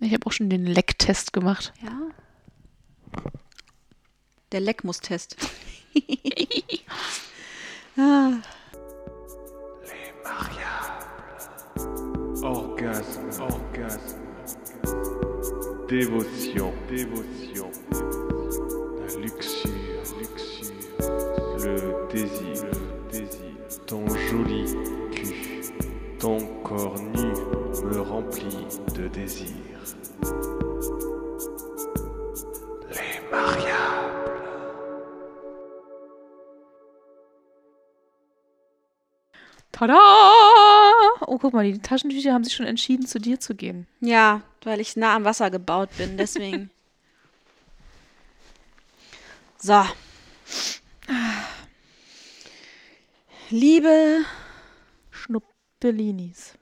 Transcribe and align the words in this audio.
Ich 0.00 0.14
habe 0.14 0.26
auch 0.26 0.32
schon 0.32 0.48
den 0.48 0.64
Lecktest 0.64 1.32
gemacht. 1.32 1.72
Ja. 1.82 2.00
Der 4.50 4.60
Leckmus-Test. 4.60 5.36
ah. 7.98 8.32
Orgasme, 12.42 13.30
orgasme, 13.38 14.18
dévotion, 15.88 16.72
dévotion, 16.88 17.49
de 29.00 29.08
désir. 29.08 29.48
Les 32.90 33.30
mariages. 33.30 33.76
Tada! 39.72 39.98
Oh, 41.26 41.38
guck 41.38 41.54
mal, 41.54 41.64
die 41.64 41.78
Taschentücher 41.78 42.34
haben 42.34 42.44
sich 42.44 42.54
schon 42.54 42.66
entschieden, 42.66 43.06
zu 43.06 43.18
dir 43.18 43.40
zu 43.40 43.54
gehen. 43.54 43.86
Ja, 44.00 44.42
weil 44.64 44.80
ich 44.80 44.96
nah 44.96 45.16
am 45.16 45.24
Wasser 45.24 45.50
gebaut 45.50 45.88
bin, 45.96 46.18
deswegen. 46.18 46.70
so. 49.58 49.82
Liebe, 53.48 54.24
Schnuppelinis. 55.10 56.59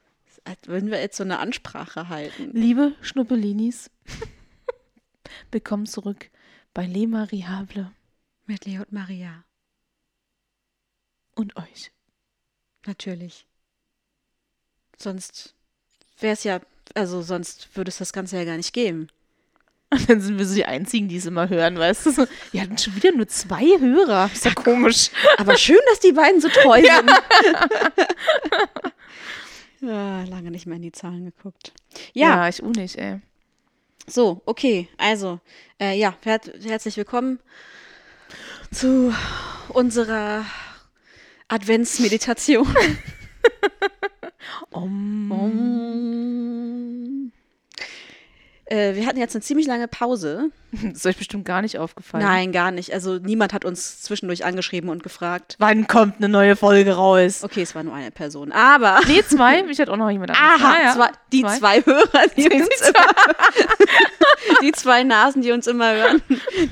Als 0.49 0.67
würden 0.67 0.91
wir 0.91 0.99
jetzt 0.99 1.17
so 1.19 1.25
eine 1.25 1.39
Ansprache 1.39 2.09
halten. 2.09 2.51
Liebe 2.55 2.95
Schnuppelinis, 3.03 3.91
willkommen 5.53 5.85
zurück 5.85 6.31
bei 6.73 6.87
Les 6.87 7.07
Mariables 7.07 7.89
Mit 8.47 8.65
Leo 8.65 8.81
und 8.81 8.93
Maria. 8.93 9.45
und 11.35 11.55
euch. 11.57 11.93
Natürlich. 12.87 13.45
Sonst 14.97 15.55
wäre 16.19 16.33
es 16.33 16.45
ja, 16.45 16.61
also 16.95 17.21
sonst 17.21 17.77
würde 17.77 17.91
es 17.91 17.99
das 17.99 18.15
Ganze 18.15 18.39
ja 18.39 18.45
gar 18.45 18.57
nicht 18.57 18.73
geben. 18.73 19.09
Und 19.91 20.09
dann 20.09 20.23
sind 20.23 20.39
wir 20.39 20.47
so 20.47 20.55
die 20.55 20.65
Einzigen, 20.65 21.09
die 21.09 21.19
es 21.19 21.27
immer 21.27 21.51
hören, 21.51 21.79
weißt 21.79 22.07
du? 22.07 22.27
Wir 22.53 22.63
hatten 22.63 22.79
schon 22.79 22.97
wieder 22.97 23.13
nur 23.13 23.29
zwei 23.29 23.65
Hörer. 23.79 24.31
Ist 24.33 24.45
ja 24.47 24.55
komisch. 24.55 25.11
Aber 25.37 25.57
schön, 25.57 25.79
dass 25.91 26.01
die 26.01 26.13
beiden 26.13 26.41
so 26.41 26.49
treu 26.49 26.81
sind. 26.81 26.87
ja, 26.87 27.03
lange 29.81 30.51
nicht 30.51 30.67
mehr 30.67 30.77
in 30.77 30.83
die 30.83 30.93
Zahlen 30.93 31.25
geguckt. 31.25 31.73
Ja, 32.13 32.29
Ja, 32.45 32.49
ich 32.49 32.63
auch 32.63 32.71
nicht, 32.73 32.97
ey. 32.97 33.21
so, 34.07 34.43
okay. 34.47 34.89
Also, 34.97 35.41
äh, 35.81 35.99
ja, 35.99 36.17
her 36.23 36.41
herzlich 36.63 36.97
willkommen 36.97 37.39
zu 38.71 39.15
unserer 39.71 40.45
Adventsmeditation. 41.49 42.67
Om. 44.71 45.33
Äh, 48.71 48.95
wir 48.95 49.07
hatten 49.07 49.19
jetzt 49.19 49.35
eine 49.35 49.43
ziemlich 49.43 49.67
lange 49.67 49.89
Pause. 49.89 50.51
Das 50.73 50.93
ist 50.99 51.07
euch 51.07 51.17
bestimmt 51.17 51.45
gar 51.47 51.63
nicht 51.63 51.79
aufgefallen. 51.79 52.23
Nein, 52.23 52.53
gar 52.53 52.71
nicht. 52.71 52.93
Also 52.93 53.19
niemand 53.19 53.53
hat 53.55 53.65
uns 53.65 54.03
zwischendurch 54.03 54.45
angeschrieben 54.45 54.91
und 54.91 55.03
gefragt. 55.03 55.57
Wann 55.59 55.87
kommt 55.87 56.17
eine 56.19 56.29
neue 56.29 56.55
Folge 56.57 56.93
raus? 56.93 57.43
Okay, 57.43 57.63
es 57.63 57.75
war 57.75 57.83
nur 57.83 57.95
eine 57.95 58.11
Person. 58.11 58.53
Aber 58.53 59.01
Nee, 59.07 59.23
zwei. 59.27 59.63
Mich 59.63 59.79
hat 59.81 59.89
auch 59.89 59.97
noch 59.97 60.11
jemand 60.11 60.31
anderes. 60.31 60.61
Aha, 60.63 60.75
Ah, 60.75 60.83
ja. 60.83 60.95
zwei, 60.95 61.09
die 61.33 61.43
zwei, 61.43 61.83
Hörer, 61.83 62.27
die, 62.37 62.49
uns 62.51 62.81
immer, 62.89 63.07
die 64.63 64.73
zwei 64.73 65.03
Nasen, 65.05 65.43
die 65.43 65.53
uns 65.53 65.67
immer 65.67 65.95
hören, 65.95 66.23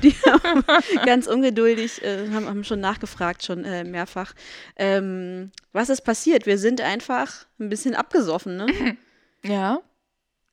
die 0.02 0.14
haben 0.28 0.64
ganz 1.04 1.26
ungeduldig 1.26 2.02
äh, 2.02 2.28
haben, 2.32 2.46
haben 2.46 2.64
schon 2.64 2.80
nachgefragt, 2.80 3.44
schon 3.44 3.64
äh, 3.64 3.84
mehrfach. 3.84 4.34
Ähm, 4.76 5.50
was 5.72 5.88
ist 5.88 6.02
passiert? 6.02 6.46
Wir 6.46 6.58
sind 6.58 6.80
einfach 6.80 7.46
ein 7.58 7.68
bisschen 7.70 7.94
abgesoffen, 7.94 8.56
ne? 8.56 8.96
Ja. 9.44 9.80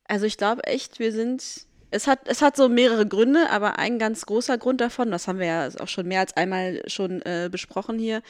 Also 0.06 0.26
ich 0.26 0.36
glaube 0.36 0.64
echt, 0.64 0.98
wir 0.98 1.12
sind. 1.12 1.66
Es 1.90 2.08
hat, 2.08 2.26
es 2.26 2.42
hat 2.42 2.56
so 2.56 2.68
mehrere 2.68 3.06
Gründe, 3.06 3.50
aber 3.50 3.78
ein 3.78 4.00
ganz 4.00 4.26
großer 4.26 4.58
Grund 4.58 4.80
davon, 4.80 5.12
das 5.12 5.28
haben 5.28 5.38
wir 5.38 5.46
ja 5.46 5.68
auch 5.78 5.86
schon 5.86 6.08
mehr 6.08 6.18
als 6.18 6.36
einmal 6.36 6.82
schon 6.88 7.22
äh, 7.22 7.48
besprochen 7.48 8.00
hier, 8.00 8.20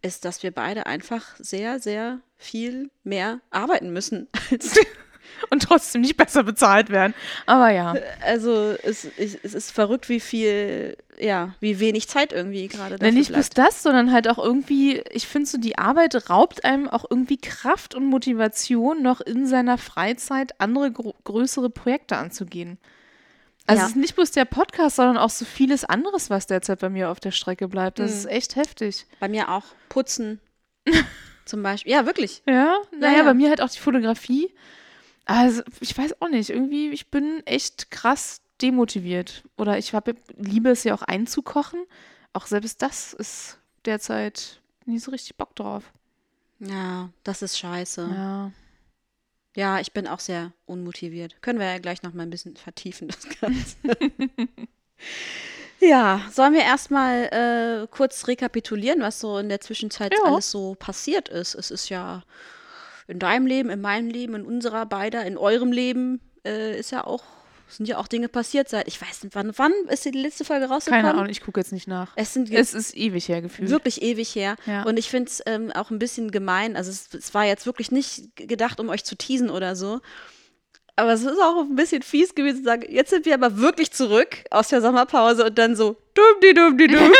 ist, 0.00 0.24
dass 0.24 0.42
wir 0.42 0.52
beide 0.52 0.86
einfach 0.86 1.36
sehr, 1.38 1.80
sehr 1.80 2.20
viel 2.38 2.90
mehr 3.04 3.40
arbeiten 3.50 3.92
müssen 3.92 4.28
als 4.50 4.74
Und 5.50 5.62
trotzdem 5.62 6.02
nicht 6.02 6.16
besser 6.16 6.42
bezahlt 6.42 6.90
werden. 6.90 7.14
Aber 7.46 7.70
ja. 7.70 7.94
Also 8.20 8.74
es, 8.82 9.06
es 9.16 9.54
ist 9.54 9.70
verrückt, 9.70 10.08
wie 10.08 10.20
viel, 10.20 10.96
ja, 11.20 11.54
wie 11.60 11.80
wenig 11.80 12.08
Zeit 12.08 12.32
irgendwie 12.32 12.66
gerade 12.68 12.92
dafür 12.96 13.06
Nein, 13.06 13.14
nicht 13.14 13.32
bloß 13.32 13.50
das, 13.50 13.82
sondern 13.82 14.12
halt 14.12 14.28
auch 14.28 14.38
irgendwie, 14.38 15.02
ich 15.10 15.26
finde 15.26 15.48
so, 15.48 15.58
die 15.58 15.76
Arbeit 15.78 16.30
raubt 16.30 16.64
einem 16.64 16.88
auch 16.88 17.04
irgendwie 17.08 17.36
Kraft 17.36 17.94
und 17.94 18.06
Motivation, 18.06 19.02
noch 19.02 19.20
in 19.20 19.46
seiner 19.46 19.78
Freizeit 19.78 20.58
andere 20.60 20.90
gro 20.92 21.14
größere 21.24 21.70
Projekte 21.70 22.16
anzugehen. 22.16 22.78
Also 23.66 23.80
Ja. 23.80 23.84
es 23.86 23.90
ist 23.92 23.96
nicht 23.96 24.14
bloß 24.16 24.30
der 24.32 24.46
Podcast, 24.46 24.96
sondern 24.96 25.18
auch 25.18 25.30
so 25.30 25.44
vieles 25.44 25.84
anderes, 25.84 26.30
was 26.30 26.46
derzeit 26.46 26.80
bei 26.80 26.88
mir 26.88 27.10
auf 27.10 27.20
der 27.20 27.30
Strecke 27.30 27.68
bleibt. 27.68 27.98
Das 27.98 28.12
ist 28.12 28.26
echt 28.26 28.56
heftig. 28.56 29.06
Bei 29.20 29.28
mir 29.28 29.50
auch 29.50 29.64
Putzen 29.88 30.40
zum 31.44 31.62
Beispiel. 31.62 31.92
Ja, 31.92 32.06
wirklich. 32.06 32.42
Ja, 32.48 32.76
naja, 32.98 33.18
ja. 33.18 33.22
bei 33.24 33.34
mir 33.34 33.48
halt 33.50 33.60
auch 33.60 33.70
die 33.70 33.78
Fotografie. 33.78 34.52
Also, 35.26 35.62
ich 35.80 35.96
weiß 35.96 36.20
auch 36.20 36.28
nicht. 36.28 36.50
Irgendwie, 36.50 36.88
ich 36.90 37.10
bin 37.10 37.42
echt 37.46 37.90
krass 37.90 38.40
demotiviert. 38.62 39.44
Oder 39.56 39.78
ich 39.78 39.94
hab, 39.94 40.08
liebe 40.36 40.70
es 40.70 40.84
ja 40.84 40.94
auch 40.94 41.02
einzukochen. 41.02 41.84
Auch 42.32 42.46
selbst 42.46 42.82
das 42.82 43.12
ist 43.12 43.58
derzeit 43.84 44.60
nicht 44.86 45.04
so 45.04 45.10
richtig 45.10 45.36
Bock 45.36 45.54
drauf. 45.56 45.92
Ja, 46.60 47.10
das 47.24 47.42
ist 47.42 47.58
scheiße. 47.58 48.08
Ja. 48.14 48.52
Ja. 49.56 49.80
ich 49.80 49.92
bin 49.92 50.06
auch 50.06 50.20
sehr 50.20 50.52
unmotiviert. 50.66 51.40
Können 51.42 51.58
wir 51.58 51.66
ja 51.66 51.78
gleich 51.78 52.02
noch 52.02 52.12
mal 52.12 52.22
ein 52.24 52.30
bisschen 52.30 52.56
vertiefen, 52.56 53.08
das 53.08 53.26
Ganze. 53.40 53.76
ja, 55.80 56.20
sollen 56.30 56.52
wir 56.54 56.62
erstmal 56.62 57.24
äh, 57.84 57.86
kurz 57.90 58.28
rekapitulieren, 58.28 59.00
was 59.00 59.20
so 59.20 59.38
in 59.38 59.48
der 59.48 59.60
Zwischenzeit 59.60 60.12
Ja. 60.12 60.30
alles 60.30 60.50
so 60.50 60.74
passiert 60.78 61.28
ist? 61.28 61.54
Es 61.54 61.70
ist 61.70 61.88
ja 61.88 62.22
in 63.08 63.18
deinem 63.18 63.46
Leben, 63.46 63.70
in 63.70 63.80
meinem 63.80 64.08
Leben, 64.10 64.34
in 64.34 64.44
unserer 64.44 64.86
beider, 64.86 65.24
in 65.24 65.36
eurem 65.38 65.72
Leben 65.72 66.20
äh, 66.44 66.78
ist 66.78 66.92
ja 66.92 67.04
auch, 67.04 67.24
sind 67.70 67.86
ja 67.86 67.98
auch 67.98 68.08
Dinge 68.08 68.28
passiert 68.28 68.68
seit, 68.68 68.86
ich 68.88 69.00
weiß 69.00 69.24
nicht, 69.24 69.34
wann, 69.34 69.52
wann 69.56 69.72
ist 69.88 70.04
die 70.04 70.10
letzte 70.10 70.44
Folge 70.44 70.66
rausgekommen? 70.66 71.04
Keine 71.04 71.14
Ahnung, 71.16 71.30
ich 71.30 71.40
gucke 71.40 71.60
jetzt 71.60 71.72
nicht 71.72 71.88
nach. 71.88 72.12
Es 72.16 72.34
sind 72.34 72.50
Es 72.52 72.74
ist 72.74 72.96
ewig 72.96 73.28
her 73.28 73.40
gefühlt. 73.42 73.70
wirklich 73.70 74.02
ewig 74.02 74.34
her. 74.34 74.56
Ja. 74.66 74.82
Und 74.84 74.98
ich 74.98 75.08
finde 75.08 75.30
es 75.30 75.42
ähm, 75.46 75.70
auch 75.72 75.90
ein 75.90 75.98
bisschen 75.98 76.30
gemein. 76.30 76.76
Also 76.76 76.90
es, 76.90 77.12
es 77.14 77.34
war 77.34 77.44
jetzt 77.44 77.66
wirklich 77.66 77.90
nicht 77.90 78.36
gedacht, 78.36 78.80
um 78.80 78.88
euch 78.88 79.04
zu 79.04 79.16
teasen 79.16 79.50
oder 79.50 79.76
so. 79.76 80.00
Aber 80.96 81.12
es 81.12 81.22
ist 81.22 81.40
auch 81.40 81.60
ein 81.62 81.76
bisschen 81.76 82.02
fies 82.02 82.34
gewesen 82.34 82.58
zu 82.58 82.64
sagen, 82.64 82.84
jetzt 82.90 83.10
sind 83.10 83.24
wir 83.24 83.32
aber 83.34 83.56
wirklich 83.56 83.90
zurück 83.90 84.44
aus 84.50 84.68
der 84.68 84.82
Sommerpause 84.82 85.46
und 85.46 85.56
dann 85.56 85.74
so, 85.74 85.96
dumm, 86.14 86.24
die 86.42 86.52
dumm, 86.52 86.76
die 86.76 86.88
dumm. 86.88 87.12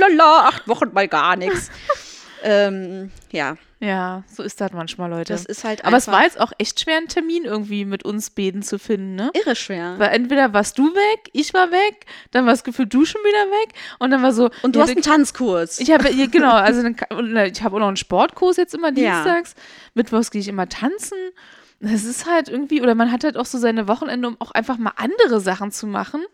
Lalala, 0.00 0.40
acht 0.48 0.68
Wochen 0.68 0.92
mal 0.92 1.08
gar 1.08 1.36
nichts. 1.36 1.70
ähm, 2.42 3.10
ja, 3.32 3.56
Ja, 3.84 4.22
so 4.32 4.42
ist 4.42 4.60
das 4.60 4.72
manchmal, 4.72 5.10
Leute. 5.10 5.32
das 5.32 5.44
ist 5.44 5.62
halt 5.64 5.84
Aber 5.84 5.96
es 5.98 6.06
war 6.08 6.22
jetzt 6.22 6.40
auch 6.40 6.52
echt 6.58 6.80
schwer, 6.80 6.96
einen 6.96 7.08
Termin 7.08 7.44
irgendwie 7.44 7.84
mit 7.84 8.04
uns 8.04 8.30
beiden 8.30 8.62
zu 8.62 8.78
finden, 8.78 9.14
ne? 9.16 9.30
irre 9.34 9.54
schwer. 9.54 9.98
Weil 9.98 10.10
entweder 10.10 10.52
warst 10.54 10.78
du 10.78 10.84
weg, 10.94 11.28
ich 11.32 11.52
war 11.52 11.70
weg, 11.70 12.06
dann 12.30 12.46
war 12.46 12.54
es 12.54 12.64
gefühlt 12.64 12.94
du 12.94 13.04
schon 13.04 13.20
wieder 13.22 13.50
weg 13.62 13.74
und 13.98 14.10
dann 14.10 14.22
war 14.22 14.32
so. 14.32 14.50
Und 14.62 14.74
du 14.74 14.78
ja, 14.80 14.84
hast 14.86 14.92
einen 14.92 15.02
Tanzkurs. 15.02 15.80
Ich 15.80 15.90
habe 15.90 16.10
ja, 16.10 16.26
genau, 16.26 16.52
also 16.52 16.82
dann, 17.10 17.36
ich 17.46 17.62
habe 17.62 17.76
auch 17.76 17.80
noch 17.80 17.88
einen 17.88 17.96
Sportkurs 17.96 18.56
jetzt 18.56 18.74
immer 18.74 18.88
Ja. 18.88 19.22
dienstags. 19.22 19.54
Mittwochs 19.94 20.30
gehe 20.30 20.40
ich 20.40 20.48
immer 20.48 20.68
tanzen. 20.68 21.18
Das 21.80 22.04
ist 22.04 22.24
halt 22.26 22.48
irgendwie, 22.48 22.80
oder 22.80 22.94
man 22.94 23.12
hat 23.12 23.24
halt 23.24 23.36
auch 23.36 23.44
so 23.46 23.58
seine 23.58 23.86
Wochenende, 23.88 24.28
um 24.28 24.40
auch 24.40 24.52
einfach 24.52 24.78
mal 24.78 24.92
andere 24.96 25.40
Sachen 25.40 25.70
zu 25.70 25.86
machen. 25.86 26.24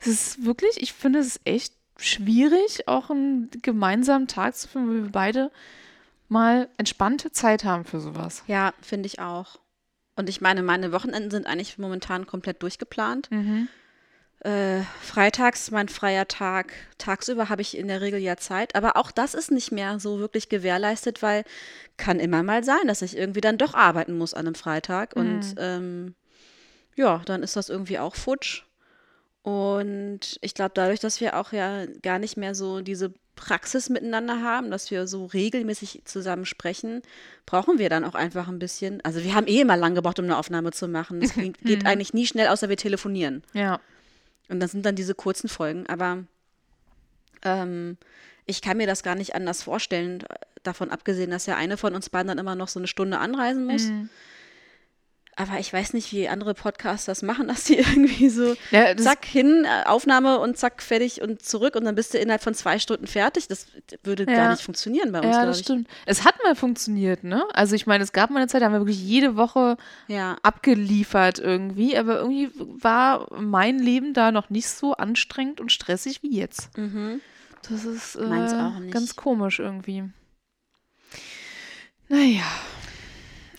Es 0.00 0.08
ist 0.08 0.44
wirklich, 0.44 0.82
ich 0.82 0.92
finde 0.92 1.20
es 1.20 1.40
echt 1.44 1.72
schwierig, 1.96 2.88
auch 2.88 3.08
einen 3.10 3.48
gemeinsamen 3.62 4.26
Tag 4.26 4.56
zu 4.56 4.68
finden, 4.68 4.88
wo 4.90 5.04
wir 5.04 5.10
beide 5.12 5.50
mal 6.32 6.68
entspannte 6.78 7.30
Zeit 7.30 7.64
haben 7.64 7.84
für 7.84 8.00
sowas. 8.00 8.42
ja, 8.46 8.72
finde 8.80 9.06
ich 9.06 9.20
auch. 9.20 9.60
Und 10.16 10.28
ich 10.28 10.40
meine, 10.40 10.62
meine 10.62 10.92
Wochenenden 10.92 11.30
sind 11.30 11.46
eigentlich 11.46 11.78
momentan 11.78 12.26
komplett 12.26 12.62
durchgeplant. 12.62 13.30
Äh, 14.40 14.82
freitags, 15.00 15.70
mein 15.70 15.88
freier 15.88 16.26
Tag. 16.26 16.72
Tagsüber 16.98 17.48
habe 17.48 17.62
ich 17.62 17.76
in 17.78 17.86
der 17.86 18.00
Regel 18.00 18.20
ja 18.20 18.36
Zeit. 18.36 18.74
Aber 18.74 18.96
auch 18.96 19.12
das 19.12 19.34
ist 19.34 19.52
nicht 19.52 19.70
mehr 19.70 20.00
so 20.00 20.18
wirklich 20.18 20.48
gewährleistet, 20.48 21.22
weil 21.22 21.44
kann 21.96 22.18
immer 22.18 22.42
mal 22.42 22.64
sein, 22.64 22.86
dass 22.88 23.02
ich 23.02 23.16
irgendwie 23.16 23.40
dann 23.40 23.56
doch 23.56 23.74
arbeiten 23.74 24.18
muss 24.18 24.34
an 24.34 24.46
einem 24.46 24.56
Freitag. 24.56 25.14
Und 25.14 25.54
ähm, 25.58 26.14
ja, 26.96 27.22
dann 27.24 27.42
ist 27.42 27.56
das 27.56 27.68
irgendwie 27.68 28.00
auch 28.00 28.16
futsch. 28.16 28.64
Und 29.42 30.38
ich 30.40 30.54
glaube, 30.54 30.72
dadurch, 30.74 31.00
dass 31.00 31.20
wir 31.20 31.38
auch 31.38 31.52
ja 31.52 31.86
gar 32.02 32.18
nicht 32.18 32.36
mehr 32.36 32.54
so 32.54 32.80
diese 32.80 33.14
Praxis 33.36 33.88
miteinander 33.88 34.42
haben, 34.42 34.70
dass 34.70 34.90
wir 34.90 35.06
so 35.06 35.26
regelmäßig 35.26 36.02
zusammen 36.04 36.44
sprechen, 36.44 37.02
brauchen 37.46 37.78
wir 37.78 37.88
dann 37.88 38.04
auch 38.04 38.14
einfach 38.14 38.48
ein 38.48 38.58
bisschen. 38.58 39.00
Also 39.04 39.22
wir 39.22 39.34
haben 39.34 39.46
eh 39.46 39.60
immer 39.60 39.76
lang 39.76 39.94
gebraucht, 39.94 40.18
um 40.18 40.26
eine 40.26 40.36
Aufnahme 40.36 40.72
zu 40.72 40.88
machen. 40.88 41.22
Es 41.22 41.34
geht, 41.34 41.58
geht 41.60 41.86
eigentlich 41.86 42.14
nie 42.14 42.26
schnell, 42.26 42.48
außer 42.48 42.68
wir 42.68 42.76
telefonieren. 42.76 43.42
Ja. 43.52 43.80
Und 44.48 44.60
das 44.60 44.72
sind 44.72 44.84
dann 44.84 44.96
diese 44.96 45.14
kurzen 45.14 45.48
Folgen. 45.48 45.86
Aber 45.86 46.24
ähm, 47.42 47.96
ich 48.46 48.60
kann 48.60 48.76
mir 48.76 48.86
das 48.86 49.02
gar 49.02 49.14
nicht 49.14 49.34
anders 49.34 49.62
vorstellen, 49.62 50.24
davon 50.62 50.90
abgesehen, 50.90 51.30
dass 51.30 51.46
ja 51.46 51.56
eine 51.56 51.76
von 51.76 51.94
uns 51.94 52.10
beiden 52.10 52.28
dann 52.28 52.38
immer 52.38 52.54
noch 52.54 52.68
so 52.68 52.78
eine 52.78 52.86
Stunde 52.86 53.18
anreisen 53.18 53.64
muss. 53.64 53.84
Mhm. 53.86 54.08
Aber 55.34 55.58
ich 55.58 55.72
weiß 55.72 55.94
nicht, 55.94 56.12
wie 56.12 56.28
andere 56.28 56.52
Podcasts 56.52 57.06
das 57.06 57.22
machen, 57.22 57.48
dass 57.48 57.64
die 57.64 57.78
irgendwie 57.78 58.28
so 58.28 58.54
Ja, 58.70 58.94
zack 58.96 59.24
hin, 59.24 59.64
äh, 59.64 59.88
Aufnahme 59.88 60.38
und 60.40 60.58
zack 60.58 60.82
fertig 60.82 61.22
und 61.22 61.42
zurück 61.42 61.74
und 61.74 61.84
dann 61.86 61.94
bist 61.94 62.12
du 62.12 62.18
innerhalb 62.18 62.42
von 62.42 62.52
zwei 62.54 62.78
Stunden 62.78 63.06
fertig. 63.06 63.48
Das 63.48 63.66
würde 64.04 64.24
Ja. 64.28 64.36
gar 64.36 64.50
nicht 64.50 64.62
funktionieren 64.62 65.10
bei 65.10 65.20
uns, 65.20 65.34
Ja, 65.34 65.46
das 65.46 65.58
ich. 65.60 65.64
stimmt. 65.64 65.88
Es 66.04 66.24
hat 66.26 66.34
mal 66.44 66.54
funktioniert, 66.54 67.24
ne? 67.24 67.44
Also 67.54 67.74
ich 67.74 67.86
meine, 67.86 68.04
es 68.04 68.12
gab 68.12 68.28
mal 68.30 68.40
eine 68.40 68.48
Zeit, 68.48 68.60
da 68.60 68.66
haben 68.66 68.72
wir 68.74 68.80
wirklich 68.80 69.00
jede 69.02 69.36
Woche 69.36 69.78
Ja, 70.06 70.36
abgeliefert 70.42 71.38
irgendwie, 71.38 71.96
aber 71.96 72.18
irgendwie 72.18 72.50
war 72.56 73.26
mein 73.40 73.78
Leben 73.78 74.12
da 74.12 74.32
noch 74.32 74.50
nicht 74.50 74.68
so 74.68 74.92
anstrengend 74.94 75.60
und 75.62 75.72
stressig 75.72 76.22
wie 76.22 76.36
jetzt. 76.36 76.76
mhm. 76.76 77.20
Das 77.70 77.84
ist 77.84 78.16
äh, 78.16 78.90
ganz 78.90 79.14
komisch 79.16 79.60
irgendwie. 79.60 80.04
Naja. 82.08 82.42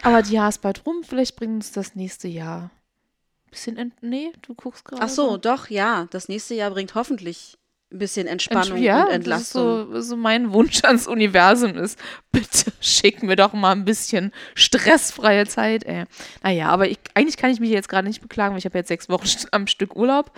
Aber 0.03 0.21
die 0.21 0.33
Jahr 0.33 0.49
ist 0.49 0.61
bald 0.61 0.85
rum, 0.85 1.03
vielleicht 1.03 1.35
bringt 1.35 1.55
uns 1.55 1.71
das 1.71 1.95
nächste 1.95 2.27
Jahr. 2.27 2.69
Bisschen 3.49 3.77
ent 3.77 3.93
nee, 4.01 4.31
du 4.41 4.53
guckst 4.53 4.83
gerade. 4.85 5.01
Ach 5.01 5.09
so, 5.09 5.37
doch, 5.37 5.69
ja. 5.69 6.07
Das 6.11 6.27
nächste 6.27 6.55
Jahr 6.55 6.71
bringt 6.71 6.95
hoffentlich 6.95 7.57
ein 7.91 7.99
bisschen 7.99 8.27
Entspannung 8.27 8.79
ja, 8.79 9.01
und 9.03 9.07
Das 9.07 9.15
Entlastung. 9.15 9.93
ist 9.93 9.93
so, 9.93 10.01
so 10.01 10.17
mein 10.17 10.51
Wunsch 10.51 10.83
ans 10.83 11.07
Universum 11.07 11.77
ist. 11.77 11.99
Bitte 12.31 12.73
schick 12.81 13.23
mir 13.23 13.35
doch 13.35 13.53
mal 13.53 13.71
ein 13.71 13.85
bisschen 13.85 14.31
stressfreie 14.55 15.45
Zeit, 15.45 15.83
ey. 15.83 16.05
Naja, 16.41 16.69
aber 16.69 16.89
ich, 16.89 16.99
eigentlich 17.13 17.37
kann 17.37 17.51
ich 17.51 17.59
mich 17.59 17.69
jetzt 17.69 17.89
gerade 17.89 18.07
nicht 18.07 18.21
beklagen, 18.21 18.53
weil 18.53 18.59
ich 18.59 18.65
habe 18.65 18.77
jetzt 18.77 18.87
sechs 18.87 19.07
Wochen 19.09 19.27
am 19.51 19.67
Stück 19.67 19.95
Urlaub, 19.95 20.31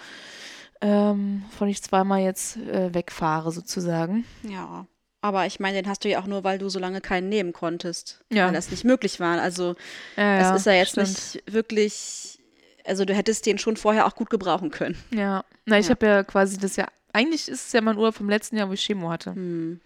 ähm, 0.82 1.44
von 1.58 1.70
ich 1.70 1.82
zweimal 1.82 2.22
jetzt 2.22 2.58
äh, 2.58 2.94
wegfahre 2.94 3.52
sozusagen. 3.52 4.26
Ja. 4.44 4.86
Aber 5.26 5.48
ich 5.48 5.60
meine, 5.60 5.82
den 5.82 5.90
hast 5.90 6.04
du 6.04 6.10
ja 6.10 6.20
auch 6.20 6.28
nur, 6.28 6.44
weil 6.44 6.60
du 6.60 6.70
so 6.70 6.78
lange 6.78 7.02
keinen 7.02 7.30
nehmen 7.30 7.52
konntest. 7.52 8.20
Ja. 8.32 8.46
Weil 8.46 8.54
das 8.54 8.70
nicht 8.70 8.84
möglich 8.84 9.20
war. 9.20 9.42
Also 9.42 9.76
Ja, 10.18 10.52
es 10.52 10.60
ist 10.62 10.66
ja 10.68 10.74
jetzt 10.74 10.92
stimmt. 10.92 11.08
nicht 11.08 11.44
wirklich. 11.52 12.38
Also 12.86 13.06
du 13.06 13.16
hättest 13.16 13.48
den 13.48 13.58
schon 13.58 13.76
vorher 13.76 14.06
auch 14.06 14.14
gut 14.14 14.30
gebrauchen 14.30 14.70
können. 14.70 14.96
Ja, 15.12 15.44
na, 15.66 15.80
ich 15.80 15.86
Ja. 15.88 15.92
habe 15.96 16.06
ja 16.06 16.24
quasi 16.24 16.60
das 16.60 16.76
ja, 16.76 16.86
eigentlich 17.12 17.48
ist 17.50 17.66
es 17.68 17.74
ja 17.74 17.82
mein 17.82 17.98
Urlaub 17.98 18.14
vom 18.14 18.30
letzten 18.30 18.56
Jahr, 18.58 18.70
wo 18.70 18.74
ich 18.74 18.86
Chemo 18.86 19.10
hatte. 19.10 19.34
Hm. 19.34 19.80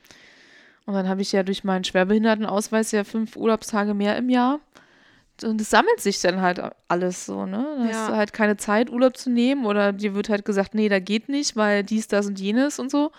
Und 0.86 0.94
dann 0.94 1.08
habe 1.08 1.22
ich 1.22 1.32
ja 1.32 1.44
durch 1.44 1.64
meinen 1.64 1.86
Schwerbehindertenausweis 1.86 2.92
ja 2.92 3.06
fünf 3.06 3.38
Urlaubstage 3.38 3.94
mehr 3.94 4.18
im 4.18 4.30
Jahr. 4.30 4.60
Und 5.44 5.62
es 5.62 5.70
sammelt 5.70 6.02
sich 6.02 6.20
dann 6.20 6.42
halt 6.42 6.60
alles 6.90 7.26
so, 7.26 7.46
ne? 7.46 7.66
Da 7.78 7.84
hast 7.86 7.92
Ja. 7.94 8.08
du 8.10 8.16
halt 8.18 8.34
keine 8.34 8.58
Zeit, 8.58 8.90
Urlaub 8.90 9.16
zu 9.16 9.30
nehmen 9.30 9.66
oder 9.66 9.94
dir 9.94 10.14
wird 10.16 10.28
halt 10.28 10.44
gesagt, 10.44 10.74
nee, 10.76 10.90
da 10.90 11.00
geht 11.00 11.30
nicht, 11.30 11.56
weil 11.56 11.86
dies, 11.86 12.10
das 12.10 12.26
und 12.28 12.38
jenes 12.42 12.78
und 12.80 12.92
so. 12.92 13.12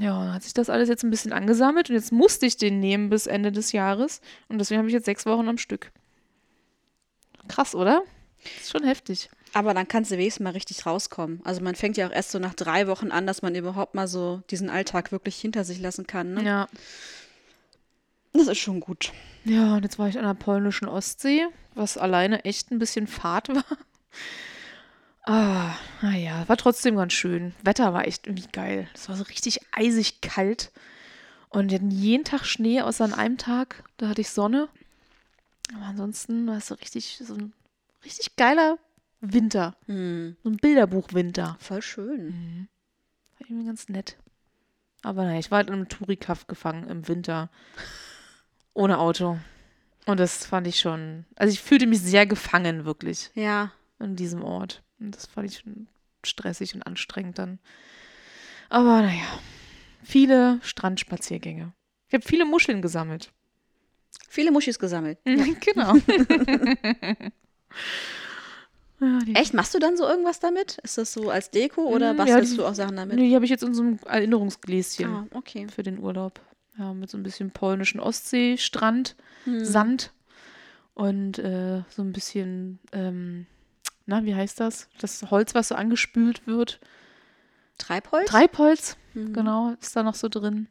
Ja, 0.00 0.34
hat 0.34 0.42
sich 0.42 0.52
das 0.52 0.68
alles 0.68 0.88
jetzt 0.88 1.02
ein 1.02 1.10
bisschen 1.10 1.32
angesammelt 1.32 1.88
und 1.88 1.96
jetzt 1.96 2.12
musste 2.12 2.46
ich 2.46 2.56
den 2.56 2.80
nehmen 2.80 3.08
bis 3.08 3.26
Ende 3.26 3.52
des 3.52 3.72
Jahres 3.72 4.20
und 4.48 4.58
deswegen 4.58 4.78
habe 4.78 4.88
ich 4.88 4.94
jetzt 4.94 5.06
sechs 5.06 5.24
Wochen 5.26 5.48
am 5.48 5.58
Stück. 5.58 5.92
Krass, 7.48 7.74
oder? 7.74 8.02
Das 8.42 8.64
ist 8.64 8.70
schon 8.70 8.84
heftig. 8.84 9.30
Aber 9.54 9.72
dann 9.72 9.88
kannst 9.88 10.10
du 10.10 10.18
wenigstens 10.18 10.44
mal 10.44 10.50
richtig 10.50 10.84
rauskommen. 10.84 11.40
Also 11.44 11.62
man 11.62 11.74
fängt 11.74 11.96
ja 11.96 12.06
auch 12.06 12.12
erst 12.12 12.30
so 12.30 12.38
nach 12.38 12.52
drei 12.52 12.88
Wochen 12.88 13.10
an, 13.10 13.26
dass 13.26 13.40
man 13.40 13.54
überhaupt 13.54 13.94
mal 13.94 14.08
so 14.08 14.42
diesen 14.50 14.68
Alltag 14.68 15.12
wirklich 15.12 15.36
hinter 15.36 15.64
sich 15.64 15.80
lassen 15.80 16.06
kann. 16.06 16.34
Ne? 16.34 16.44
Ja. 16.44 16.68
Das 18.34 18.48
ist 18.48 18.58
schon 18.58 18.80
gut. 18.80 19.12
Ja, 19.44 19.76
und 19.76 19.84
jetzt 19.84 19.98
war 19.98 20.08
ich 20.08 20.18
an 20.18 20.24
der 20.24 20.34
polnischen 20.34 20.88
Ostsee, 20.88 21.46
was 21.74 21.96
alleine 21.96 22.44
echt 22.44 22.70
ein 22.70 22.78
bisschen 22.78 23.06
Fahrt 23.06 23.48
war. 23.48 23.64
Ah, 25.28 25.74
naja, 26.02 26.48
war 26.48 26.56
trotzdem 26.56 26.96
ganz 26.96 27.12
schön. 27.12 27.52
Wetter 27.62 27.92
war 27.92 28.06
echt 28.06 28.26
irgendwie 28.28 28.48
geil. 28.52 28.88
Es 28.94 29.08
war 29.08 29.16
so 29.16 29.24
richtig 29.24 29.58
eisig 29.72 30.20
kalt. 30.20 30.70
Und 31.48 31.70
wir 31.70 31.78
hatten 31.78 31.90
jeden 31.90 32.24
Tag 32.24 32.44
Schnee, 32.44 32.80
außer 32.80 33.04
an 33.04 33.12
einem 33.12 33.36
Tag. 33.36 33.82
Da 33.96 34.08
hatte 34.08 34.20
ich 34.20 34.30
Sonne. 34.30 34.68
Aber 35.74 35.86
ansonsten 35.86 36.46
war 36.46 36.58
es 36.58 36.68
so 36.68 36.76
richtig, 36.76 37.20
so 37.24 37.34
ein 37.34 37.52
richtig 38.04 38.36
geiler 38.36 38.78
Winter. 39.20 39.74
Hm. 39.86 40.36
So 40.44 40.50
ein 40.50 40.58
Bilderbuch-Winter. 40.58 41.56
Voll 41.58 41.82
schön. 41.82 42.68
War 43.38 43.50
irgendwie 43.50 43.66
ganz 43.66 43.88
nett. 43.88 44.16
Aber 45.02 45.24
naja, 45.24 45.40
ich 45.40 45.50
war 45.50 45.56
halt 45.58 45.68
in 45.68 45.74
einem 45.74 45.88
Tourikaff 45.88 46.46
gefangen 46.46 46.88
im 46.88 47.08
Winter. 47.08 47.50
Ohne 48.74 48.98
Auto. 48.98 49.38
Und 50.04 50.20
das 50.20 50.46
fand 50.46 50.68
ich 50.68 50.78
schon. 50.78 51.24
Also 51.34 51.52
ich 51.52 51.60
fühlte 51.60 51.86
mich 51.88 52.00
sehr 52.00 52.26
gefangen, 52.26 52.84
wirklich, 52.84 53.30
Ja. 53.34 53.72
in 53.98 54.14
diesem 54.14 54.44
Ort. 54.44 54.82
Und 55.00 55.14
das 55.14 55.26
fand 55.26 55.50
ich 55.50 55.58
schon 55.58 55.88
stressig 56.24 56.74
und 56.74 56.82
anstrengend 56.82 57.38
dann. 57.38 57.58
Aber 58.68 59.02
naja. 59.02 59.24
Viele 60.02 60.60
Strandspaziergänge. 60.62 61.72
Ich 62.08 62.14
habe 62.14 62.24
viele 62.24 62.44
Muscheln 62.44 62.80
gesammelt. 62.82 63.32
Viele 64.28 64.50
Muschis 64.52 64.78
gesammelt. 64.78 65.18
genau. 65.24 65.94
ja, 69.00 69.18
Echt? 69.34 69.52
Machst 69.54 69.74
du 69.74 69.78
dann 69.78 69.96
so 69.96 70.04
irgendwas 70.06 70.40
damit? 70.40 70.78
Ist 70.78 70.96
das 70.98 71.12
so 71.12 71.30
als 71.30 71.50
Deko 71.50 71.82
oder 71.88 72.14
Mm, 72.14 72.16
ja, 72.18 72.24
bastelst 72.24 72.52
die- 72.52 72.56
du 72.58 72.64
auch 72.66 72.74
Sachen 72.74 72.96
damit? 72.96 73.18
die 73.18 73.34
habe 73.34 73.44
ich 73.44 73.50
jetzt 73.50 73.62
in 73.62 73.74
so 73.74 73.82
einem 73.82 73.98
Erinnerungsgläschen. 74.06 75.06
Ah, 75.06 75.26
okay. 75.32 75.66
für 75.68 75.82
den 75.82 75.98
Urlaub. 75.98 76.40
Ja, 76.78 76.92
mit 76.94 77.10
so 77.10 77.16
ein 77.18 77.22
bisschen 77.22 77.50
polnischen 77.50 78.00
Ostseestrand, 78.00 79.16
Hm. 79.44 79.64
Sand 79.64 80.12
und 80.94 81.38
äh, 81.38 81.82
so 81.88 82.02
ein 82.02 82.12
bisschen, 82.12 82.78
ähm, 82.92 83.46
na, 84.06 84.24
wie 84.24 84.34
heißt 84.34 84.60
das? 84.60 84.88
Das 85.00 85.22
Holz, 85.30 85.54
was 85.54 85.68
so 85.68 85.74
angespült 85.74 86.46
wird. 86.46 86.80
Treibholz? 87.78 88.26
Treibholz, 88.30 88.96
Mhm. 89.14 89.32
genau, 89.32 89.74
ist 89.80 89.94
da 89.96 90.02
noch 90.02 90.14
so 90.14 90.28
drin. 90.28 90.68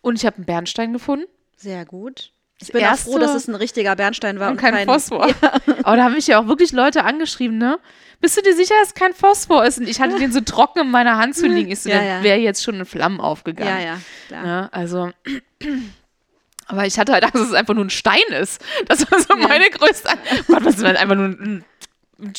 Und 0.00 0.16
ich 0.16 0.26
habe 0.26 0.36
einen 0.36 0.46
Bernstein 0.46 0.92
gefunden 0.92 1.26
Sehr 1.56 1.84
gut. 1.84 2.32
Ich 2.62 2.68
Das 2.68 2.72
bin 2.72 2.82
auch 2.84 2.88
erste- 2.90 3.10
froh, 3.10 3.18
dass 3.18 3.34
es 3.34 3.48
ein 3.48 3.54
richtiger 3.54 3.96
Bernstein 3.96 4.38
war 4.40 4.48
und 4.48 4.54
und, 4.54 4.60
kein, 4.60 4.74
kein 4.74 4.86
Phosphor. 4.86 5.24
Aber 5.84 5.96
da 5.96 6.04
haben 6.04 6.14
mich 6.14 6.26
ja 6.26 6.38
auch 6.40 6.46
wirklich 6.46 6.72
Leute 6.72 7.04
angeschrieben, 7.04 7.56
ne? 7.58 7.78
Bist 8.20 8.36
du 8.36 8.42
dir 8.42 8.54
sicher, 8.54 8.74
dass 8.80 8.88
es 8.88 8.94
kein 8.94 9.14
Phosphor 9.14 9.64
ist? 9.64 9.78
Und 9.78 9.88
ich 9.88 10.00
hatte 10.00 10.18
den 10.18 10.30
so 10.32 10.40
trocken 10.42 10.80
in 10.80 10.90
meiner 10.90 11.16
Hand 11.16 11.34
zu 11.36 11.46
liegen. 11.46 11.70
Ich 11.70 11.80
so, 11.82 11.88
Ja, 11.88 12.02
ja. 12.02 12.22
wäre 12.22 12.38
jetzt 12.38 12.62
schon 12.62 12.74
in 12.74 12.84
Flammen 12.84 13.20
aufgegangen. 13.20 13.78
Ja, 13.80 13.84
ja, 13.94 14.00
klar. 14.28 14.42
Ne? 14.44 14.68
Also, 14.72 15.10
aber 16.66 16.86
ich 16.86 16.98
hatte 16.98 17.12
halt 17.12 17.24
Angst, 17.24 17.36
dass 17.36 17.48
es 17.48 17.54
einfach 17.54 17.74
nur 17.74 17.84
ein 17.84 17.90
Stein 17.90 18.20
ist. 18.40 18.62
Das 18.88 19.10
war 19.10 19.18
so 19.20 19.36
Ja. 19.38 19.48
meine 19.48 19.70
größte 19.70 20.10
Angst. 20.10 20.46
Gott, 20.46 20.64
was 20.64 20.78
wenn 20.82 20.96
einfach 20.96 21.16
nur 21.16 21.26
ein 21.28 21.64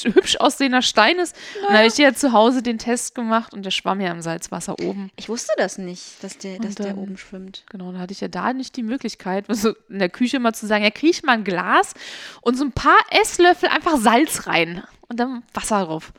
hübsch 0.04 0.38
aussehender 0.38 0.82
Stein 0.82 1.18
ist. 1.20 1.36
Und 1.62 1.70
dann 1.70 1.78
habe 1.78 1.88
ich 1.88 1.98
ja 1.98 2.14
zu 2.14 2.32
Hause 2.34 2.62
den 2.64 2.78
Test 2.78 3.16
gemacht 3.16 3.54
und 3.54 3.64
der 3.66 3.72
schwamm 3.72 4.02
ja 4.02 4.12
im 4.12 4.22
Salzwasser 4.22 4.76
oben. 4.82 5.10
Ich 5.16 5.30
wusste 5.30 5.54
das 5.58 5.78
nicht, 5.78 6.24
dass 6.24 6.38
der, 6.38 6.56
Und 6.58 6.66
dass 6.66 6.76
der 6.76 6.88
dann- 6.88 6.98
oben 6.98 7.18
schwimmt. 7.18 7.64
Genau, 7.70 7.92
da 7.92 8.00
hatte 8.00 8.14
ich 8.14 8.22
ja 8.22 8.28
da 8.28 8.54
nicht 8.54 8.76
die 8.76 8.84
Möglichkeit, 8.84 9.46
so 9.50 9.74
in 9.90 10.00
der 10.00 10.10
Küche 10.10 10.40
mal 10.40 10.54
zu 10.54 10.68
sagen, 10.68 10.84
ja, 10.84 10.90
kriege 10.92 11.12
ich 11.12 11.24
mal 11.24 11.34
ein 11.34 11.44
Glas 11.44 11.94
und 12.42 12.58
so 12.58 12.64
ein 12.64 12.72
paar 12.72 12.98
Esslöffel 13.10 13.70
einfach 13.70 13.98
Salz 13.98 14.48
rein 14.48 14.84
und 15.08 15.20
dann 15.20 15.44
Wasser 15.54 15.86
drauf. 15.86 16.14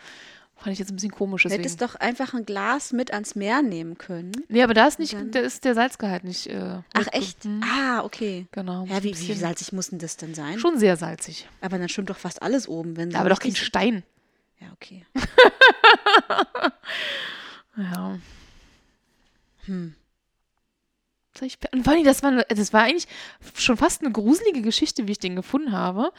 Fand 0.62 0.72
ich 0.74 0.78
jetzt 0.78 0.90
ein 0.92 0.94
bisschen 0.96 1.10
komisch. 1.10 1.42
Du 1.42 1.48
hättest 1.50 1.82
doch 1.82 1.96
einfach 1.96 2.34
ein 2.34 2.46
Glas 2.46 2.92
mit 2.92 3.12
ans 3.12 3.34
Meer 3.34 3.62
nehmen 3.62 3.98
können. 3.98 4.30
Nee, 4.48 4.62
aber 4.62 4.74
da 4.74 4.86
ist 4.86 5.00
nicht, 5.00 5.16
da 5.32 5.40
ist 5.40 5.64
der 5.64 5.74
Salzgehalt 5.74 6.22
nicht. 6.22 6.46
Äh, 6.46 6.78
Ach, 6.92 7.06
echt? 7.10 7.42
Hm, 7.44 7.62
Ah, 7.64 8.04
okay. 8.04 8.46
Genau. 8.52 8.84
Ja, 8.86 9.02
wie, 9.02 9.16
wie 9.18 9.34
salzig 9.34 9.72
muss 9.72 9.90
denn 9.90 9.98
das 9.98 10.16
denn 10.16 10.34
sein? 10.34 10.58
Schon 10.60 10.78
sehr 10.78 10.96
salzig. 10.96 11.48
Aber 11.60 11.78
dann 11.78 11.88
schwimmt 11.88 12.10
doch 12.10 12.16
fast 12.18 12.42
alles 12.42 12.68
oben, 12.68 12.96
wenn 12.96 13.10
so 13.10 13.18
aber 13.18 13.28
doch 13.30 13.40
kein 13.40 13.56
Stein. 13.56 14.04
Ja, 14.60 14.68
okay. 14.72 15.04
Ja. 17.76 18.18
Hm. 19.64 19.94
Und 21.72 21.84
vor 21.84 21.92
allem, 21.92 22.04
das 22.04 22.22
war, 22.22 22.32
das 22.44 22.72
war 22.72 22.82
eigentlich 22.82 23.06
schon 23.56 23.76
fast 23.76 24.02
eine 24.02 24.12
gruselige 24.12 24.62
Geschichte, 24.62 25.06
wie 25.06 25.12
ich 25.12 25.18
den 25.18 25.36
gefunden 25.36 25.72
habe. 25.72 26.12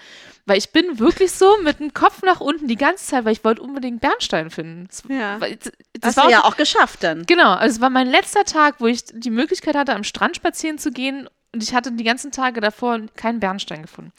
Weil 0.46 0.58
ich 0.58 0.72
bin 0.72 1.00
wirklich 1.00 1.32
so 1.32 1.58
mit 1.62 1.80
dem 1.80 1.94
Kopf 1.94 2.24
nach 2.24 2.42
unten 2.42 2.68
die 2.68 2.76
ganze 2.76 3.06
Zeit, 3.06 3.26
weil 3.26 3.34
ich 3.34 3.44
wollte 3.44 3.62
unbedingt 3.62 4.02
Bernstein 4.02 4.50
finden. 4.50 4.88
Das, 4.88 5.04
Ja. 5.08 5.38
das 5.40 5.60
Das 6.00 6.18
war 6.18 6.24
hast 6.24 6.30
du 6.30 6.32
ja 6.32 6.44
auch 6.44 6.58
geschafft 6.58 7.04
dann. 7.04 7.26
Genau, 7.26 7.54
also 7.54 7.76
es 7.76 7.82
war 7.82 7.90
mein 7.90 8.08
letzter 8.08 8.44
Tag, 8.44 8.76
wo 8.80 8.88
ich 8.88 9.04
die 9.06 9.30
Möglichkeit 9.30 9.76
hatte, 9.76 9.94
am 9.94 10.04
Strand 10.04 10.36
spazieren 10.36 10.78
zu 10.78 10.92
gehen. 10.92 11.30
Und 11.54 11.62
ich 11.62 11.76
hatte 11.76 11.92
die 11.92 12.04
ganzen 12.04 12.32
Tage 12.32 12.62
davor 12.62 13.00
keinen 13.16 13.40
Bernstein 13.40 13.84
gefunden. 13.84 14.12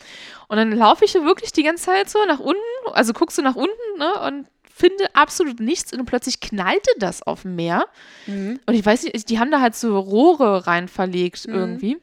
Und 0.47 0.57
dann 0.57 0.71
laufe 0.71 1.05
ich 1.05 1.15
wirklich 1.15 1.53
die 1.53 1.65
ganze 1.65 1.87
Zeit 1.87 2.09
so 2.09 2.25
nach 2.27 2.39
unten, 2.39 2.61
also 2.93 3.13
guckst 3.13 3.37
du 3.37 3.43
nach 3.43 3.57
unten 3.57 3.99
ne, 3.99 4.21
und 4.21 4.47
finde 4.77 5.15
absolut 5.15 5.61
nichts. 5.61 5.93
Und 5.93 6.05
plötzlich 6.05 6.41
knallte 6.41 6.91
das 6.99 7.23
auf 7.23 7.43
dem 7.43 7.55
Meer. 7.55 7.87
Mhm. 8.27 8.59
Und 8.67 8.75
ich 8.75 8.85
weiß 8.85 9.05
nicht, 9.05 9.31
die 9.31 9.39
haben 9.39 9.53
da 9.53 9.61
halt 9.61 9.77
so 9.77 9.97
Rohre 9.99 10.67
rein 10.67 10.89
verlegt 10.89 11.47
Mhm. 11.47 11.55
irgendwie. 11.55 11.99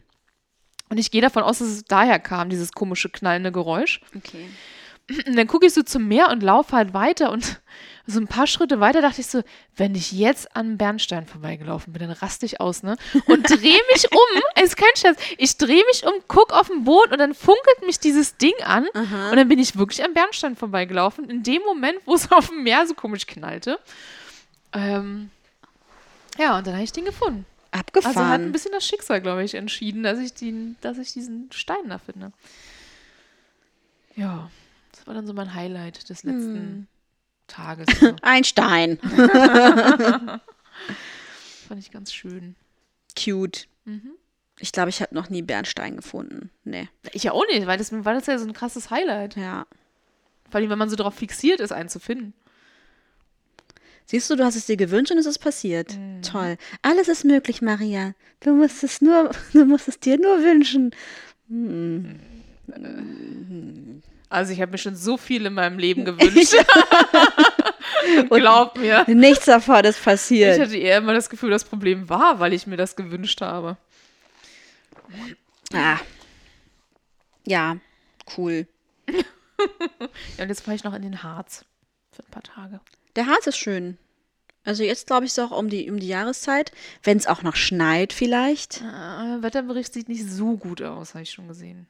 Und 0.90 0.98
ich 0.98 1.12
gehe 1.12 1.22
davon 1.22 1.44
aus, 1.44 1.60
dass 1.60 1.68
es 1.68 1.84
daher 1.84 2.20
kam, 2.20 2.50
dieses 2.50 2.72
komische 2.72 3.10
knallende 3.10 3.52
Geräusch. 3.52 4.02
Okay. 4.16 4.50
Und 5.28 5.36
dann 5.36 5.48
gucke 5.48 5.66
ich 5.66 5.74
so 5.74 5.84
zum 5.84 6.08
Meer 6.08 6.30
und 6.30 6.44
laufe 6.44 6.76
halt 6.76 6.94
weiter 6.94 7.32
und 7.32 7.62
so 8.08 8.20
ein 8.20 8.28
paar 8.28 8.48
Schritte 8.48 8.80
weiter 8.80 9.02
dachte 9.02 9.22
ich 9.22 9.28
so, 9.28 9.44
wenn 9.76 9.96
ich 9.96 10.12
jetzt 10.12 10.56
an 10.56 10.78
Bernstein 10.78 11.26
vorbeigelaufen 11.26 11.94
bin, 11.94 12.02
dann 12.02 12.12
raste 12.12 12.46
ich 12.46 12.60
aus, 12.60 12.84
ne? 12.84 12.98
Und 13.28 13.50
drehe 13.50 13.80
mich 13.94 14.12
um, 14.12 14.42
es 14.56 14.70
ist 14.70 14.78
kein 14.78 14.96
Scherz, 14.96 15.20
ich 15.38 15.58
drehe 15.58 15.84
mich 15.88 16.06
um, 16.06 16.14
guck 16.28 16.52
auf 16.52 16.68
den 16.68 16.84
Boden 16.84 17.14
und 17.14 17.20
dann 17.20 17.34
funkelt 17.34 17.86
mich 17.86 18.00
dieses 18.00 18.38
Ding 18.38 18.54
an 18.64 18.88
und 18.94 19.36
dann 19.36 19.48
bin 19.48 19.60
ich 19.60 19.78
wirklich 19.78 20.04
an 20.04 20.14
Bernstein 20.14 20.56
vorbeigelaufen, 20.56 21.30
in 21.30 21.44
dem 21.44 21.62
Moment, 21.64 21.98
wo 22.06 22.16
es 22.16 22.32
auf 22.32 22.50
dem 22.50 22.64
Meer 22.64 22.86
so 22.88 22.94
komisch 22.94 23.28
knallte. 23.28 23.80
Ähm, 24.74 25.30
ja, 26.38 26.58
und 26.58 26.66
dann 26.66 26.76
habe 26.76 26.84
ich 26.84 26.92
den 26.92 27.06
gefunden. 27.06 27.46
Abgefahren. 27.72 28.18
Also 28.18 28.30
hat 28.30 28.42
ein 28.42 28.52
bisschen 28.52 28.74
das 28.74 28.86
Schicksal, 28.86 29.22
glaube 29.22 29.44
ich, 29.44 29.54
entschieden, 29.54 30.04
dass 30.04 30.20
ich, 30.20 30.34
den, 30.34 30.76
dass 30.82 30.98
ich 30.98 31.14
diesen 31.14 31.50
Stein 31.54 31.88
da 31.88 32.00
finde. 32.00 32.34
Ja, 34.16 34.50
das 34.92 35.08
war 35.08 35.14
dann 35.14 35.26
so 35.26 35.34
mein 35.34 35.54
Highlight 35.54 36.10
des 36.10 36.24
letzten 36.24 36.56
Hm. 36.56 36.88
Tages. 37.52 37.88
So. 38.00 38.16
Ein 38.22 38.44
Stein. 38.44 38.98
Fand 41.68 41.80
ich 41.80 41.92
ganz 41.92 42.14
schön. 42.14 42.56
Cute. 43.18 43.68
Mhm. 43.86 44.12
Ich 44.60 44.72
glaube, 44.72 44.90
ich 44.90 45.02
habe 45.02 45.16
noch 45.16 45.30
nie 45.30 45.42
Bernstein 45.42 45.96
gefunden. 45.96 46.52
Nee. 46.64 46.88
Ich 47.14 47.24
ja 47.24 47.32
auch 47.32 47.46
nicht, 47.48 47.66
weil 47.68 47.78
das, 47.78 47.92
weil 47.92 48.16
das 48.16 48.28
ja 48.28 48.38
so 48.38 48.46
ein 48.46 48.54
krasses 48.54 48.90
Highlight. 48.90 49.36
Ja. 49.36 49.66
Vor 50.50 50.60
allem, 50.60 50.70
wenn 50.70 50.78
man 50.78 50.90
so 50.90 50.96
darauf 50.96 51.16
fixiert 51.16 51.60
ist, 51.60 51.72
einen 51.72 51.90
zu 51.90 52.00
finden. 52.00 52.34
Siehst 54.06 54.30
du, 54.30 54.36
du 54.36 54.44
hast 54.44 54.56
es 54.56 54.66
dir 54.66 54.78
gewünscht 54.78 55.12
und 55.12 55.18
es 55.18 55.26
ist 55.26 55.40
passiert. 55.40 55.98
Toll. 56.22 56.58
Alles 56.82 57.08
ist 57.08 57.24
möglich, 57.24 57.62
Maria. 57.62 58.14
Du 58.42 58.54
musst 58.54 58.84
es 58.84 59.02
nur, 59.02 59.32
du 59.54 59.66
musst 59.66 59.88
es 59.88 60.00
dir 60.00 60.18
nur 60.18 60.40
wünschen. 60.44 60.94
Also 64.32 64.54
ich 64.54 64.62
habe 64.62 64.72
mir 64.72 64.78
schon 64.78 64.96
so 64.96 65.18
viel 65.18 65.46
in 65.46 65.54
meinem 65.54 65.78
Leben 65.78 66.06
gewünscht. 66.06 66.56
Glaub 68.30 68.78
mir. 68.78 69.06
Nichts 69.08 69.46
davon 69.46 69.84
ist 69.86 69.98
Ich 70.00 70.04
passiert. 70.04 70.60
hatte 70.60 70.78
eher 70.78 70.98
immer 70.98 71.14
das 71.14 71.30
Gefühl, 71.30 71.50
das 71.52 71.64
Problem 71.66 72.10
war, 72.10 72.40
weil 72.40 72.54
ich 72.54 72.66
mir 72.68 72.78
das 72.78 72.96
gewünscht 72.96 73.42
habe. 73.42 73.78
Ah. 75.74 75.98
Ja, 77.46 77.78
cool. 78.38 78.68
Ja, 80.38 80.44
und 80.44 80.50
jetzt 80.50 80.62
fahre 80.62 80.74
ich 80.76 80.84
noch 80.84 80.96
in 80.96 81.04
den 81.04 81.22
Harz 81.22 81.66
für 82.12 82.24
ein 82.24 82.32
paar 82.32 82.42
Tage. 82.42 82.80
Der 83.16 83.28
Harz 83.28 83.46
ist 83.46 83.58
schön. 83.58 84.00
Also 84.64 84.82
jetzt 84.84 85.06
glaube 85.06 85.26
ich 85.28 85.34
so 85.34 85.44
auch 85.44 85.52
um 85.52 85.70
die, 85.70 85.88
um 85.92 86.00
die 86.00 86.08
Jahreszeit. 86.08 86.72
Wenn 87.04 87.18
es 87.18 87.28
auch 87.28 87.44
noch 87.44 87.56
schneit 87.56 88.12
vielleicht. 88.12 88.82
Äh, 88.82 89.44
Wetterbericht 89.44 89.94
sieht 89.94 90.10
nicht 90.10 90.28
so 90.28 90.58
gut 90.58 90.82
aus, 90.82 91.14
habe 91.14 91.22
ich 91.22 91.30
schon 91.32 91.48
gesehen. 91.48 91.88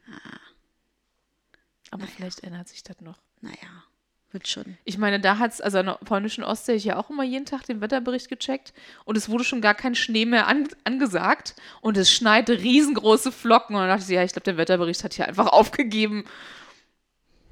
Aber 1.92 2.06
vielleicht 2.06 2.42
ändert 2.42 2.68
sich 2.68 2.82
das 2.82 3.02
noch. 3.02 3.18
Naja, 3.42 3.84
wird 4.30 4.48
schon. 4.48 4.78
Ich 4.84 4.96
meine, 4.96 5.20
da 5.20 5.36
hat 5.36 5.52
es, 5.52 5.60
also 5.60 5.78
an 5.78 5.86
der 5.86 5.92
polnischen 5.92 6.42
Ostsee, 6.42 6.72
ich 6.72 6.84
ja 6.84 6.96
auch 6.96 7.10
immer 7.10 7.22
jeden 7.22 7.44
Tag 7.44 7.66
den 7.66 7.82
Wetterbericht 7.82 8.30
gecheckt 8.30 8.72
und 9.04 9.18
es 9.18 9.28
wurde 9.28 9.44
schon 9.44 9.60
gar 9.60 9.74
kein 9.74 9.94
Schnee 9.94 10.24
mehr 10.24 10.46
an, 10.46 10.68
angesagt 10.84 11.54
und 11.82 11.98
es 11.98 12.10
schneite 12.10 12.58
riesengroße 12.58 13.30
Flocken 13.30 13.76
und 13.76 13.82
dann 13.82 13.90
dachte 13.90 14.04
ich, 14.04 14.16
ja, 14.16 14.24
ich 14.24 14.32
glaube, 14.32 14.44
der 14.44 14.56
Wetterbericht 14.56 15.04
hat 15.04 15.12
hier 15.12 15.28
einfach 15.28 15.46
aufgegeben. 15.52 16.24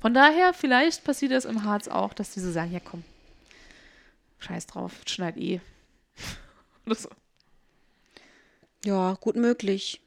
Von 0.01 0.15
daher, 0.15 0.55
vielleicht 0.55 1.05
passiert 1.05 1.33
das 1.33 1.45
im 1.45 1.65
Harz 1.65 1.87
auch, 1.87 2.15
dass 2.15 2.33
die 2.33 2.41
so 2.41 2.51
sagen, 2.51 2.73
ja 2.73 2.81
komm, 2.81 3.05
scheiß 4.39 4.67
drauf, 4.69 5.03
es 5.05 5.13
schneit 5.13 5.37
eh. 5.37 5.61
Oder 6.87 6.95
so. 6.95 7.11
Ja, 8.87 9.19
gut 9.21 9.37
möglich. 9.37 10.01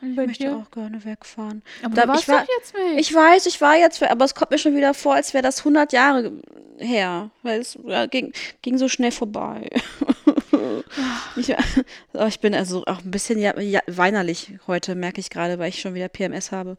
Und 0.00 0.16
bei 0.16 0.22
Ich 0.22 0.28
möchte 0.28 0.44
dir? 0.44 0.56
auch 0.56 0.70
gerne 0.70 1.04
wegfahren. 1.04 1.62
Aber 1.82 1.94
Da- 1.94 2.02
du 2.02 2.08
warst 2.08 2.22
ich 2.22 2.28
war, 2.28 2.46
jetzt 2.58 2.74
weg. 2.74 2.82
Ich 2.98 3.14
weiß, 3.14 3.46
ich 3.46 3.60
war 3.60 3.76
jetzt, 3.76 4.02
aber 4.02 4.24
es 4.24 4.34
kommt 4.34 4.50
mir 4.50 4.58
schon 4.58 4.74
wieder 4.76 4.94
vor, 4.94 5.14
als 5.14 5.32
wäre 5.34 5.42
das 5.42 5.64
100 5.64 5.92
Jahre 5.92 6.32
her, 6.78 7.30
weil 7.42 7.60
es 7.60 7.78
ja, 7.86 8.06
ging, 8.06 8.32
ging 8.62 8.78
so 8.78 8.88
schnell 8.88 9.12
vorbei. 9.12 9.70
ich, 11.36 11.54
oh, 12.14 12.26
ich 12.26 12.40
bin 12.40 12.54
also 12.54 12.84
auch 12.86 13.00
ein 13.00 13.10
bisschen 13.10 13.38
ja, 13.38 13.58
ja, 13.60 13.80
weinerlich 13.86 14.52
heute, 14.66 14.94
merke 14.94 15.20
ich 15.20 15.30
gerade, 15.30 15.58
weil 15.58 15.68
ich 15.68 15.80
schon 15.80 15.94
wieder 15.94 16.08
PMS 16.08 16.52
habe 16.52 16.76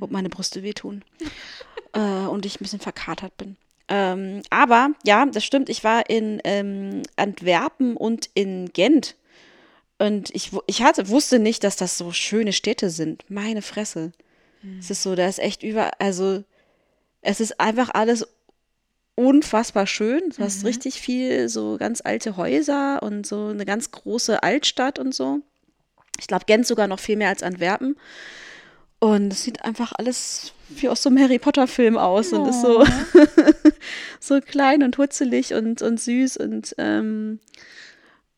und 0.00 0.10
meine 0.12 0.28
Brüste 0.28 0.62
wehtun 0.62 1.02
äh, 1.92 1.98
und 2.00 2.46
ich 2.46 2.56
ein 2.60 2.64
bisschen 2.64 2.80
verkatert 2.80 3.36
bin. 3.36 3.56
Ähm, 3.88 4.42
aber 4.50 4.90
ja, 5.04 5.26
das 5.26 5.44
stimmt, 5.44 5.68
ich 5.68 5.84
war 5.84 6.08
in 6.08 6.40
ähm, 6.44 7.02
Antwerpen 7.16 7.96
und 7.96 8.30
in 8.34 8.70
Gent. 8.72 9.14
Und 9.98 10.34
ich, 10.34 10.50
ich 10.66 10.82
hatte, 10.82 11.08
wusste 11.08 11.38
nicht, 11.38 11.64
dass 11.64 11.76
das 11.76 11.96
so 11.96 12.12
schöne 12.12 12.52
Städte 12.52 12.90
sind. 12.90 13.24
Meine 13.28 13.62
Fresse. 13.62 14.12
Es 14.78 14.90
ist 14.90 15.02
so, 15.02 15.14
da 15.14 15.28
ist 15.28 15.38
echt 15.38 15.62
über, 15.62 15.90
also 16.00 16.42
es 17.20 17.40
ist 17.40 17.60
einfach 17.60 17.90
alles 17.92 18.26
unfassbar 19.14 19.86
schön. 19.86 20.30
Du 20.36 20.42
hast 20.42 20.64
richtig 20.64 21.00
viel 21.00 21.48
so 21.48 21.76
ganz 21.78 22.00
alte 22.02 22.36
Häuser 22.36 23.02
und 23.02 23.26
so 23.26 23.48
eine 23.48 23.64
ganz 23.64 23.90
große 23.90 24.42
Altstadt 24.42 24.98
und 24.98 25.14
so. 25.14 25.40
Ich 26.18 26.26
glaube, 26.26 26.46
Gent 26.46 26.66
sogar 26.66 26.88
noch 26.88 26.98
viel 26.98 27.16
mehr 27.16 27.28
als 27.28 27.42
Antwerpen. 27.42 27.96
Und 29.00 29.32
es 29.32 29.42
sieht 29.42 29.64
einfach 29.64 29.92
alles 29.96 30.52
wie 30.70 30.88
aus 30.88 31.02
so 31.02 31.10
einem 31.10 31.18
Harry 31.18 31.38
Potter-Film 31.38 31.98
aus 31.98 32.32
und 32.32 32.48
ist 32.48 32.62
so, 32.62 32.84
so 34.20 34.40
klein 34.40 34.82
und 34.82 34.96
hutzelig 34.96 35.52
und, 35.52 35.82
und 35.82 36.00
süß 36.00 36.38
und, 36.38 36.74
ähm, 36.78 37.38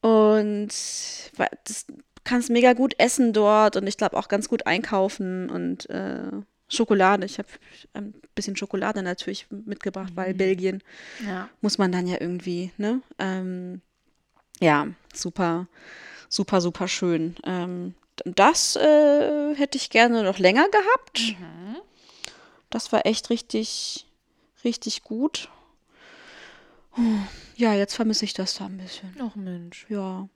und 0.06 0.68
das 0.68 1.86
kannst 2.22 2.48
mega 2.48 2.74
gut 2.74 2.94
essen 2.98 3.32
dort 3.32 3.74
und 3.74 3.88
ich 3.88 3.96
glaube 3.96 4.16
auch 4.16 4.28
ganz 4.28 4.48
gut 4.48 4.64
einkaufen 4.64 5.50
und 5.50 5.90
äh, 5.90 6.30
Schokolade. 6.68 7.26
Ich 7.26 7.38
habe 7.38 7.48
ein 7.92 8.14
bisschen 8.36 8.54
Schokolade 8.54 9.02
natürlich 9.02 9.48
mitgebracht, 9.50 10.12
weil 10.14 10.32
Belgien 10.34 10.80
ja. 11.26 11.48
muss 11.60 11.78
man 11.78 11.90
dann 11.90 12.06
ja 12.06 12.20
irgendwie, 12.20 12.70
ne? 12.76 13.02
Ähm, 13.18 13.80
ja, 14.60 14.86
super, 15.12 15.66
super, 16.28 16.60
super 16.60 16.86
schön. 16.86 17.34
Ähm, 17.42 17.94
das 18.24 18.76
äh, 18.76 19.54
hätte 19.56 19.76
ich 19.76 19.90
gerne 19.90 20.22
noch 20.22 20.38
länger 20.38 20.68
gehabt. 20.68 21.18
Das 22.70 22.92
war 22.92 23.06
echt 23.06 23.30
richtig, 23.30 24.06
richtig 24.62 25.02
gut. 25.02 25.48
Ja, 27.56 27.74
jetzt 27.74 27.94
vermisse 27.94 28.24
ich 28.24 28.34
das 28.34 28.54
da 28.56 28.66
ein 28.66 28.78
bisschen. 28.78 29.14
Ach 29.20 29.34
Mensch. 29.34 29.86
Ja, 29.88 30.28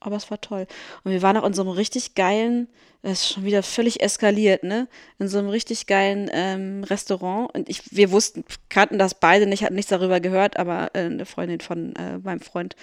aber 0.00 0.16
es 0.16 0.30
war 0.30 0.40
toll. 0.40 0.66
Und 1.04 1.12
wir 1.12 1.22
waren 1.22 1.36
auch 1.36 1.46
in 1.46 1.54
so 1.54 1.62
einem 1.62 1.70
richtig 1.70 2.14
geilen, 2.14 2.68
das 3.02 3.22
ist 3.22 3.32
schon 3.32 3.44
wieder 3.44 3.62
völlig 3.62 4.00
eskaliert, 4.00 4.62
ne? 4.62 4.88
In 5.18 5.28
so 5.28 5.38
einem 5.38 5.48
richtig 5.48 5.86
geilen 5.86 6.30
ähm, 6.32 6.84
Restaurant. 6.84 7.52
Und 7.54 7.68
ich, 7.68 7.96
wir 7.96 8.12
wussten, 8.12 8.44
kannten 8.68 8.98
das 8.98 9.14
beide 9.14 9.46
nicht, 9.46 9.64
hatten 9.64 9.74
nichts 9.74 9.90
darüber 9.90 10.20
gehört, 10.20 10.56
aber 10.56 10.90
äh, 10.94 11.06
eine 11.06 11.26
Freundin 11.26 11.60
von 11.60 11.96
äh, 11.96 12.18
meinem 12.18 12.40
Freund 12.40 12.76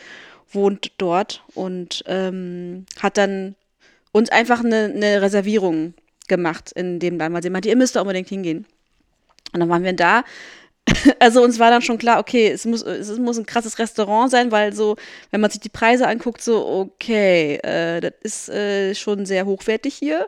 wohnt 0.51 0.91
dort 0.97 1.43
und 1.53 2.03
ähm, 2.07 2.85
hat 2.99 3.17
dann 3.17 3.55
uns 4.11 4.29
einfach 4.29 4.63
eine, 4.63 4.91
eine 4.93 5.21
Reservierung 5.21 5.93
gemacht 6.27 6.71
in 6.73 6.99
dem 6.99 7.17
Laden, 7.17 7.33
weil 7.33 7.43
sie 7.43 7.49
meinte, 7.49 7.69
ihr 7.69 7.77
müsst 7.77 7.95
da 7.95 8.01
unbedingt 8.01 8.29
hingehen. 8.29 8.65
Und 9.53 9.59
dann 9.59 9.69
waren 9.69 9.83
wir 9.83 9.93
da. 9.93 10.23
Also 11.19 11.43
uns 11.43 11.59
war 11.59 11.69
dann 11.69 11.81
schon 11.81 11.97
klar, 11.97 12.19
okay, 12.19 12.49
es 12.49 12.65
muss, 12.65 12.81
es 12.81 13.17
muss 13.17 13.37
ein 13.37 13.45
krasses 13.45 13.79
Restaurant 13.79 14.31
sein, 14.31 14.51
weil 14.51 14.73
so, 14.73 14.95
wenn 15.31 15.41
man 15.41 15.51
sich 15.51 15.59
die 15.59 15.69
Preise 15.69 16.07
anguckt, 16.07 16.41
so, 16.41 16.65
okay, 16.65 17.55
äh, 17.57 18.01
das 18.01 18.13
ist 18.21 18.49
äh, 18.49 18.95
schon 18.95 19.25
sehr 19.25 19.45
hochwertig 19.45 19.95
hier. 19.95 20.27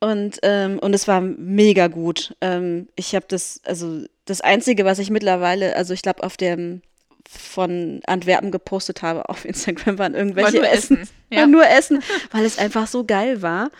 Und, 0.00 0.38
ähm, 0.42 0.78
und 0.78 0.94
es 0.94 1.08
war 1.08 1.20
mega 1.20 1.86
gut. 1.86 2.34
Ähm, 2.40 2.88
ich 2.96 3.14
habe 3.14 3.26
das, 3.28 3.60
also 3.64 4.04
das 4.24 4.40
Einzige, 4.40 4.84
was 4.84 4.98
ich 4.98 5.10
mittlerweile, 5.10 5.74
also 5.76 5.94
ich 5.94 6.02
glaube, 6.02 6.22
auf 6.22 6.36
dem 6.36 6.82
von 7.28 8.00
Antwerpen 8.06 8.50
gepostet 8.50 9.02
habe 9.02 9.28
auf 9.28 9.44
Instagram, 9.44 9.98
waren 9.98 10.14
irgendwelche 10.14 10.58
nur 10.58 10.68
Essen. 10.68 10.98
Essen, 10.98 11.14
War 11.30 11.38
ja. 11.38 11.46
nur 11.46 11.66
Essen, 11.66 12.02
weil 12.30 12.44
es 12.44 12.58
einfach 12.58 12.86
so 12.86 13.04
geil 13.04 13.42
war. 13.42 13.70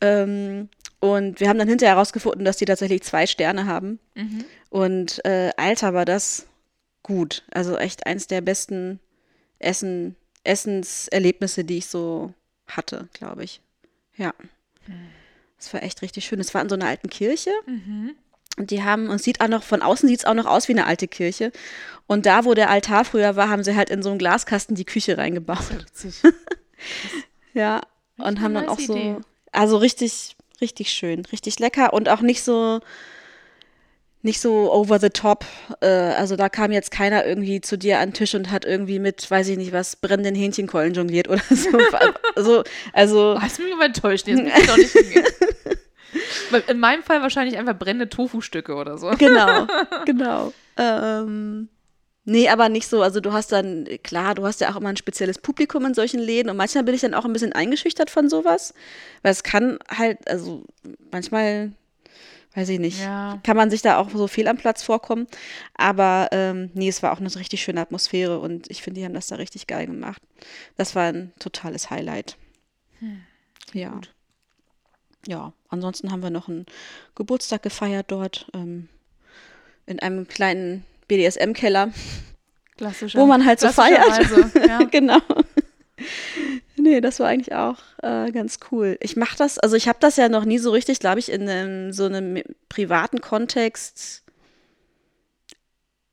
Ähm, 0.00 0.68
und 1.04 1.38
wir 1.38 1.50
haben 1.50 1.58
dann 1.58 1.68
hinterher 1.68 1.96
herausgefunden, 1.96 2.46
dass 2.46 2.56
die 2.56 2.64
tatsächlich 2.64 3.02
zwei 3.02 3.26
Sterne 3.26 3.66
haben. 3.66 3.98
Und 4.70 5.22
äh, 5.26 5.50
Alter, 5.58 5.92
war 5.92 6.06
das 6.06 6.46
gut. 7.02 7.42
Also 7.52 7.76
echt 7.76 8.06
eins 8.06 8.26
der 8.26 8.40
besten 8.40 9.00
Essen, 9.58 10.16
Essenserlebnisse, 10.44 11.64
die 11.64 11.78
ich 11.78 11.86
so 11.88 12.32
hatte, 12.66 13.08
glaube 13.12 13.44
ich. 13.44 13.60
Ja. 14.16 14.32
Es 15.58 15.74
war 15.74 15.82
echt 15.82 16.00
richtig 16.00 16.24
schön. 16.24 16.40
Es 16.40 16.54
war 16.54 16.62
in 16.62 16.70
so 16.70 16.74
einer 16.74 16.86
alten 16.86 17.10
Kirche. 17.10 17.50
Und 18.56 18.70
die 18.70 18.82
haben, 18.82 19.08
und 19.10 19.16
es 19.16 19.24
sieht 19.24 19.42
auch 19.42 19.48
noch, 19.48 19.62
von 19.62 19.82
außen 19.82 20.08
sieht 20.08 20.20
es 20.20 20.24
auch 20.24 20.32
noch 20.32 20.46
aus 20.46 20.68
wie 20.68 20.72
eine 20.72 20.86
alte 20.86 21.06
Kirche. 21.06 21.52
Und 22.06 22.24
da, 22.24 22.46
wo 22.46 22.54
der 22.54 22.70
Altar 22.70 23.04
früher 23.04 23.36
war, 23.36 23.50
haben 23.50 23.62
sie 23.62 23.76
halt 23.76 23.90
in 23.90 24.02
so 24.02 24.08
einen 24.08 24.18
Glaskasten 24.18 24.74
die 24.74 24.86
Küche 24.86 25.18
reingebaut. 25.18 25.84
Ja. 27.54 27.82
Und 28.18 28.40
haben 28.40 28.52
dann 28.52 28.68
auch 28.68 28.78
nice 28.78 28.86
so, 28.86 28.96
Idee. 28.96 29.16
also 29.52 29.76
richtig, 29.78 30.33
richtig 30.60 30.90
schön, 30.90 31.24
richtig 31.32 31.58
lecker 31.58 31.92
und 31.92 32.08
auch 32.08 32.20
nicht 32.20 32.42
so, 32.42 32.80
nicht 34.22 34.40
so 34.40 34.72
over 34.72 34.98
the 34.98 35.10
top. 35.10 35.44
Äh, 35.80 35.86
also 35.86 36.36
da 36.36 36.48
kam 36.48 36.72
jetzt 36.72 36.90
keiner 36.90 37.24
irgendwie 37.26 37.60
zu 37.60 37.76
dir 37.76 37.98
an 37.98 38.10
den 38.10 38.14
Tisch 38.14 38.34
und 38.34 38.50
hat 38.50 38.64
irgendwie 38.64 38.98
mit, 38.98 39.30
weiß 39.30 39.48
ich 39.48 39.58
nicht 39.58 39.72
was, 39.72 39.96
brennenden 39.96 40.34
Hähnchenkeulen 40.34 40.94
jongliert 40.94 41.28
oder 41.28 41.42
so. 41.50 41.70
so 42.36 42.64
also, 42.94 43.34
Oh, 43.36 43.40
hast 43.40 43.58
du 43.58 43.62
mich 43.64 43.74
aber 43.74 43.84
enttäuscht. 43.84 44.26
Jetzt 44.26 44.42
muss 44.42 44.58
ich 44.58 44.66
doch 44.66 44.76
nicht 44.76 44.92
hingehen. 44.92 45.24
In 46.68 46.78
meinem 46.78 47.02
Fall 47.02 47.22
wahrscheinlich 47.22 47.58
einfach 47.58 47.76
brennende 47.76 48.08
Tofu-Stücke 48.08 48.74
oder 48.74 48.98
so. 48.98 49.10
Genau, 49.18 49.66
genau. 50.06 50.52
Ähm, 50.76 51.68
nee, 52.24 52.48
aber 52.48 52.68
nicht 52.68 52.88
so. 52.88 53.02
Also 53.02 53.20
du 53.20 53.32
hast 53.32 53.52
dann, 53.52 53.86
klar, 54.02 54.34
du 54.34 54.44
hast 54.46 54.60
ja 54.60 54.70
auch 54.72 54.76
immer 54.76 54.88
ein 54.88 54.96
spezielles 54.96 55.38
Publikum 55.38 55.84
in 55.86 55.94
solchen 55.94 56.20
Läden 56.20 56.50
und 56.50 56.56
manchmal 56.56 56.84
bin 56.84 56.94
ich 56.94 57.00
dann 57.02 57.14
auch 57.14 57.24
ein 57.24 57.32
bisschen 57.32 57.52
eingeschüchtert 57.52 58.10
von 58.10 58.28
sowas. 58.28 58.74
Weil 59.22 59.32
es 59.32 59.42
kann 59.42 59.78
halt, 59.88 60.28
also 60.28 60.64
manchmal, 61.10 61.72
weiß 62.54 62.68
ich 62.68 62.78
nicht, 62.78 63.00
Ja. 63.02 63.40
kann 63.44 63.56
man 63.56 63.70
sich 63.70 63.82
da 63.82 63.98
auch 63.98 64.10
so 64.10 64.26
fehl 64.28 64.48
am 64.48 64.56
Platz 64.56 64.82
vorkommen. 64.82 65.26
Aber 65.74 66.28
ähm, 66.32 66.70
nee, 66.74 66.88
es 66.88 67.02
war 67.02 67.12
auch 67.12 67.20
eine 67.20 67.34
richtig 67.34 67.62
schöne 67.62 67.80
Atmosphäre 67.80 68.38
und 68.38 68.70
ich 68.70 68.82
finde, 68.82 69.00
die 69.00 69.04
haben 69.04 69.14
das 69.14 69.26
da 69.26 69.36
richtig 69.36 69.66
geil 69.66 69.86
gemacht. 69.86 70.22
Das 70.76 70.94
war 70.94 71.04
ein 71.04 71.32
totales 71.38 71.90
Highlight. 71.90 72.36
ja. 73.72 73.90
gut. 73.90 74.10
Ja, 75.26 75.54
ansonsten 75.70 76.12
haben 76.12 76.22
wir 76.22 76.28
noch 76.28 76.48
einen 76.48 76.66
Geburtstag 77.14 77.62
gefeiert 77.62 78.06
dort 78.10 78.46
ähm, 78.52 78.90
in 79.86 79.98
einem 80.00 80.28
kleinen 80.28 80.84
BDSM-Keller, 81.08 81.90
Klassischer. 82.76 83.18
wo 83.20 83.26
man 83.26 83.44
halt 83.44 83.60
so 83.60 83.68
feiert. 83.68 84.02
klassischerweise, 84.04 84.66
Ja. 84.68 84.78
genau. 84.90 85.18
Nee, 86.76 87.00
das 87.00 87.20
war 87.20 87.28
eigentlich 87.28 87.54
auch 87.54 87.78
äh, 88.02 88.30
ganz 88.32 88.58
cool. 88.70 88.98
Ich 89.00 89.16
mache 89.16 89.36
das, 89.38 89.58
also 89.58 89.76
ich 89.76 89.88
habe 89.88 89.98
das 90.00 90.16
ja 90.16 90.28
noch 90.28 90.44
nie 90.44 90.58
so 90.58 90.70
richtig, 90.72 90.98
glaube 90.98 91.20
ich, 91.20 91.30
in 91.30 91.48
einem, 91.48 91.92
so 91.92 92.04
einem 92.06 92.42
privaten 92.68 93.20
Kontext. 93.20 94.24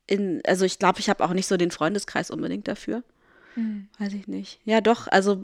In, 0.08 0.42
also 0.46 0.66
ich 0.66 0.78
glaube, 0.80 1.00
ich 1.00 1.10
habe 1.10 1.24
auch 1.24 1.34
nicht 1.34 1.48
so 1.48 1.58
den 1.58 1.72
Freundeskreis 1.72 2.30
unbedingt 2.32 2.68
dafür. 2.68 3.04
Hm. 3.56 3.88
Weiß 3.98 4.14
ich 4.14 4.28
nicht. 4.28 4.60
Ja, 4.66 4.82
doch, 4.82 5.08
also 5.08 5.42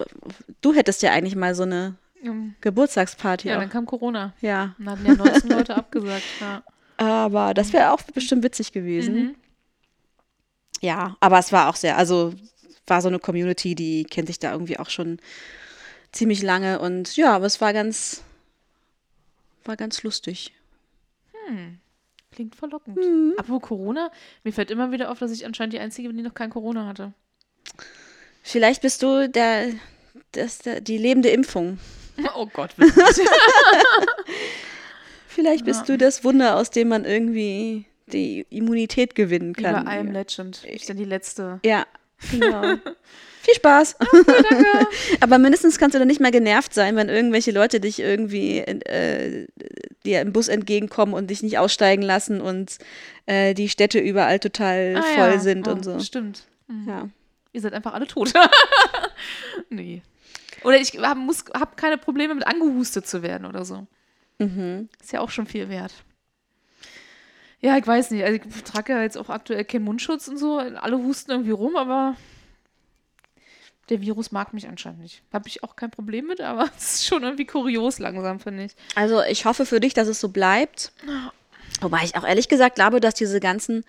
du 0.62 0.74
hättest 0.74 1.02
ja 1.02 1.12
eigentlich 1.12 1.36
mal 1.36 1.56
so 1.56 1.64
eine 1.64 1.96
Ähm, 2.24 2.56
Geburtstagsparty 2.62 3.48
Ja, 3.50 3.56
auch. 3.56 3.60
dann 3.62 3.70
kam 3.70 3.86
Corona. 3.86 4.34
Ja, 4.42 4.76
Dann 4.78 4.90
hatten 4.92 5.06
ja 5.06 5.16
19 5.16 5.50
Leute 5.50 5.76
abgesagt. 5.76 6.24
Ja. 6.40 6.64
Aber 6.98 7.54
das 7.54 7.74
wäre 7.74 7.92
auch 7.92 8.02
bestimmt 8.02 8.44
witzig 8.44 8.72
gewesen. 8.72 9.16
Mhm. 9.16 9.36
Ja, 10.82 11.18
aber 11.20 11.40
es 11.40 11.52
war 11.52 11.70
auch 11.70 11.76
sehr, 11.76 11.98
also 11.98 12.34
war 12.86 13.02
so 13.02 13.08
eine 13.08 13.20
Community, 13.20 13.76
die 13.76 14.04
kennt 14.04 14.28
sich 14.28 14.40
da 14.40 14.52
irgendwie 14.52 14.80
auch 14.80 14.90
schon 14.90 15.20
ziemlich 16.12 16.42
lange 16.42 16.80
und 16.80 17.16
ja, 17.18 17.36
aber 17.36 17.46
es 17.46 17.60
war 17.62 17.74
ganz, 17.74 18.24
war 19.66 19.76
ganz 19.76 20.04
lustig. 20.04 20.54
Klingt 22.32 22.56
verlockend. 22.56 22.98
Mhm. 22.98 23.34
Apropos 23.38 23.70
Corona, 23.70 24.12
mir 24.44 24.54
fällt 24.54 24.70
immer 24.70 24.92
wieder 24.92 25.10
auf, 25.12 25.20
dass 25.20 25.32
ich 25.32 25.46
anscheinend 25.46 25.74
die 25.74 25.80
Einzige 25.80 26.10
bin, 26.10 26.18
die 26.18 26.24
noch 26.24 26.34
kein 26.34 26.50
Corona 26.50 26.86
hatte. 26.86 27.14
Vielleicht 28.44 28.82
bist 28.82 29.02
du 29.02 29.28
der, 29.28 29.72
das, 30.34 30.60
der 30.60 30.82
die 30.82 30.98
lebende 30.98 31.30
Impfung. 31.30 31.80
Oh 32.36 32.48
Gott. 32.48 32.72
Vielleicht 35.38 35.66
bist 35.66 35.88
du 35.88 36.00
das 36.00 36.24
Wunder, 36.24 36.56
aus 36.56 36.72
dem 36.72 36.88
man 36.88 37.06
irgendwie 37.06 37.86
die 38.12 38.48
Immunität 38.50 39.14
gewinnen 39.14 39.54
kann. 39.54 39.86
I 39.86 40.00
Am 40.00 40.12
Legend. 40.12 40.64
Ich 40.66 40.88
bin 40.88 40.98
die 40.98 41.06
Letzte. 41.06 41.60
Ja, 41.64 41.86
genau. 42.32 42.64
Viel 43.44 43.54
Spaß. 43.54 43.98
Aber 45.20 45.38
mindestens 45.38 45.78
kannst 45.78 45.94
du 45.94 46.00
dann 46.00 46.08
nicht 46.08 46.20
mehr 46.20 46.32
genervt 46.32 46.74
sein, 46.74 46.96
wenn 46.96 47.08
irgendwelche 47.08 47.52
Leute 47.52 47.80
dich 47.80 48.00
irgendwie 48.00 48.58
äh, 48.62 49.46
dir 50.04 50.22
im 50.22 50.34
Bus 50.34 50.48
entgegenkommen 50.48 51.14
und 51.14 51.30
dich 51.30 51.44
nicht 51.44 51.60
aussteigen 51.60 52.02
lassen 52.02 52.42
und 52.42 52.80
äh, 53.28 53.54
die 53.54 53.70
Städte 53.70 54.00
überall 54.00 54.40
total 54.40 54.96
Ah, 54.98 55.04
voll 55.04 55.34
ja. 55.34 55.40
sind 55.40 55.68
oh, 55.68 55.72
und 55.74 55.86
so. 55.86 56.00
Stimmt. 56.00 56.48
Mhm. 56.68 56.90
Ja. 56.90 57.10
Ihr 57.54 57.62
seid 57.62 57.74
einfach 57.74 57.94
alle 57.94 58.08
tot. 58.08 58.34
nee. 59.70 60.02
Oder 60.64 60.82
ich 60.82 60.98
habe 60.98 61.22
hab 61.54 61.78
keine 61.78 62.00
Probleme 62.00 62.34
mit 62.34 62.48
angehustet 62.48 63.06
zu 63.06 63.22
werden 63.22 63.46
oder 63.46 63.66
so. 63.66 63.86
Mhm. 64.40 64.90
Ist 65.02 65.12
ja 65.12 65.22
auch 65.22 65.30
schon 65.30 65.48
viel 65.48 65.70
wert. 65.70 65.94
Ja, 67.60 67.78
ich 67.78 67.88
weiß 67.88 68.12
nicht. 68.12 68.24
Also 68.24 68.40
ich 68.40 68.64
trage 68.64 68.94
ja 68.94 69.02
jetzt 69.02 69.18
auch 69.18 69.30
aktuell 69.30 69.66
keinen 69.66 69.86
Mundschutz 69.86 70.28
und 70.28 70.38
so. 70.38 70.60
Alle 70.60 70.98
husten 70.98 71.32
irgendwie 71.32 71.52
rum, 71.52 71.76
aber 71.76 72.16
der 73.90 74.02
Virus 74.02 74.32
mag 74.32 74.54
mich 74.54 74.68
anscheinend 74.68 75.00
nicht. 75.00 75.24
Habe 75.34 75.48
ich 75.48 75.64
auch 75.64 75.76
kein 75.76 75.92
Problem 75.92 76.28
mit, 76.28 76.42
aber 76.42 76.70
es 76.78 76.96
ist 76.96 77.08
schon 77.08 77.24
irgendwie 77.24 77.46
kurios 77.46 78.00
langsam, 78.00 78.40
finde 78.40 78.66
ich. 78.66 78.76
Also 78.96 79.24
ich 79.24 79.46
hoffe 79.46 79.66
für 79.66 79.80
dich, 79.80 79.94
dass 79.94 80.08
es 80.08 80.20
so 80.20 80.30
bleibt. 80.30 80.92
Wobei 81.82 82.04
ich 82.04 82.16
auch 82.16 82.24
ehrlich 82.24 82.48
gesagt 82.48 82.76
glaube, 82.76 83.00
dass 83.00 83.16
diese 83.16 83.40
ganzen 83.40 83.84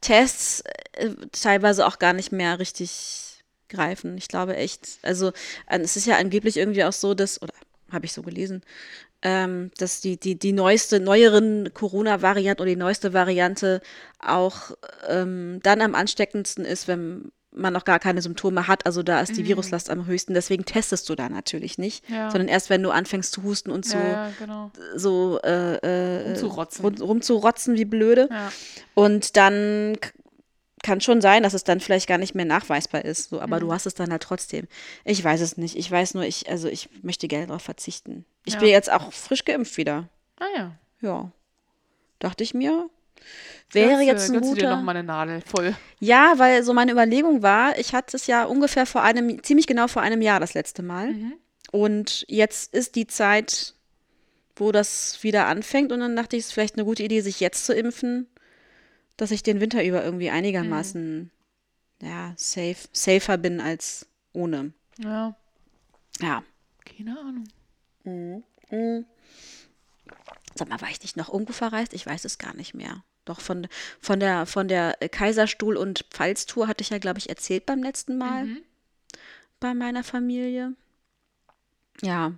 Tests 0.00 0.62
äh, 0.92 1.10
teilweise 1.32 1.86
auch 1.86 1.98
gar 1.98 2.12
nicht 2.12 2.32
mehr 2.32 2.58
richtig 2.58 3.42
greifen. 3.68 4.16
Ich 4.16 4.28
glaube 4.28 4.56
echt, 4.56 4.98
also 5.02 5.32
äh, 5.66 5.78
es 5.78 5.96
ist 5.96 6.06
ja 6.06 6.16
angeblich 6.16 6.56
irgendwie 6.56 6.84
auch 6.84 6.92
so, 6.92 7.14
dass, 7.14 7.40
oder 7.42 7.52
habe 7.90 8.06
ich 8.06 8.12
so 8.12 8.22
gelesen, 8.22 8.62
ähm, 9.28 9.72
dass 9.78 10.00
die, 10.00 10.16
die, 10.20 10.38
die 10.38 10.52
neueste, 10.52 11.00
neueren 11.00 11.72
Corona-Variante 11.74 12.62
oder 12.62 12.70
die 12.70 12.76
neueste 12.76 13.12
Variante 13.12 13.80
auch 14.20 14.70
ähm, 15.08 15.58
dann 15.64 15.80
am 15.80 15.96
ansteckendsten 15.96 16.64
ist, 16.64 16.86
wenn 16.86 17.32
man 17.50 17.72
noch 17.72 17.84
gar 17.84 17.98
keine 17.98 18.22
Symptome 18.22 18.68
hat. 18.68 18.86
Also 18.86 19.02
da 19.02 19.20
ist 19.20 19.36
die 19.36 19.46
Viruslast 19.48 19.88
am 19.90 20.06
höchsten. 20.06 20.34
Deswegen 20.34 20.64
testest 20.66 21.08
du 21.08 21.14
da 21.16 21.28
natürlich 21.28 21.76
nicht, 21.78 22.08
Ja. 22.08 22.30
sondern 22.30 22.48
erst 22.48 22.68
wenn 22.70 22.82
du 22.82 22.90
anfängst 22.90 23.32
zu 23.32 23.42
husten 23.42 23.70
und 23.70 23.84
so, 23.86 23.96
Ja, 23.96 24.30
genau. 24.38 24.70
so 24.94 25.40
äh, 25.42 25.76
äh, 25.78 26.26
Rumzurotzen. 26.28 26.84
rum- 26.84 27.00
rumzurotzen 27.00 27.76
wie 27.76 27.86
blöde. 27.86 28.28
Ja. 28.30 28.52
Und 28.94 29.36
dann 29.38 29.96
kann 30.86 31.00
schon 31.00 31.20
sein, 31.20 31.42
dass 31.42 31.52
es 31.52 31.64
dann 31.64 31.80
vielleicht 31.80 32.08
gar 32.08 32.16
nicht 32.18 32.34
mehr 32.34 32.44
nachweisbar 32.44 33.04
ist. 33.04 33.30
So, 33.30 33.36
Mhm. 33.36 33.42
aber 33.42 33.60
du 33.60 33.72
hast 33.72 33.86
es 33.86 33.94
dann 33.94 34.10
halt 34.10 34.22
trotzdem. 34.22 34.66
Ich 35.04 35.22
weiß 35.22 35.40
es 35.40 35.56
nicht. 35.56 35.76
Ich 35.76 35.90
weiß 35.90 36.14
nur, 36.14 36.24
ich, 36.24 36.48
also 36.48 36.68
ich 36.68 36.88
möchte 37.02 37.28
gerne 37.28 37.48
darauf 37.48 37.62
verzichten. 37.62 38.24
Ich 38.44 38.54
Ja. 38.54 38.60
bin 38.60 38.68
jetzt 38.70 38.90
auch 38.90 39.12
frisch 39.12 39.44
geimpft 39.44 39.76
wieder. 39.76 40.08
Ah 40.38 40.46
ja. 40.56 40.72
Ja. 41.02 41.30
Dachte 42.20 42.42
ich 42.44 42.54
mir. 42.54 42.88
Wäre 43.72 43.90
Götze, 43.90 44.02
jetzt 44.04 44.30
ein 44.30 44.34
Götze 44.34 44.54
dir 44.54 44.62
noch 44.68 44.76
guter. 44.76 44.82
mal 44.84 44.92
eine 44.96 45.02
Nadel 45.04 45.40
voll. 45.44 45.74
Ja, 45.98 46.34
weil 46.36 46.62
so 46.62 46.72
meine 46.72 46.92
Überlegung 46.92 47.42
war, 47.42 47.76
ich 47.78 47.92
hatte 47.94 48.16
es 48.16 48.26
ja 48.28 48.44
ungefähr 48.44 48.86
vor 48.86 49.02
einem, 49.02 49.42
ziemlich 49.42 49.66
genau 49.66 49.88
vor 49.88 50.02
einem 50.02 50.22
Jahr 50.22 50.38
das 50.38 50.54
letzte 50.54 50.82
Mal. 50.82 51.12
Mhm. 51.12 51.32
Und 51.72 52.24
jetzt 52.28 52.72
ist 52.72 52.94
die 52.94 53.08
Zeit, 53.08 53.74
wo 54.54 54.70
das 54.72 55.22
wieder 55.22 55.46
anfängt. 55.46 55.90
Und 55.92 56.00
dann 56.00 56.14
dachte 56.14 56.36
ich, 56.36 56.40
es 56.42 56.46
ist 56.48 56.52
vielleicht 56.52 56.76
eine 56.76 56.84
gute 56.84 57.02
Idee, 57.02 57.20
sich 57.20 57.40
jetzt 57.40 57.66
zu 57.66 57.74
impfen, 57.74 58.28
dass 59.16 59.30
ich 59.30 59.42
den 59.42 59.60
Winter 59.60 59.84
über 59.84 60.04
irgendwie 60.04 60.30
einigermaßen, 60.30 61.30
ja, 62.02 62.34
safe, 62.36 62.76
safer 62.92 63.38
bin 63.38 63.60
als 63.60 64.06
ohne. 64.32 64.72
Ja, 64.98 65.36
Ja. 66.20 66.42
keine 66.84 67.18
Ahnung. 67.18 68.44
Sag 70.54 70.68
mal, 70.68 70.80
war 70.80 70.90
ich 70.90 71.02
nicht 71.02 71.16
noch 71.16 71.32
irgendwo 71.32 71.52
verreist? 71.52 71.92
Ich 71.94 72.06
weiß 72.06 72.24
es 72.24 72.38
gar 72.38 72.54
nicht 72.54 72.74
mehr. 72.74 73.02
Doch 73.24 73.40
von, 73.40 73.66
von 74.00 74.20
der, 74.20 74.46
von 74.46 74.68
der 74.68 74.96
Kaiserstuhl- 75.10 75.76
und 75.76 76.06
Pfalztour 76.10 76.68
hatte 76.68 76.82
ich 76.82 76.90
ja, 76.90 76.98
glaube 76.98 77.18
ich, 77.18 77.28
erzählt 77.28 77.66
beim 77.66 77.82
letzten 77.82 78.16
Mal 78.18 78.46
bei 79.60 79.74
meiner 79.74 80.04
Familie. 80.04 80.74
Ja, 82.02 82.32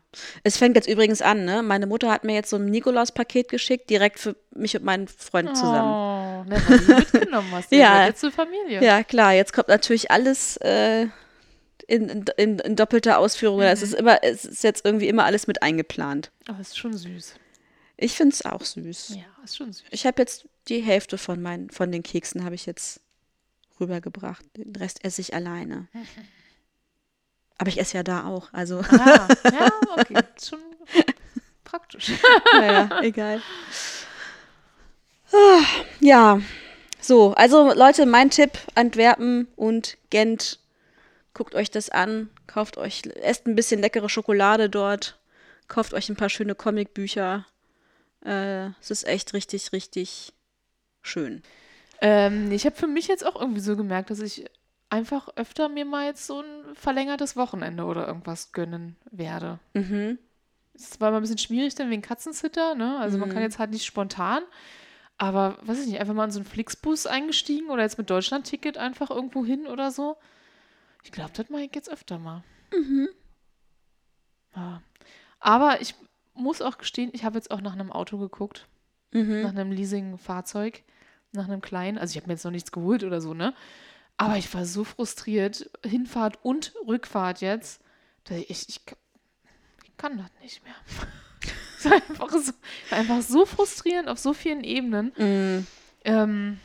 es 0.44 0.56
fängt 0.56 0.76
jetzt 0.76 0.88
übrigens 0.88 1.20
an, 1.20 1.44
ne? 1.44 1.62
Meine 1.62 1.86
Mutter 1.86 2.10
hat 2.10 2.24
mir 2.24 2.34
jetzt 2.34 2.50
so 2.50 2.56
ein 2.56 2.66
Nikolaus-Paket 2.66 3.48
geschickt, 3.48 3.90
direkt 3.90 4.18
für 4.20 4.36
mich 4.54 4.76
und 4.76 4.84
meinen 4.84 5.08
Freund 5.08 5.56
zusammen. 5.56 6.46
Oh, 6.46 6.48
ne, 6.48 6.62
weil 6.68 6.78
du 6.78 6.94
mitgenommen 6.94 7.50
hast. 7.52 7.72
Ja. 7.72 8.06
jetzt 8.06 8.20
zur 8.20 8.30
Familie. 8.30 8.82
Ja, 8.82 9.02
klar, 9.02 9.32
jetzt 9.34 9.52
kommt 9.52 9.68
natürlich 9.68 10.10
alles 10.10 10.56
äh, 10.58 11.06
in, 11.88 12.08
in, 12.08 12.24
in, 12.36 12.58
in 12.60 12.76
doppelter 12.76 13.18
Ausführung. 13.18 13.60
Es 13.62 13.82
ist 13.82 13.94
immer, 13.94 14.22
es 14.22 14.44
ist 14.44 14.62
jetzt 14.62 14.84
irgendwie 14.84 15.08
immer 15.08 15.24
alles 15.24 15.46
mit 15.46 15.62
eingeplant. 15.62 16.30
Oh, 16.48 16.60
ist 16.60 16.78
schon 16.78 16.96
süß. 16.96 17.34
Ich 17.96 18.12
finde 18.12 18.34
es 18.34 18.44
auch 18.44 18.62
süß. 18.62 19.16
Ja, 19.16 19.24
ist 19.42 19.56
schon 19.56 19.72
süß. 19.72 19.86
Ich 19.90 20.06
habe 20.06 20.22
jetzt 20.22 20.46
die 20.68 20.80
Hälfte 20.80 21.18
von 21.18 21.42
meinen, 21.42 21.70
von 21.70 21.90
den 21.90 22.02
Keksen 22.04 22.44
habe 22.44 22.54
ich 22.54 22.66
jetzt 22.66 23.00
rübergebracht. 23.80 24.44
Den 24.56 24.74
Rest 24.76 25.04
esse 25.04 25.20
ich 25.20 25.34
alleine. 25.34 25.88
Aber 27.58 27.68
ich 27.68 27.78
esse 27.80 27.96
ja 27.96 28.02
da 28.02 28.24
auch, 28.26 28.48
also 28.52 28.80
Ah, 28.90 29.28
ja, 29.52 29.68
okay. 29.96 30.14
Ist 30.36 30.48
schon 30.50 30.60
praktisch. 31.64 32.12
naja, 32.52 32.88
egal. 33.02 33.42
Ah, 35.32 35.60
Ja, 36.00 36.40
so, 37.00 37.34
also 37.34 37.72
Leute, 37.74 38.06
mein 38.06 38.30
Tipp, 38.30 38.52
Antwerpen 38.74 39.48
und 39.56 39.96
Gent, 40.10 40.58
guckt 41.34 41.54
euch 41.54 41.70
das 41.70 41.90
an, 41.90 42.30
kauft 42.46 42.78
euch, 42.78 43.02
esst 43.22 43.46
ein 43.46 43.54
bisschen 43.54 43.80
leckere 43.80 44.08
Schokolade 44.08 44.68
dort, 44.70 45.18
kauft 45.68 45.94
euch 45.94 46.08
ein 46.08 46.16
paar 46.16 46.28
schöne 46.30 46.54
Comicbücher. 46.54 47.46
Äh, 48.24 48.68
es 48.80 48.90
ist 48.90 49.06
echt 49.06 49.34
richtig, 49.34 49.72
richtig 49.72 50.32
schön. 51.02 51.42
Ähm, 52.00 52.50
ich 52.52 52.64
habe 52.66 52.76
für 52.76 52.86
mich 52.88 53.06
jetzt 53.08 53.24
auch 53.26 53.40
irgendwie 53.40 53.60
so 53.60 53.76
gemerkt, 53.76 54.10
dass 54.10 54.20
ich 54.20 54.44
einfach 54.90 55.28
öfter 55.36 55.68
mir 55.68 55.84
mal 55.84 56.06
jetzt 56.06 56.26
so 56.26 56.40
ein 56.40 56.74
verlängertes 56.74 57.36
Wochenende 57.36 57.84
oder 57.84 58.06
irgendwas 58.06 58.52
gönnen 58.52 58.96
werde. 59.10 59.58
Mhm. 59.74 60.18
Es 60.74 61.00
war 61.00 61.10
mal 61.10 61.18
ein 61.18 61.22
bisschen 61.22 61.38
schwierig 61.38 61.74
dann 61.74 61.90
wegen 61.90 62.02
Katzensitter, 62.02 62.74
ne? 62.74 62.98
Also 62.98 63.18
man 63.18 63.30
kann 63.30 63.42
jetzt 63.42 63.58
halt 63.58 63.70
nicht 63.70 63.84
spontan, 63.84 64.42
aber 65.16 65.58
weiß 65.62 65.80
ich 65.80 65.88
nicht, 65.88 66.00
einfach 66.00 66.14
mal 66.14 66.24
in 66.24 66.30
so 66.30 66.38
einen 66.38 66.46
Flixbus 66.46 67.06
eingestiegen 67.06 67.68
oder 67.70 67.82
jetzt 67.82 67.98
mit 67.98 68.08
Deutschland-Ticket 68.08 68.78
einfach 68.78 69.10
irgendwo 69.10 69.44
hin 69.44 69.66
oder 69.66 69.90
so. 69.90 70.16
Ich 71.02 71.10
glaube, 71.10 71.32
das 71.34 71.48
mache 71.48 71.62
ich 71.62 71.74
jetzt 71.74 71.90
öfter 71.90 72.18
mal. 72.18 72.44
Ja. 74.54 74.82
Aber 75.40 75.80
ich 75.80 75.94
muss 76.34 76.62
auch 76.62 76.78
gestehen, 76.78 77.10
ich 77.12 77.24
habe 77.24 77.36
jetzt 77.36 77.50
auch 77.50 77.60
nach 77.60 77.72
einem 77.72 77.90
Auto 77.90 78.18
geguckt. 78.18 78.66
Mhm. 79.12 79.42
Nach 79.42 79.50
einem 79.50 79.72
Leasing-Fahrzeug. 79.72 80.82
Nach 81.32 81.44
einem 81.44 81.60
kleinen. 81.60 81.98
Also 81.98 82.12
ich 82.12 82.16
habe 82.16 82.28
mir 82.28 82.34
jetzt 82.34 82.44
noch 82.44 82.52
nichts 82.52 82.72
geholt 82.72 83.04
oder 83.04 83.20
so, 83.20 83.34
ne? 83.34 83.54
Aber 84.18 84.36
ich 84.36 84.52
war 84.52 84.66
so 84.66 84.84
frustriert. 84.84 85.70
Hinfahrt 85.84 86.44
und 86.44 86.74
Rückfahrt 86.86 87.40
jetzt. 87.40 87.80
dass 88.28 88.36
Ich, 88.36 88.50
ich, 88.50 88.80
ich 89.84 89.96
kann 89.96 90.18
das 90.18 90.30
nicht 90.42 90.62
mehr. 90.64 90.74
Es 91.78 91.84
war 91.84 91.92
einfach 91.92 92.30
so, 92.30 92.52
einfach 92.90 93.22
so 93.22 93.46
frustrierend 93.46 94.08
auf 94.08 94.18
so 94.18 94.34
vielen 94.34 94.64
Ebenen. 94.64 95.12
Mhm. 95.16 95.66
Ähm, 96.04 96.60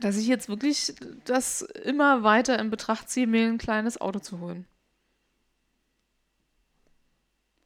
dass 0.00 0.16
ich 0.16 0.28
jetzt 0.28 0.48
wirklich 0.48 0.94
das 1.24 1.62
immer 1.62 2.22
weiter 2.22 2.56
in 2.60 2.70
Betracht 2.70 3.10
ziehe, 3.10 3.26
mir 3.26 3.48
ein 3.48 3.58
kleines 3.58 4.00
Auto 4.00 4.20
zu 4.20 4.38
holen. 4.38 4.66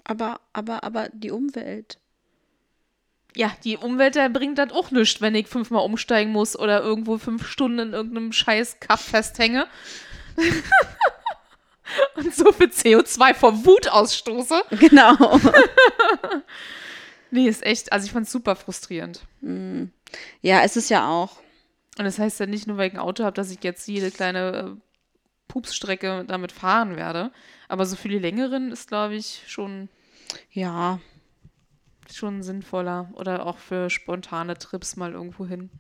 Aber, 0.05 0.41
aber, 0.55 0.85
aber 0.85 1.11
die 1.11 1.31
Umwelt. 1.31 1.99
Ja, 3.37 3.53
die 3.65 3.77
Umwelt 3.77 4.19
bringt 4.33 4.59
das 4.59 4.73
auch 4.73 4.91
nichts, 4.91 5.21
wenn 5.21 5.35
ich 5.35 5.47
fünfmal 5.47 5.85
umsteigen 5.85 6.33
muss 6.33 6.59
oder 6.59 6.83
irgendwo 6.83 7.19
fünf 7.19 7.47
Stunden 7.47 7.79
in 7.79 7.93
irgendeinem 7.93 8.33
scheiß 8.33 8.81
Kaff 8.81 9.01
festhänge. 9.03 9.67
Und 12.17 12.35
so 12.35 12.53
viel 12.53 12.69
CO2 12.69 13.35
vor 13.35 13.65
Wut 13.65 13.89
ausstoße. 13.89 14.63
Genau. 14.71 15.15
Nee, 17.31 17.47
ist 17.47 17.63
echt, 17.63 17.93
also 17.93 18.07
ich 18.07 18.13
fand 18.13 18.27
es 18.27 18.33
super 18.33 18.57
frustrierend. 18.57 19.21
ja, 19.43 20.63
es 20.63 20.77
ist 20.77 20.89
ja 20.89 21.09
auch. 21.09 21.37
Und 21.99 22.05
das 22.05 22.19
heißt 22.19 22.41
ja 22.41 22.47
nicht 22.47 22.67
nur, 22.67 22.79
weil 22.79 22.89
ich 22.89 22.95
ein 22.95 23.01
Auto 23.01 23.25
habe, 23.25 23.35
dass 23.35 23.51
ich 23.51 23.63
jetzt 23.63 23.87
jede 23.87 24.11
kleine 24.11 24.77
äh, 24.77 24.81
Pupsstrecke 25.49 26.25
damit 26.27 26.53
fahren 26.53 26.97
werde. 26.97 27.31
Aber 27.69 27.85
so 27.85 27.97
für 27.97 28.09
die 28.09 28.19
längeren 28.19 28.73
ist, 28.73 28.89
glaube 28.89 29.17
ich, 29.17 29.43
schon, 29.47 29.89
Ja. 30.53 31.01
Schon 32.15 32.43
sinnvoller. 32.43 33.09
Oder 33.15 33.47
auch 33.47 33.59
für 33.59 33.91
spontane 33.91 34.57
Trips 34.59 34.97
mal 34.97 35.13
irgendwo 35.13 35.47
hin. 35.47 35.71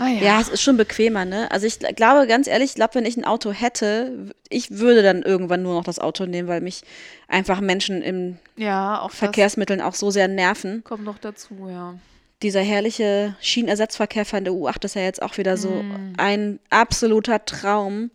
Ah 0.00 0.06
ja. 0.08 0.22
Ja, 0.22 0.40
es 0.40 0.48
ist 0.48 0.62
schon 0.62 0.76
bequemer, 0.76 1.24
ne? 1.24 1.50
Also 1.50 1.66
ich 1.66 1.74
gl- 1.74 1.92
glaube, 1.92 2.28
ganz 2.28 2.46
ehrlich, 2.46 2.70
ich 2.70 2.74
glaube, 2.76 2.94
wenn 2.94 3.04
ich 3.06 3.16
ein 3.16 3.24
Auto 3.24 3.50
hätte, 3.50 4.32
ich 4.48 4.70
würde 4.78 5.02
dann 5.02 5.22
irgendwann 5.22 5.62
nur 5.62 5.74
noch 5.74 5.82
das 5.82 5.98
Auto 5.98 6.24
nehmen, 6.24 6.46
weil 6.46 6.60
mich 6.60 6.82
einfach 7.26 7.60
Menschen 7.60 8.00
in 8.00 8.38
ja 8.56 9.00
auch 9.00 9.10
Verkehrsmitteln 9.10 9.80
auch 9.80 9.94
so 9.94 10.12
sehr 10.12 10.28
nerven. 10.28 10.84
kommt 10.84 11.04
noch 11.04 11.18
dazu, 11.18 11.68
ja. 11.68 11.94
Dieser 12.42 12.60
herrliche 12.60 13.34
Schienenersatzverkehr 13.40 14.24
von 14.24 14.44
der 14.44 14.52
U8 14.52 14.84
ist 14.84 14.94
ja 14.94 15.02
jetzt 15.02 15.20
auch 15.20 15.36
wieder 15.36 15.56
so 15.56 15.70
Mm. 15.70 16.12
ein 16.16 16.60
absoluter 16.70 17.44
Traum. 17.44 18.12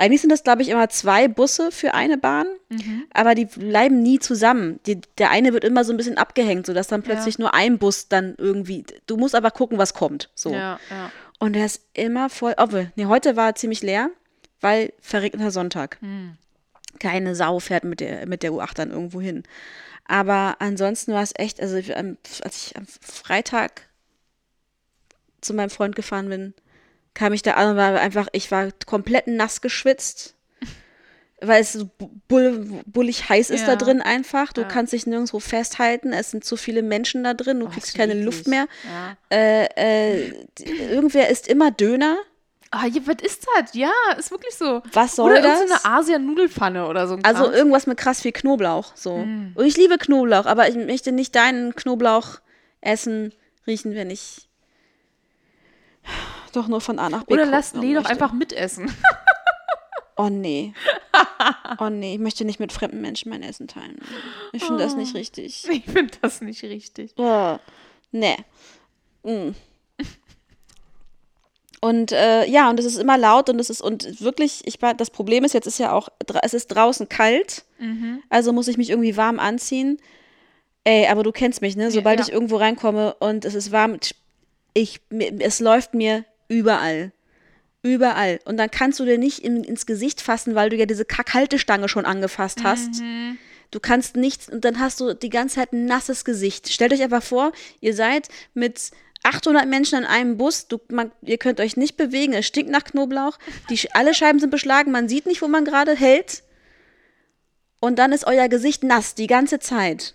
Eigentlich 0.00 0.22
sind 0.22 0.30
das, 0.30 0.42
glaube 0.44 0.62
ich, 0.62 0.70
immer 0.70 0.88
zwei 0.88 1.28
Busse 1.28 1.70
für 1.70 1.92
eine 1.92 2.16
Bahn, 2.16 2.46
Mhm. 2.70 3.04
aber 3.12 3.34
die 3.34 3.44
bleiben 3.44 4.00
nie 4.02 4.18
zusammen. 4.18 4.80
Die, 4.86 5.00
der 5.18 5.30
eine 5.30 5.52
wird 5.52 5.62
immer 5.64 5.84
so 5.84 5.92
ein 5.92 5.96
bisschen 5.98 6.16
abgehängt, 6.16 6.64
sodass 6.66 6.86
dann 6.88 7.02
plötzlich 7.02 7.38
nur 7.38 7.52
ein 7.52 7.78
Bus 7.78 8.08
dann 8.08 8.34
irgendwie. 8.38 8.84
Du 9.06 9.16
musst 9.18 9.34
aber 9.34 9.50
gucken, 9.50 9.76
was 9.76 9.92
kommt. 9.92 10.30
So. 10.34 10.52
Ja, 10.52 10.80
ja. 10.88 11.12
Und 11.38 11.52
der 11.54 11.66
ist 11.66 11.82
immer 11.92 12.30
voll. 12.30 12.54
Obwohl, 12.56 12.90
nee, 12.96 13.04
heute 13.06 13.36
war 13.36 13.48
er 13.48 13.54
ziemlich 13.56 13.82
leer, 13.82 14.10
weil 14.62 14.92
verregneter 15.00 15.50
Sonntag. 15.50 15.98
Hm. 16.00 16.36
Keine 16.98 17.34
Sau 17.34 17.60
fährt 17.60 17.84
mit 17.84 18.00
der, 18.00 18.26
mit 18.26 18.42
der 18.42 18.52
U8 18.52 18.74
dann 18.74 18.90
irgendwo 18.90 19.20
hin. 19.20 19.42
Aber 20.06 20.56
ansonsten 20.60 21.12
war 21.12 21.22
es 21.22 21.32
echt, 21.36 21.60
also 21.60 21.76
am- 21.94 22.16
als 22.42 22.66
ich 22.68 22.76
am 22.76 22.86
Freitag 23.00 23.82
zu 25.40 25.54
meinem 25.54 25.70
Freund 25.70 25.94
gefahren 25.96 26.28
bin, 26.28 26.54
kam 27.14 27.32
ich 27.32 27.42
da 27.42 27.52
an 27.54 27.70
und 27.72 27.76
war 27.76 27.98
einfach, 28.00 28.28
ich 28.32 28.50
war 28.50 28.68
komplett 28.86 29.26
nass 29.26 29.60
geschwitzt. 29.60 30.34
Weil 31.42 31.62
es 31.62 31.72
so 31.72 31.88
bull, 32.28 32.82
bullig 32.84 33.30
heiß 33.30 33.48
ist 33.48 33.64
da 33.66 33.70
Ja. 33.72 33.76
drin 33.76 34.02
einfach. 34.02 34.52
Du 34.52 34.60
Ja. 34.60 34.68
kannst 34.68 34.92
dich 34.92 35.06
nirgendwo 35.06 35.40
festhalten. 35.40 36.12
Es 36.12 36.30
sind 36.32 36.44
zu 36.44 36.58
viele 36.58 36.82
Menschen 36.82 37.24
da 37.24 37.32
drin. 37.32 37.60
Du 37.60 37.66
Oh, 37.66 37.70
kriegst 37.70 37.94
keine. 37.94 38.12
Luft 38.12 38.46
mehr. 38.46 38.66
Ja. 38.84 39.16
Äh, 39.34 39.64
äh, 39.76 40.32
irgendwer 40.92 41.30
isst 41.30 41.48
immer 41.48 41.70
Döner. 41.70 42.18
Ah, 42.70 42.84
ja, 42.86 43.00
was 43.06 43.16
ist 43.22 43.46
das? 43.56 43.72
Ja, 43.74 43.90
ist 44.18 44.30
wirklich 44.30 44.54
so. 44.54 44.82
Was 44.92 45.16
soll 45.16 45.32
oder 45.32 45.40
das? 45.40 45.60
irgendeine 45.60 45.84
Asien-Nudelfanne 45.96 46.86
oder 46.86 47.08
so. 47.08 47.18
Also 47.22 47.44
Kram. 47.44 47.54
irgendwas 47.54 47.86
mit 47.86 47.96
krass 47.96 48.20
viel 48.20 48.32
Knoblauch. 48.32 48.92
So. 48.94 49.16
Mm. 49.18 49.52
Und 49.54 49.64
ich 49.64 49.78
liebe 49.78 49.96
Knoblauch, 49.96 50.44
aber 50.44 50.68
ich 50.68 50.76
möchte 50.76 51.10
nicht 51.10 51.34
deinen 51.34 51.74
Knoblauch 51.74 52.40
essen, 52.82 53.32
riechen, 53.66 53.94
wenn 53.94 54.10
ich 54.10 54.46
doch 56.50 56.68
nur 56.68 56.80
von 56.80 56.98
A 56.98 57.08
nach 57.08 57.24
B 57.24 57.34
Oder 57.34 57.42
gucken 57.44 57.50
lass 57.52 57.74
Lee 57.74 57.94
doch 57.94 58.04
einfach 58.04 58.32
mitessen. 58.32 58.92
Oh 60.16 60.28
nee. 60.28 60.74
Oh 61.78 61.88
nee, 61.88 62.12
ich 62.12 62.20
möchte 62.20 62.44
nicht 62.44 62.60
mit 62.60 62.72
fremden 62.72 63.00
Menschen 63.00 63.30
mein 63.30 63.42
Essen 63.42 63.68
teilen. 63.68 63.96
Ich 64.52 64.62
finde 64.62 64.84
das 64.84 64.92
Oh. 64.92 64.96
nicht 64.98 65.14
richtig. 65.14 65.66
Ich 65.70 65.84
finde 65.86 66.12
das 66.20 66.42
nicht 66.42 66.62
richtig. 66.62 67.14
Oh, 67.16 67.56
nee. 68.12 68.36
Mm. 69.22 69.52
Und 71.80 72.12
äh, 72.12 72.44
ja, 72.44 72.68
und 72.68 72.78
es 72.78 72.84
ist 72.84 72.98
immer 72.98 73.16
laut 73.16 73.48
und 73.48 73.58
es 73.58 73.70
ist 73.70 73.80
und 73.80 74.20
wirklich, 74.20 74.60
ich 74.66 74.78
das 74.78 75.08
Problem 75.10 75.44
ist, 75.44 75.54
jetzt 75.54 75.66
ist 75.66 75.78
ja 75.78 75.92
auch, 75.92 76.10
es 76.42 76.52
ist 76.52 76.66
draußen 76.66 77.08
kalt, 77.08 77.64
Mhm. 77.78 78.22
also 78.28 78.52
muss 78.52 78.68
ich 78.68 78.76
mich 78.76 78.90
irgendwie 78.90 79.16
warm 79.16 79.38
anziehen. 79.38 79.96
Ey, 80.84 81.06
aber 81.06 81.22
du 81.22 81.32
kennst 81.32 81.62
mich, 81.62 81.76
ne? 81.76 81.90
Sobald 81.90 82.20
ja. 82.20 82.26
ich 82.26 82.32
irgendwo 82.32 82.56
reinkomme 82.56 83.14
und 83.20 83.46
es 83.46 83.54
ist 83.54 83.72
warm, 83.72 83.96
ich, 84.74 85.00
es 85.38 85.60
läuft 85.60 85.94
mir 85.94 86.26
überall. 86.50 87.12
Überall. 87.82 88.40
Und 88.44 88.58
dann 88.58 88.70
kannst 88.70 89.00
du 89.00 89.06
dir 89.06 89.16
nicht 89.16 89.38
in, 89.38 89.64
ins 89.64 89.86
Gesicht 89.86 90.20
fassen, 90.20 90.54
weil 90.54 90.68
du 90.68 90.76
ja 90.76 90.84
diese 90.84 91.06
Kackhaltestange 91.06 91.88
schon 91.88 92.04
angefasst 92.04 92.62
hast. 92.62 93.00
Mhm. 93.00 93.38
Du 93.70 93.80
kannst 93.80 94.16
nichts 94.16 94.50
und 94.50 94.64
dann 94.64 94.80
hast 94.80 95.00
du 95.00 95.14
die 95.14 95.30
ganze 95.30 95.54
Zeit 95.56 95.72
ein 95.72 95.86
nasses 95.86 96.24
Gesicht. 96.24 96.70
Stellt 96.70 96.92
euch 96.92 97.02
einfach 97.02 97.22
vor, 97.22 97.52
ihr 97.80 97.94
seid 97.94 98.28
mit 98.52 98.90
800 99.22 99.66
Menschen 99.66 100.00
in 100.00 100.04
einem 100.04 100.36
Bus, 100.36 100.66
du, 100.66 100.78
man, 100.90 101.12
ihr 101.22 101.38
könnt 101.38 101.60
euch 101.60 101.76
nicht 101.76 101.96
bewegen, 101.96 102.32
es 102.32 102.46
stinkt 102.46 102.70
nach 102.70 102.84
Knoblauch, 102.84 103.38
die, 103.68 103.78
alle 103.92 104.12
Scheiben 104.12 104.40
sind 104.40 104.50
beschlagen, 104.50 104.90
man 104.90 105.08
sieht 105.08 105.26
nicht, 105.26 105.40
wo 105.40 105.48
man 105.48 105.64
gerade 105.64 105.94
hält. 105.94 106.42
Und 107.80 107.98
dann 107.98 108.12
ist 108.12 108.26
euer 108.26 108.48
Gesicht 108.48 108.82
nass 108.82 109.14
die 109.14 109.26
ganze 109.26 109.58
Zeit. 109.58 110.14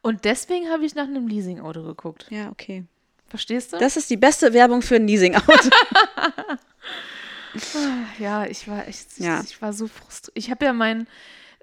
Und 0.00 0.24
deswegen 0.24 0.70
habe 0.70 0.84
ich 0.86 0.94
nach 0.94 1.06
einem 1.06 1.28
Leasing-Auto 1.28 1.82
geguckt. 1.82 2.26
Ja, 2.30 2.50
okay. 2.50 2.84
Verstehst 3.28 3.72
du? 3.72 3.78
Das 3.78 3.96
ist 3.96 4.08
die 4.10 4.16
beste 4.16 4.52
Werbung 4.52 4.80
für 4.82 4.96
ein 4.96 5.06
Leasing-Auto. 5.06 5.68
ja, 8.18 8.44
ich 8.46 8.68
war 8.68 8.86
echt, 8.88 9.18
Ja. 9.18 9.42
ich 9.44 9.60
war 9.60 9.72
so 9.72 9.86
frustriert. 9.88 10.36
Ich 10.36 10.50
habe 10.50 10.64
ja 10.64 10.72
meinen, 10.72 11.06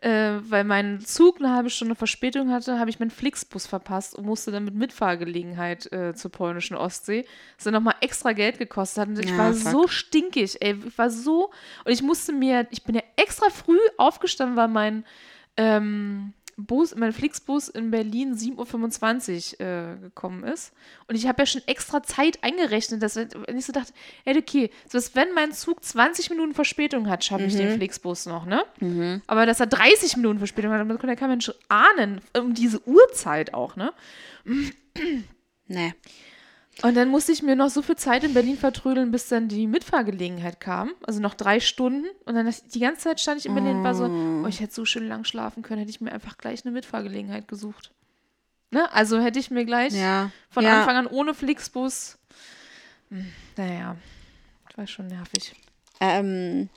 äh, 0.02 0.34
weil 0.42 0.64
mein 0.64 1.00
Zug 1.02 1.40
eine 1.40 1.54
halbe 1.54 1.70
Stunde 1.70 1.96
Verspätung 1.96 2.52
hatte, 2.52 2.80
habe 2.80 2.90
ich 2.90 3.00
meinen 3.00 3.12
Flixbus 3.12 3.66
verpasst 3.68 4.16
und 4.16 4.26
musste 4.26 4.52
dann 4.52 4.66
mit 4.66 4.76
Mitfahrgelegenheit 4.76 5.92
äh, 5.92 6.14
zur 6.16 6.32
polnischen 6.32 6.76
Ostsee. 6.76 7.26
Das 7.58 7.66
hat 7.68 7.74
nochmal 7.74 7.96
extra 8.02 8.34
Geld 8.34 8.58
gekostet. 8.58 9.02
hat. 9.02 9.08
Und 9.10 9.20
ich 9.20 9.30
Ja, 9.30 9.38
war 9.38 9.54
fuck. 9.54 9.72
so 9.72 9.88
stinkig, 9.88 10.62
ey. 10.62 10.76
Ich 10.86 10.98
war 10.98 11.10
so, 11.10 11.52
und 11.86 11.92
ich 11.92 12.02
musste 12.02 12.34
mir, 12.34 12.68
ich 12.72 12.84
bin 12.84 12.96
ja 12.96 13.04
extra 13.16 13.50
früh 13.50 13.80
aufgestanden, 13.98 14.58
weil 14.58 14.68
mein 14.68 15.06
ähm, 15.58 16.34
Bus, 16.58 16.96
mein 16.96 17.12
Flixbus 17.12 17.68
in 17.68 17.92
Berlin 17.92 18.36
7.25 18.36 19.60
Uhr 19.60 19.66
äh, 19.66 19.98
gekommen 19.98 20.44
ist. 20.46 20.72
Und 21.08 21.16
ich 21.16 21.28
habe 21.28 21.42
ja 21.42 21.46
schon 21.46 21.62
extra 21.68 22.02
Zeit 22.02 22.44
eingerechnet, 22.44 23.04
dass 23.04 23.18
wenn 23.18 23.58
ich 23.58 23.66
so 23.66 23.74
dachte, 23.74 23.92
ey, 24.24 24.38
okay, 24.38 24.70
so 24.88 24.98
dass 24.98 25.16
wenn 25.16 25.34
mein 25.34 25.52
Zug 25.52 25.84
20 25.84 26.30
Minuten 26.30 26.54
Verspätung 26.54 27.10
hat, 27.10 27.26
schaffe 27.26 27.44
ich 27.44 27.56
den 27.56 27.76
Flixbus 27.76 28.26
noch, 28.26 28.46
ne? 28.46 28.64
Aber 29.28 29.46
dass 29.46 29.60
er 29.60 29.68
30 29.68 30.16
Minuten 30.18 30.38
Verspätung 30.38 30.72
hat, 30.72 30.80
dann 30.80 30.98
kann 30.98 31.16
kein 31.16 31.30
Mensch 31.30 31.52
ahnen, 31.68 32.22
um 32.38 32.54
diese 32.54 32.82
Uhrzeit 32.88 33.54
auch, 33.54 33.76
ne? 33.76 33.92
nee. 35.68 35.94
Und 36.82 36.96
dann 36.96 37.08
musste 37.10 37.32
ich 37.32 37.42
mir 37.42 37.56
noch 37.56 37.70
so 37.70 37.82
viel 37.82 37.96
Zeit 37.96 38.24
in 38.26 38.34
Berlin 38.34 38.58
vertrödeln, 38.58 39.10
bis 39.12 39.30
dann 39.30 39.48
die 39.48 39.66
Mitfahrgelegenheit 39.66 40.60
kam. 40.60 40.92
Also 41.08 41.22
noch 41.22 41.34
drei 41.34 41.60
Stunden. 41.62 42.06
Und 42.26 42.36
dann 42.36 42.54
die 42.74 42.80
ganze 42.80 43.02
Zeit 43.02 43.20
stand 43.22 43.40
ich 43.40 43.46
in 43.46 43.56
Berlin 43.56 43.78
und 43.78 43.84
war 43.84 43.96
so, 43.96 44.06
oh, 44.06 44.48
ich 44.48 44.60
hätte 44.60 44.74
so 44.74 44.84
schön 44.84 45.08
lang 45.08 45.24
schlafen 45.24 45.64
können, 45.64 45.80
hätte 45.80 45.90
ich 45.92 46.02
mir 46.02 46.12
einfach 46.12 46.38
gleich 46.38 46.66
eine 46.66 46.74
Mitfahrgelegenheit 46.74 47.48
gesucht. 47.48 47.92
Ne? 48.72 48.92
Also 48.92 49.20
hätte 49.20 49.40
ich 49.40 49.52
mir 49.52 49.64
gleich 49.66 49.94
Ja. 49.94 50.32
von 50.50 50.66
ja. 50.66 50.80
Anfang 50.80 50.98
an 50.98 51.08
ohne 51.08 51.34
Flixbus. 51.34 52.18
Hm, 53.10 53.32
Naja, 53.56 53.96
das 54.68 54.78
war 54.78 54.88
schon 54.88 55.08
nervig. 55.08 55.56
Ähm, 56.02 56.68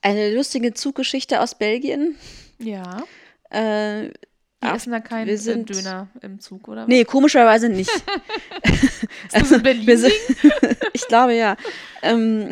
eine 0.00 0.34
lustige 0.34 0.72
Zuggeschichte 0.72 1.40
aus 1.40 1.56
Belgien. 1.56 2.16
Ja. 2.58 3.02
Äh, 3.50 4.12
Die 4.62 4.66
Ach, 4.66 4.74
essen 4.76 4.90
da 4.92 5.00
keinen 5.00 5.26
wir 5.26 5.38
sind- 5.38 5.70
Döner 5.74 6.08
im 6.20 6.38
Zug, 6.38 6.68
oder? 6.68 6.82
was? 6.82 6.88
nee, 6.88 7.04
komischerweise 7.04 7.68
nicht. 7.70 7.90
Ist 8.62 9.06
das 9.32 9.52
in 9.52 9.62
Berlin? 9.62 9.86
Wir 9.86 9.98
sind, 9.98 10.12
ich 10.92 11.06
glaube 11.08 11.34
ja. 11.34 11.56
Ähm, 12.02 12.50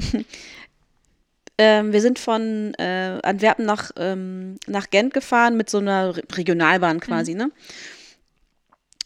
ähm, 1.58 1.92
wir 1.92 2.00
sind 2.00 2.18
von 2.18 2.72
äh, 2.78 3.18
Antwerpen 3.22 3.66
nach, 3.66 3.90
ähm, 3.96 4.56
nach 4.66 4.88
Gent 4.90 5.12
gefahren 5.12 5.56
mit 5.56 5.68
so 5.68 5.78
einer 5.78 6.16
Re- 6.16 6.22
Regionalbahn 6.34 7.00
quasi, 7.00 7.34
ne? 7.34 7.50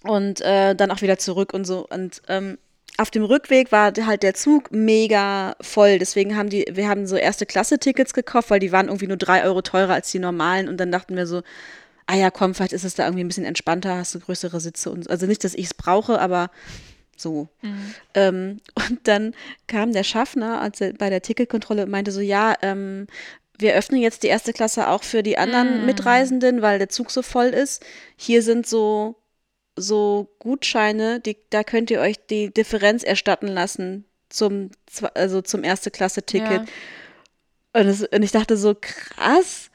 Und 0.04 0.40
äh, 0.40 0.74
dann 0.74 0.90
auch 0.90 1.00
wieder 1.02 1.18
zurück 1.18 1.54
und 1.54 1.64
so. 1.64 1.86
Und 1.88 2.22
ähm, 2.28 2.58
auf 2.98 3.10
dem 3.10 3.24
Rückweg 3.24 3.72
war 3.72 3.92
halt 4.04 4.22
der 4.22 4.34
Zug 4.34 4.70
mega 4.72 5.56
voll. 5.60 5.98
Deswegen 5.98 6.36
haben 6.36 6.50
die, 6.50 6.66
wir 6.70 6.88
haben 6.88 7.06
so 7.06 7.16
erste 7.16 7.46
Klasse-Tickets 7.46 8.12
gekauft, 8.12 8.50
weil 8.50 8.58
die 8.60 8.72
waren 8.72 8.86
irgendwie 8.86 9.06
nur 9.06 9.16
drei 9.16 9.44
Euro 9.44 9.62
teurer 9.62 9.94
als 9.94 10.10
die 10.10 10.18
normalen. 10.18 10.68
Und 10.68 10.76
dann 10.78 10.90
dachten 10.92 11.16
wir 11.16 11.26
so, 11.26 11.42
ah 12.06 12.16
ja, 12.16 12.30
komm, 12.30 12.54
vielleicht 12.54 12.72
ist 12.72 12.84
es 12.84 12.94
da 12.94 13.04
irgendwie 13.04 13.24
ein 13.24 13.28
bisschen 13.28 13.44
entspannter, 13.44 13.96
hast 13.96 14.14
du 14.14 14.20
größere 14.20 14.60
Sitze 14.60 14.90
und 14.90 15.08
also 15.10 15.26
nicht, 15.26 15.44
dass 15.44 15.54
ich 15.54 15.66
es 15.66 15.74
brauche, 15.74 16.20
aber 16.20 16.50
so. 17.16 17.48
Mhm. 17.62 17.94
Ähm, 18.14 18.60
und 18.74 19.00
dann 19.04 19.34
kam 19.66 19.92
der 19.92 20.04
Schaffner 20.04 20.60
als 20.60 20.80
bei 20.98 21.10
der 21.10 21.22
Ticketkontrolle 21.22 21.84
und 21.84 21.90
meinte 21.90 22.12
so, 22.12 22.20
ja, 22.20 22.54
ähm, 22.62 23.06
wir 23.58 23.74
öffnen 23.74 24.00
jetzt 24.00 24.22
die 24.22 24.28
erste 24.28 24.52
Klasse 24.52 24.88
auch 24.88 25.04
für 25.04 25.22
die 25.22 25.38
anderen 25.38 25.82
mm. 25.82 25.86
Mitreisenden, 25.86 26.62
weil 26.62 26.78
der 26.78 26.88
Zug 26.88 27.10
so 27.10 27.22
voll 27.22 27.46
ist. 27.48 27.84
Hier 28.16 28.42
sind 28.42 28.66
so, 28.66 29.22
so 29.76 30.34
Gutscheine, 30.40 31.20
die, 31.20 31.36
da 31.50 31.62
könnt 31.62 31.90
ihr 31.90 32.00
euch 32.00 32.16
die 32.26 32.52
Differenz 32.52 33.04
erstatten 33.04 33.46
lassen 33.46 34.04
zum, 34.30 34.70
also 35.14 35.42
zum 35.42 35.62
erste 35.62 35.90
Klasse 35.92 36.22
Ticket. 36.22 36.50
Ja. 36.50 37.80
Und, 37.80 37.86
das, 37.86 38.02
und 38.02 38.22
ich 38.22 38.32
dachte 38.32 38.56
so, 38.56 38.74
krass 38.78 39.70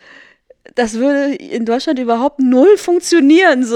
das 0.75 0.95
würde 0.95 1.35
in 1.35 1.65
Deutschland 1.65 1.99
überhaupt 1.99 2.39
null 2.39 2.77
funktionieren. 2.77 3.65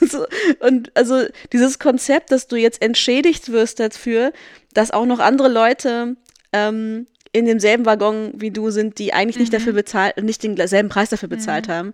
So. 0.00 0.26
Und 0.60 0.90
also 0.96 1.24
dieses 1.52 1.78
Konzept, 1.78 2.32
dass 2.32 2.46
du 2.46 2.56
jetzt 2.56 2.80
entschädigt 2.80 3.52
wirst 3.52 3.78
dafür, 3.78 4.32
dass 4.72 4.90
auch 4.90 5.04
noch 5.04 5.18
andere 5.18 5.48
Leute 5.48 6.16
ähm, 6.54 7.06
in 7.32 7.44
demselben 7.44 7.84
Waggon 7.84 8.32
wie 8.34 8.50
du 8.50 8.70
sind, 8.70 8.98
die 8.98 9.12
eigentlich 9.12 9.38
nicht 9.38 9.52
mhm. 9.52 9.58
dafür 9.58 9.72
bezahlt, 9.74 10.22
nicht 10.22 10.42
denselben 10.42 10.88
Preis 10.88 11.10
dafür 11.10 11.28
bezahlt 11.28 11.68
mhm. 11.68 11.72
haben. 11.72 11.92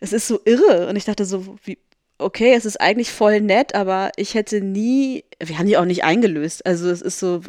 Es 0.00 0.14
ist 0.14 0.26
so 0.26 0.40
irre. 0.44 0.88
Und 0.88 0.96
ich 0.96 1.04
dachte 1.04 1.26
so, 1.26 1.58
wie, 1.64 1.76
okay, 2.18 2.54
es 2.54 2.64
ist 2.64 2.80
eigentlich 2.80 3.12
voll 3.12 3.40
nett, 3.40 3.74
aber 3.74 4.10
ich 4.16 4.34
hätte 4.34 4.60
nie, 4.60 5.24
wir 5.38 5.58
haben 5.58 5.66
die 5.66 5.76
auch 5.76 5.84
nicht 5.84 6.04
eingelöst. 6.04 6.64
Also 6.64 6.88
es 6.88 7.02
ist 7.02 7.18
so, 7.18 7.42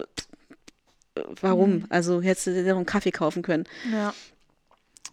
warum? 1.41 1.71
Mhm. 1.71 1.85
Also 1.89 2.21
hättest 2.21 2.47
du 2.47 2.53
dir 2.53 2.63
noch 2.63 2.77
einen 2.77 2.85
Kaffee 2.85 3.11
kaufen 3.11 3.43
können. 3.43 3.65
Ja. 3.91 4.13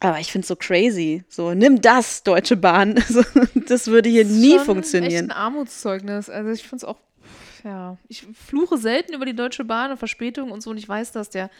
Aber 0.01 0.19
ich 0.19 0.33
finde 0.33 0.45
es 0.45 0.49
so 0.49 0.57
crazy. 0.57 1.25
So, 1.29 1.53
nimm 1.53 1.81
das, 1.81 2.23
Deutsche 2.23 2.57
Bahn. 2.57 2.95
das 3.69 3.87
würde 3.89 4.09
hier 4.09 4.25
das 4.25 4.33
ist 4.33 4.39
nie 4.39 4.59
funktionieren. 4.59 5.27
Echt 5.27 5.37
ein 5.37 5.37
Armutszeugnis. 5.37 6.31
Also 6.31 6.51
ich 6.51 6.63
finde 6.63 6.77
es 6.77 6.85
auch, 6.85 6.97
ja. 7.65 7.99
Ich 8.09 8.27
fluche 8.35 8.79
selten 8.79 9.13
über 9.13 9.27
die 9.27 9.37
Deutsche 9.37 9.65
Bahn 9.65 9.91
und 9.91 9.99
Verspätungen 9.99 10.53
und 10.53 10.63
so. 10.63 10.71
Und 10.71 10.79
ich 10.79 10.89
weiß, 10.89 11.13
dass 11.13 11.29
der 11.29 11.51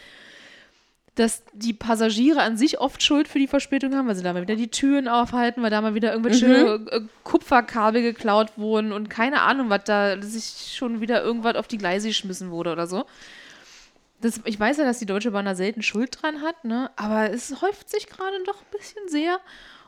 dass 1.17 1.43
die 1.53 1.73
Passagiere 1.75 2.41
an 2.41 2.57
sich 2.57 2.81
oft 2.81 3.03
Schuld 3.03 3.29
für 3.29 3.39
die 3.39 3.49
Verspätung 3.49 3.95
haben, 3.95 4.09
weil 4.09 4.15
sie 4.15 4.23
da 4.23 4.33
mal 4.33 4.43
wieder 4.43 4.57
die 4.57 4.71
Türen 4.71 5.09
aufhalten, 5.09 5.63
weil 5.63 5.69
da 5.69 5.81
mal 5.83 5.95
wieder 5.95 6.13
irgendwelche 6.13 6.79
mhm. 6.79 6.89
Äh, 6.91 7.01
Kupferkabel 7.25 8.01
geklaut 8.01 8.57
wurden 8.57 8.93
und 8.93 9.11
keine 9.11 9.43
Ahnung, 9.43 9.69
was 9.69 9.85
da 9.85 10.23
sich 10.23 10.73
schon 10.75 11.01
wieder 11.01 11.23
irgendwas 11.23 11.57
auf 11.57 11.67
die 11.67 11.79
Gleise 11.79 12.09
geschmissen 12.09 12.51
wurde 12.51 12.73
oder 12.73 12.87
so. 12.87 13.05
Das, 14.21 14.41
ich 14.45 14.61
weiß 14.61 14.77
ja, 14.77 14.85
dass 14.85 14.99
die 14.99 15.07
Deutsche 15.07 15.31
Bahn 15.31 15.47
da 15.47 15.55
selten 15.55 15.83
Schuld 15.83 16.21
dran 16.21 16.43
hat, 16.43 16.65
ne? 16.65 16.91
aber 16.97 17.31
es 17.31 17.63
häuft 17.63 17.89
sich 17.89 18.07
gerade 18.07 18.37
doch 18.45 18.61
ein 18.61 18.79
bisschen 18.79 19.09
sehr. 19.09 19.39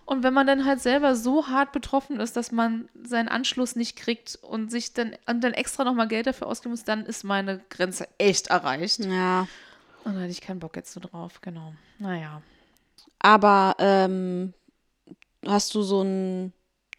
Und 0.05 0.23
wenn 0.23 0.35
man 0.35 0.47
dann 0.47 0.64
halt 0.64 0.81
selber 0.81 1.14
so 1.14 1.49
hart 1.49 1.73
betroffen 1.73 2.18
ist, 2.18 2.37
dass 2.37 2.51
man 2.51 2.88
seinen 3.03 3.29
Anschluss 3.29 3.77
nicht 3.77 3.97
kriegt 3.97 4.37
und 4.42 4.71
sich 4.71 4.92
dann, 4.92 5.16
und 5.27 5.42
dann 5.45 5.53
extra 5.53 5.85
nochmal 5.85 6.09
Geld 6.09 6.27
dafür 6.27 6.49
ausgeben 6.49 6.73
muss, 6.73 6.85
dann 6.85 7.07
ist 7.07 7.25
meine 7.25 7.61
Grenze 7.71 8.09
echt 8.18 8.49
erreicht. 8.49 9.01
Ja. 9.05 9.47
Und 10.05 10.14
da 10.14 10.21
hatte 10.21 10.31
ich 10.31 10.40
keinen 10.40 10.59
Bock 10.59 10.75
jetzt 10.77 10.92
so 10.92 11.01
drauf, 11.01 11.40
genau. 11.40 11.75
Naja. 11.99 12.42
Aber 13.21 13.77
ähm, 13.79 14.55
hast 15.47 15.75
du 15.75 15.83
so 15.83 16.03
ein 16.03 16.53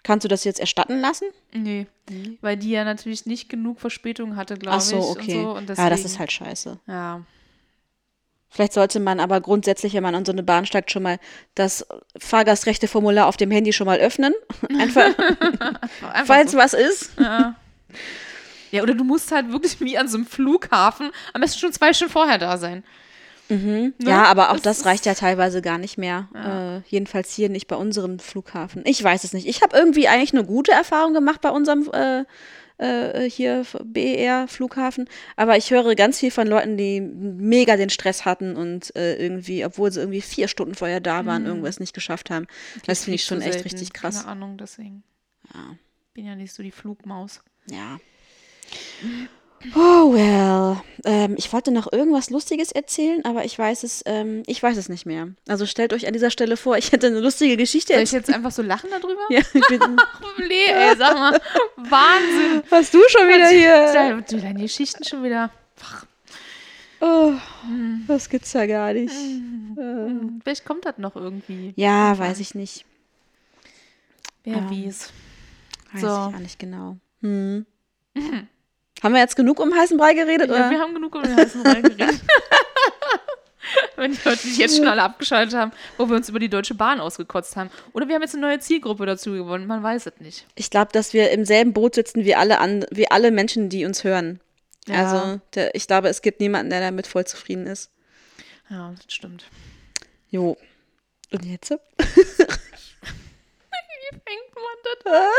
Kannst 0.04 0.26
du 0.26 0.28
das 0.28 0.44
jetzt 0.44 0.60
erstatten 0.60 1.00
lassen? 1.00 1.26
Nee, 1.54 1.88
mhm. 2.10 2.38
weil 2.42 2.58
die 2.58 2.70
ja 2.70 2.84
natürlich 2.84 3.26
nicht 3.26 3.48
genug 3.48 3.80
Verspätung 3.80 4.36
hatte, 4.36 4.56
glaube 4.56 4.78
ich. 4.78 4.84
Ach 4.84 4.88
so, 4.88 4.98
okay. 4.98 5.38
Und 5.38 5.44
so, 5.44 5.52
und 5.52 5.70
deswegen, 5.70 5.86
ja, 5.86 5.90
das 5.90 6.04
ist 6.04 6.20
halt 6.20 6.32
scheiße. 6.32 6.80
Ja. 6.88 7.22
Vielleicht 8.50 8.74
sollte 8.74 9.00
man 9.00 9.20
aber 9.20 9.42
grundsätzlich, 9.42 9.94
wenn 9.94 10.04
man 10.04 10.14
an 10.14 10.26
so 10.26 10.32
eine 10.32 10.44
Bahn 10.44 10.68
steigt, 10.68 10.92
schon 10.92 11.02
mal 11.02 11.18
das 11.56 11.88
Fahrgastrechteformular 12.20 13.26
auf 13.26 13.38
dem 13.38 13.50
Handy 13.50 13.74
schon 13.74 13.88
mal 13.88 13.98
öffnen. 13.98 14.34
Einfach, 14.80 15.18
Einfach 15.18 16.26
falls 16.26 16.52
so. 16.52 16.58
was 16.60 16.74
ist. 16.74 17.12
Ja. 17.20 17.56
ja, 18.72 18.84
oder 18.84 18.94
du 18.94 19.06
musst 19.06 19.32
halt 19.32 19.52
wirklich 19.52 19.80
wie 19.80 19.98
an 19.98 20.08
so 20.08 20.18
einem 20.18 20.28
Flughafen 20.28 21.12
am 21.34 21.42
besten 21.42 21.62
schon 21.62 21.74
zwei 21.74 21.94
Stunden 21.94 22.12
vorher 22.12 22.38
da 22.38 22.58
sein. 22.58 22.84
Mhm. 23.54 23.94
Ne? 23.98 24.10
Ja, 24.10 24.24
aber 24.24 24.52
auch 24.52 24.60
das, 24.60 24.80
das 24.80 24.86
reicht 24.86 25.06
ja 25.06 25.14
teilweise 25.14 25.62
gar 25.62 25.78
nicht 25.78 25.98
mehr. 25.98 26.30
Ja. 26.34 26.78
Äh, 26.78 26.82
jedenfalls 26.88 27.34
hier 27.34 27.50
nicht 27.50 27.68
bei 27.68 27.76
unserem 27.76 28.20
Flughafen. 28.20 28.84
Ich 28.86 29.04
weiß 29.04 29.24
es 29.24 29.34
nicht. 29.34 29.48
Ich 29.48 29.62
habe 29.62 29.78
irgendwie 29.78 30.08
eigentlich 30.08 30.34
eine 30.34 30.46
gute 30.46 30.72
Erfahrung 30.72 31.14
gemacht 31.14 31.42
bei 31.42 31.50
unserem 31.50 31.90
äh, 31.94 32.24
äh, 32.78 33.30
hier 33.30 33.66
BER-Flughafen. 33.84 35.08
Aber 35.36 35.58
ich 35.58 35.72
höre 35.72 35.96
ganz 35.96 36.20
viel 36.20 36.32
von 36.32 36.48
Leuten, 36.48 36.78
die 36.78 37.02
mega 37.02 37.78
den 37.78 37.90
Stress 37.90 38.26
hatten 38.26 38.56
und 38.56 38.96
äh, 38.96 39.16
irgendwie, 39.16 39.66
obwohl 39.66 39.92
sie 39.92 40.00
irgendwie 40.00 40.22
vier 40.22 40.48
Stunden 40.48 40.76
vorher 40.76 41.00
da 41.00 41.26
waren, 41.26 41.44
mhm. 41.44 41.50
irgendwas 41.50 41.80
nicht 41.80 41.94
geschafft 41.94 42.30
haben. 42.30 42.48
Die 42.76 42.88
das 42.88 43.04
finde 43.04 43.16
ich 43.16 43.26
schon 43.26 43.42
echt 43.42 43.66
richtig 43.66 43.94
krass. 43.94 44.20
Keine 44.20 44.28
Ahnung, 44.32 44.58
deswegen. 44.58 45.04
Ja. 45.54 45.78
Bin 46.14 46.26
ja 46.26 46.36
nicht 46.36 46.54
so 46.54 46.64
die 46.64 46.72
Flugmaus. 46.72 47.42
Ja. 47.70 48.00
Oh 49.76 50.14
well. 50.14 50.82
Ähm, 51.06 51.36
ich 51.38 51.52
wollte 51.52 51.72
noch 51.72 51.92
irgendwas 51.92 52.30
Lustiges 52.30 52.72
erzählen, 52.72 53.24
aber 53.26 53.46
ich 53.46 53.58
weiß 53.58 53.84
es, 53.84 54.04
ähm, 54.06 54.44
ich 54.46 54.62
weiß 54.62 54.78
es 54.78 54.90
nicht 54.90 55.06
mehr. 55.06 55.30
Also 55.48 55.66
stellt 55.66 55.94
euch 55.94 56.08
an 56.08 56.14
dieser 56.14 56.32
Stelle 56.32 56.58
vor, 56.58 56.78
ich 56.78 56.92
hätte 56.92 57.08
eine 57.08 57.20
lustige 57.20 57.58
Geschichte. 57.58 57.94
Soll 57.94 58.04
ich 58.04 58.12
jetzt 58.12 58.34
einfach 58.34 58.52
so 58.52 58.62
lachen 58.62 58.90
darüber? 58.90 59.22
Ja. 59.30 59.42
nee, 60.48 60.66
ey, 60.68 60.96
sag 60.98 61.16
mal, 61.16 61.42
Wahnsinn. 61.78 62.64
Was 62.70 62.92
du 62.92 63.00
schon 63.10 63.28
wieder 63.28 63.48
hier? 63.48 64.22
Du, 64.22 64.40
deine 64.40 64.62
Geschichten 64.62 65.04
schon 65.04 65.24
wieder. 65.24 65.52
Oh, 67.02 67.34
hm. 67.64 68.06
das 68.08 68.30
gibt's 68.30 68.54
ja 68.54 68.66
gar 68.66 68.94
nicht. 68.94 69.14
Hm. 69.14 69.76
Hm. 69.76 70.40
Vielleicht 70.42 70.64
kommt 70.64 70.86
das 70.86 70.98
noch 70.98 71.18
irgendwie. 71.18 71.74
Ja, 71.76 72.18
weiß 72.18 72.40
ich 72.40 72.56
nicht. 72.56 72.86
Wer 74.46 74.58
ja. 74.58 74.70
wie's. 74.70 75.12
Weiß 75.92 76.02
so. 76.02 76.08
ich 76.08 76.32
gar 76.32 76.40
nicht 76.40 76.60
genau. 76.60 76.98
Hm. 77.22 77.66
Haben 79.04 79.14
wir 79.16 79.20
jetzt 79.20 79.36
genug 79.36 79.60
um 79.60 79.76
heißen 79.76 79.98
Brei 79.98 80.14
geredet? 80.14 80.50
Ja, 80.50 80.56
oder? 80.56 80.70
wir 80.72 80.80
haben 80.80 80.94
genug 80.94 81.14
um 81.14 81.24
den 81.24 81.36
heißen 81.36 81.62
Brei 81.62 81.82
geredet. 81.82 82.22
Wenn 83.98 84.14
die 84.14 84.20
Leute 84.24 84.40
sich 84.40 84.58
jetzt 84.58 84.78
schon 84.78 84.88
alle 84.88 85.04
abgeschaltet 85.04 85.56
haben, 85.56 85.72
wo 85.98 86.08
wir 86.08 86.16
uns 86.16 86.30
über 86.30 86.40
die 86.40 86.50
Deutsche 86.50 86.74
Bahn 86.74 87.02
ausgekotzt 87.02 87.58
haben. 87.58 87.70
Oder 87.92 88.08
wir 88.08 88.16
haben 88.16 88.22
jetzt 88.22 88.34
eine 88.34 88.48
neue 88.48 88.60
Zielgruppe 88.60 89.06
dazu 89.06 89.32
gewonnen, 89.32 89.68
man 89.68 89.84
weiß 89.84 90.06
es 90.06 90.20
nicht. 90.20 90.46
Ich 90.56 90.70
glaube, 90.70 90.92
dass 90.94 91.14
wir 91.14 91.32
im 91.32 91.44
selben 91.44 91.74
Boot 91.74 91.96
sitzen 91.96 92.24
wie 92.24 92.34
alle, 92.36 92.60
an, 92.60 92.86
wie 92.92 93.12
alle 93.12 93.32
Menschen, 93.32 93.68
die 93.70 93.84
uns 93.86 94.04
hören. 94.06 94.40
Ja. 94.88 94.96
Also 94.96 95.42
der, 95.56 95.76
ich 95.76 95.88
glaube, 95.88 96.08
es 96.08 96.22
gibt 96.22 96.40
niemanden, 96.40 96.70
der 96.70 96.80
damit 96.80 97.08
voll 97.08 97.26
zufrieden 97.26 97.68
ist. 97.68 97.92
Ja, 98.70 98.94
das 99.04 99.14
stimmt. 99.14 99.46
Jo. 100.30 100.58
Und 101.32 101.46
jetzt? 101.46 101.72
wie 101.98 102.08
fängt 104.12 104.56
man 104.56 104.78
das 104.84 105.06
an? 105.12 105.30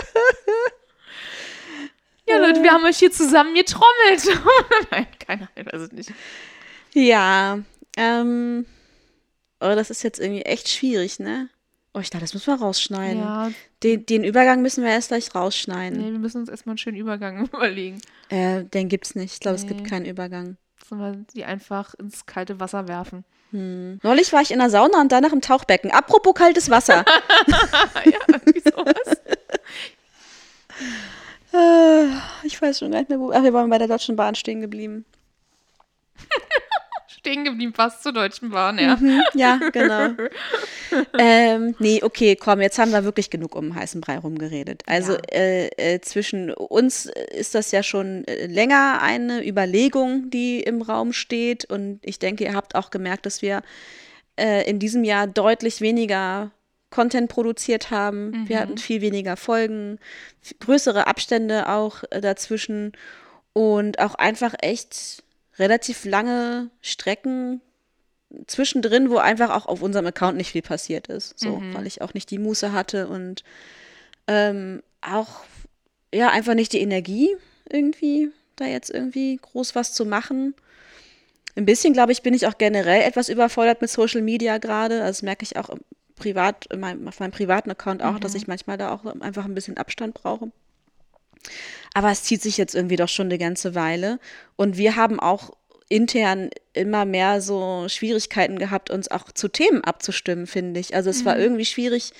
Ja, 2.26 2.38
Leute, 2.38 2.62
wir 2.62 2.72
haben 2.72 2.84
euch 2.84 2.98
hier 2.98 3.12
zusammen 3.12 3.54
getrommelt. 3.54 4.40
Nein, 4.90 5.06
keine 5.26 5.48
Ahnung, 5.54 5.68
also 5.70 5.94
nicht. 5.94 6.12
Ja, 6.94 7.58
ähm, 7.96 8.66
oh, 9.60 9.74
das 9.74 9.90
ist 9.90 10.02
jetzt 10.02 10.20
irgendwie 10.20 10.42
echt 10.42 10.68
schwierig, 10.68 11.18
ne? 11.18 11.48
Oh, 11.92 12.00
ich 12.00 12.10
dachte, 12.10 12.24
das 12.24 12.34
müssen 12.34 12.52
wir 12.52 12.60
rausschneiden. 12.60 13.20
Ja. 13.20 13.50
Den, 13.82 14.04
den 14.06 14.24
Übergang 14.24 14.62
müssen 14.62 14.82
wir 14.82 14.90
erst 14.90 15.08
gleich 15.08 15.32
rausschneiden. 15.34 16.00
Nee, 16.00 16.10
wir 16.10 16.18
müssen 16.18 16.38
uns 16.38 16.48
erstmal 16.48 16.72
einen 16.72 16.78
schönen 16.78 16.96
Übergang 16.96 17.46
überlegen. 17.52 18.00
Äh, 18.30 18.64
den 18.64 18.88
gibt's 18.88 19.14
nicht. 19.14 19.34
Ich 19.34 19.40
glaube, 19.40 19.58
nee. 19.58 19.62
es 19.62 19.68
gibt 19.68 19.88
keinen 19.88 20.06
Übergang. 20.06 20.56
Sollen 20.88 21.00
wir 21.00 21.24
die 21.34 21.44
einfach 21.44 21.94
ins 21.94 22.26
kalte 22.26 22.58
Wasser 22.58 22.88
werfen. 22.88 23.24
Hm. 23.52 24.00
Neulich 24.02 24.32
war 24.32 24.42
ich 24.42 24.50
in 24.50 24.58
der 24.58 24.70
Sauna 24.70 25.00
und 25.00 25.12
danach 25.12 25.32
im 25.32 25.40
Tauchbecken. 25.40 25.92
Apropos 25.92 26.34
kaltes 26.34 26.68
Wasser. 26.68 27.04
ja, 28.04 28.18
irgendwie 28.28 28.60
sowas. 28.60 29.20
Äh, 31.54 32.06
ich 32.42 32.60
weiß 32.60 32.80
schon 32.80 32.90
gar 32.90 32.98
nicht 32.98 33.08
mehr, 33.08 33.20
wo. 33.20 33.30
Ach, 33.32 33.42
wir 33.42 33.52
waren 33.52 33.70
bei 33.70 33.78
der 33.78 33.88
Deutschen 33.88 34.16
Bahn 34.16 34.34
stehen 34.34 34.60
geblieben. 34.60 35.04
stehen 37.08 37.44
geblieben, 37.44 37.72
fast 37.72 38.02
zur 38.02 38.12
Deutschen 38.12 38.50
Bahn, 38.50 38.78
ja. 38.78 38.96
Mhm, 38.96 39.22
ja, 39.34 39.58
genau. 39.72 40.10
ähm, 41.18 41.74
nee, 41.78 42.02
okay, 42.02 42.36
komm, 42.36 42.60
jetzt 42.60 42.78
haben 42.78 42.92
wir 42.92 43.04
wirklich 43.04 43.30
genug 43.30 43.54
um 43.54 43.70
den 43.70 43.74
heißen 43.74 44.00
Brei 44.00 44.18
rumgeredet. 44.18 44.82
Also 44.86 45.14
ja. 45.14 45.20
äh, 45.32 45.66
äh, 45.76 46.00
zwischen 46.00 46.52
uns 46.52 47.06
ist 47.06 47.54
das 47.54 47.70
ja 47.70 47.82
schon 47.82 48.24
äh, 48.24 48.46
länger 48.46 49.00
eine 49.00 49.46
Überlegung, 49.46 50.30
die 50.30 50.60
im 50.60 50.82
Raum 50.82 51.12
steht. 51.12 51.64
Und 51.64 52.00
ich 52.02 52.18
denke, 52.18 52.44
ihr 52.44 52.54
habt 52.54 52.74
auch 52.74 52.90
gemerkt, 52.90 53.26
dass 53.26 53.42
wir 53.42 53.62
äh, 54.36 54.68
in 54.68 54.78
diesem 54.78 55.04
Jahr 55.04 55.26
deutlich 55.26 55.80
weniger 55.80 56.50
Content 56.94 57.28
produziert 57.28 57.90
haben. 57.90 58.30
Mhm. 58.30 58.48
Wir 58.48 58.60
hatten 58.60 58.78
viel 58.78 59.00
weniger 59.00 59.36
Folgen, 59.36 59.98
größere 60.60 61.08
Abstände 61.08 61.68
auch 61.68 62.04
äh, 62.10 62.20
dazwischen 62.20 62.92
und 63.52 63.98
auch 63.98 64.14
einfach 64.14 64.54
echt 64.60 65.24
relativ 65.58 66.04
lange 66.04 66.70
Strecken 66.82 67.60
zwischendrin, 68.46 69.10
wo 69.10 69.16
einfach 69.16 69.50
auch 69.50 69.66
auf 69.66 69.82
unserem 69.82 70.06
Account 70.06 70.36
nicht 70.36 70.52
viel 70.52 70.62
passiert 70.62 71.08
ist. 71.08 71.36
So, 71.38 71.56
mhm. 71.56 71.74
weil 71.74 71.86
ich 71.88 72.00
auch 72.00 72.14
nicht 72.14 72.30
die 72.30 72.38
Muße 72.38 72.72
hatte 72.72 73.08
und 73.08 73.42
ähm, 74.28 74.80
auch 75.00 75.44
ja 76.14 76.28
einfach 76.28 76.54
nicht 76.54 76.72
die 76.72 76.80
Energie 76.80 77.36
irgendwie 77.68 78.30
da 78.54 78.66
jetzt 78.66 78.90
irgendwie 78.90 79.36
groß 79.42 79.74
was 79.74 79.94
zu 79.94 80.04
machen. 80.06 80.54
Ein 81.56 81.66
bisschen, 81.66 81.92
glaube 81.92 82.12
ich, 82.12 82.22
bin 82.22 82.34
ich 82.34 82.46
auch 82.46 82.56
generell 82.56 83.02
etwas 83.02 83.28
überfordert 83.28 83.80
mit 83.80 83.90
Social 83.90 84.22
Media 84.22 84.58
gerade. 84.58 85.00
Also 85.02 85.08
das 85.08 85.22
merke 85.22 85.42
ich 85.42 85.56
auch 85.56 85.70
privat, 86.16 86.66
mein, 86.76 87.06
auf 87.08 87.20
meinem 87.20 87.30
privaten 87.30 87.70
Account 87.70 88.02
auch, 88.02 88.14
mhm. 88.14 88.20
dass 88.20 88.34
ich 88.34 88.46
manchmal 88.46 88.78
da 88.78 88.92
auch 88.92 89.04
einfach 89.20 89.44
ein 89.44 89.54
bisschen 89.54 89.76
Abstand 89.76 90.14
brauche. 90.14 90.50
Aber 91.94 92.10
es 92.10 92.24
zieht 92.24 92.42
sich 92.42 92.56
jetzt 92.56 92.74
irgendwie 92.74 92.96
doch 92.96 93.08
schon 93.08 93.26
eine 93.26 93.38
ganze 93.38 93.74
Weile. 93.74 94.18
Und 94.56 94.76
wir 94.76 94.96
haben 94.96 95.20
auch 95.20 95.52
intern 95.88 96.50
immer 96.72 97.04
mehr 97.04 97.40
so 97.40 97.86
Schwierigkeiten 97.88 98.58
gehabt, 98.58 98.90
uns 98.90 99.10
auch 99.10 99.30
zu 99.30 99.48
Themen 99.48 99.84
abzustimmen, 99.84 100.46
finde 100.46 100.80
ich. 100.80 100.94
Also 100.94 101.10
es 101.10 101.22
mhm. 101.22 101.26
war 101.26 101.38
irgendwie 101.38 101.66
schwierig, 101.66 102.12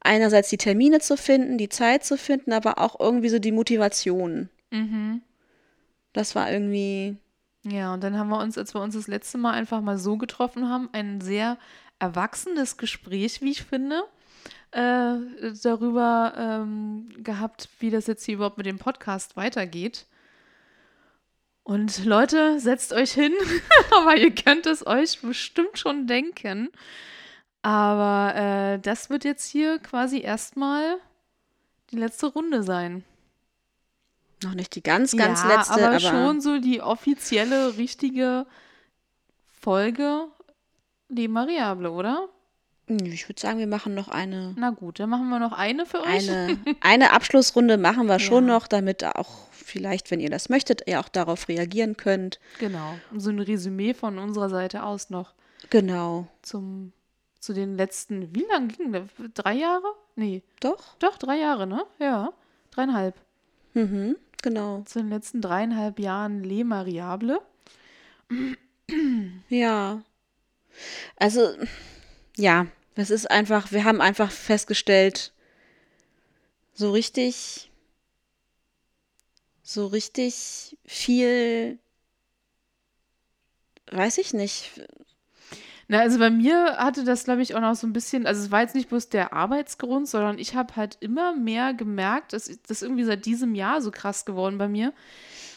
einerseits 0.00 0.50
die 0.50 0.58
Termine 0.58 1.00
zu 1.00 1.16
finden, 1.16 1.58
die 1.58 1.68
Zeit 1.68 2.04
zu 2.04 2.16
finden, 2.16 2.52
aber 2.52 2.78
auch 2.78 3.00
irgendwie 3.00 3.28
so 3.28 3.38
die 3.38 3.52
Motivation. 3.52 4.48
Mhm. 4.70 5.22
Das 6.12 6.34
war 6.34 6.50
irgendwie. 6.50 7.16
Ja, 7.64 7.92
und 7.92 8.04
dann 8.04 8.16
haben 8.16 8.28
wir 8.28 8.38
uns, 8.38 8.56
als 8.56 8.74
wir 8.74 8.80
uns 8.80 8.94
das 8.94 9.08
letzte 9.08 9.38
Mal 9.38 9.52
einfach 9.52 9.80
mal 9.80 9.98
so 9.98 10.16
getroffen 10.16 10.68
haben, 10.68 10.88
ein 10.92 11.20
sehr 11.20 11.58
erwachsenes 11.98 12.76
Gespräch, 12.76 13.40
wie 13.40 13.50
ich 13.50 13.62
finde, 13.62 14.02
äh, 14.70 15.16
darüber 15.62 16.34
ähm, 16.36 17.08
gehabt, 17.22 17.68
wie 17.78 17.90
das 17.90 18.06
jetzt 18.06 18.24
hier 18.24 18.34
überhaupt 18.34 18.58
mit 18.58 18.66
dem 18.66 18.78
Podcast 18.78 19.36
weitergeht. 19.36 20.06
Und 21.62 22.04
Leute, 22.04 22.60
setzt 22.60 22.92
euch 22.92 23.12
hin, 23.12 23.32
aber 23.90 24.16
ihr 24.16 24.34
könnt 24.34 24.66
es 24.66 24.86
euch 24.86 25.20
bestimmt 25.20 25.78
schon 25.78 26.06
denken. 26.06 26.70
Aber 27.62 28.34
äh, 28.36 28.78
das 28.78 29.10
wird 29.10 29.24
jetzt 29.24 29.50
hier 29.50 29.80
quasi 29.80 30.20
erstmal 30.20 30.98
die 31.90 31.96
letzte 31.96 32.26
Runde 32.26 32.62
sein. 32.62 33.04
Noch 34.44 34.54
nicht 34.54 34.74
die 34.74 34.82
ganz, 34.82 35.16
ganz 35.16 35.42
ja, 35.42 35.56
letzte, 35.56 35.72
aber, 35.72 35.86
aber 35.88 36.00
schon 36.00 36.40
so 36.40 36.60
die 36.60 36.82
offizielle, 36.82 37.76
richtige 37.78 38.46
Folge 39.60 40.28
Leben 41.08 41.34
Variable, 41.34 41.90
oder? 41.90 42.28
Ich 42.88 43.28
würde 43.28 43.40
sagen, 43.40 43.58
wir 43.58 43.66
machen 43.66 43.94
noch 43.94 44.08
eine. 44.08 44.54
Na 44.56 44.70
gut, 44.70 45.00
dann 45.00 45.10
machen 45.10 45.28
wir 45.28 45.40
noch 45.40 45.52
eine 45.52 45.86
für 45.86 46.02
euch. 46.02 46.30
Eine, 46.30 46.58
eine 46.80 47.12
Abschlussrunde 47.12 47.78
machen 47.78 48.06
wir 48.06 48.20
schon 48.20 48.46
noch, 48.46 48.68
damit 48.68 49.02
auch 49.02 49.48
vielleicht, 49.50 50.10
wenn 50.12 50.20
ihr 50.20 50.30
das 50.30 50.48
möchtet, 50.48 50.82
ihr 50.86 51.00
auch 51.00 51.08
darauf 51.08 51.48
reagieren 51.48 51.96
könnt. 51.96 52.38
Genau. 52.60 52.94
So 53.12 53.30
ein 53.30 53.40
Resümee 53.40 53.92
von 53.92 54.18
unserer 54.18 54.48
Seite 54.48 54.84
aus 54.84 55.10
noch. 55.10 55.34
Genau. 55.70 56.28
Zum, 56.42 56.92
zu 57.40 57.52
den 57.52 57.74
letzten, 57.74 58.32
wie 58.34 58.46
lange 58.50 58.68
ging 58.68 58.92
das? 58.92 59.08
Drei 59.34 59.54
Jahre? 59.54 59.86
Nee. 60.14 60.44
Doch? 60.60 60.96
Doch, 61.00 61.18
drei 61.18 61.38
Jahre, 61.38 61.66
ne? 61.66 61.84
Ja. 61.98 62.32
Dreieinhalb. 62.70 63.16
Mhm, 63.74 64.16
genau. 64.42 64.82
Zu 64.82 65.00
den 65.00 65.08
letzten 65.08 65.40
dreieinhalb 65.40 65.98
Jahren 65.98 66.44
Le 66.44 66.64
Mariable. 66.64 67.40
Ja. 69.48 70.02
Also, 71.16 71.54
ja, 72.36 72.66
es 72.94 73.10
ist 73.10 73.30
einfach, 73.30 73.72
wir 73.72 73.84
haben 73.84 74.00
einfach 74.00 74.30
festgestellt, 74.30 75.32
so 76.74 76.92
richtig, 76.92 77.70
so 79.62 79.86
richtig 79.86 80.76
viel, 80.84 81.78
weiß 83.90 84.18
ich 84.18 84.34
nicht. 84.34 84.72
Na, 85.88 86.00
also 86.00 86.18
bei 86.18 86.30
mir 86.30 86.78
hatte 86.78 87.04
das, 87.04 87.24
glaube 87.24 87.42
ich, 87.42 87.54
auch 87.54 87.60
noch 87.60 87.76
so 87.76 87.86
ein 87.86 87.92
bisschen, 87.92 88.26
also 88.26 88.42
es 88.42 88.50
war 88.50 88.60
jetzt 88.60 88.74
nicht 88.74 88.88
bloß 88.88 89.08
der 89.08 89.32
Arbeitsgrund, 89.32 90.08
sondern 90.08 90.38
ich 90.38 90.54
habe 90.56 90.74
halt 90.74 90.96
immer 91.00 91.34
mehr 91.34 91.74
gemerkt, 91.74 92.32
dass 92.32 92.50
das 92.66 92.82
irgendwie 92.82 93.04
seit 93.04 93.24
diesem 93.24 93.54
Jahr 93.54 93.80
so 93.80 93.90
krass 93.92 94.24
geworden 94.24 94.58
bei 94.58 94.68
mir. 94.68 94.92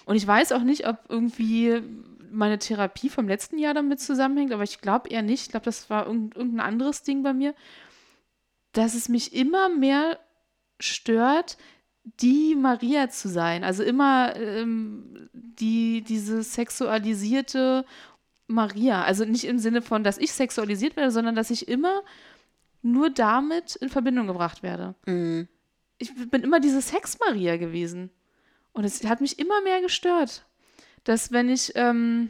Und 0.05 0.15
ich 0.15 0.27
weiß 0.27 0.51
auch 0.51 0.61
nicht, 0.63 0.87
ob 0.87 0.97
irgendwie 1.09 1.81
meine 2.31 2.59
Therapie 2.59 3.09
vom 3.09 3.27
letzten 3.27 3.57
Jahr 3.57 3.73
damit 3.73 3.99
zusammenhängt, 3.99 4.51
aber 4.51 4.63
ich 4.63 4.81
glaube 4.81 5.09
eher 5.09 5.21
nicht. 5.21 5.43
Ich 5.43 5.49
glaube, 5.49 5.65
das 5.65 5.89
war 5.89 6.07
irgendein 6.07 6.59
anderes 6.59 7.03
Ding 7.03 7.23
bei 7.23 7.33
mir, 7.33 7.53
dass 8.71 8.93
es 8.93 9.09
mich 9.09 9.33
immer 9.33 9.69
mehr 9.69 10.19
stört, 10.79 11.57
die 12.03 12.55
Maria 12.55 13.09
zu 13.09 13.29
sein. 13.29 13.63
Also 13.63 13.83
immer 13.83 14.35
ähm, 14.35 15.29
die, 15.33 16.01
diese 16.01 16.43
sexualisierte 16.43 17.85
Maria. 18.47 19.03
Also 19.03 19.25
nicht 19.25 19.45
im 19.45 19.59
Sinne 19.59 19.81
von, 19.81 20.03
dass 20.03 20.17
ich 20.17 20.31
sexualisiert 20.31 20.95
werde, 20.95 21.11
sondern 21.11 21.35
dass 21.35 21.51
ich 21.51 21.67
immer 21.67 22.01
nur 22.81 23.09
damit 23.09 23.75
in 23.75 23.89
Verbindung 23.89 24.27
gebracht 24.27 24.63
werde. 24.63 24.95
Mhm. 25.05 25.47
Ich 25.97 26.13
bin 26.29 26.43
immer 26.43 26.59
diese 26.59 26.81
Sex-Maria 26.81 27.57
gewesen. 27.57 28.09
Und 28.71 28.85
es 28.85 29.03
hat 29.05 29.19
mich 29.21 29.37
immer 29.37 29.61
mehr 29.61 29.81
gestört 29.81 30.45
dass 31.03 31.31
wenn 31.31 31.49
ich, 31.49 31.73
ähm, 31.75 32.29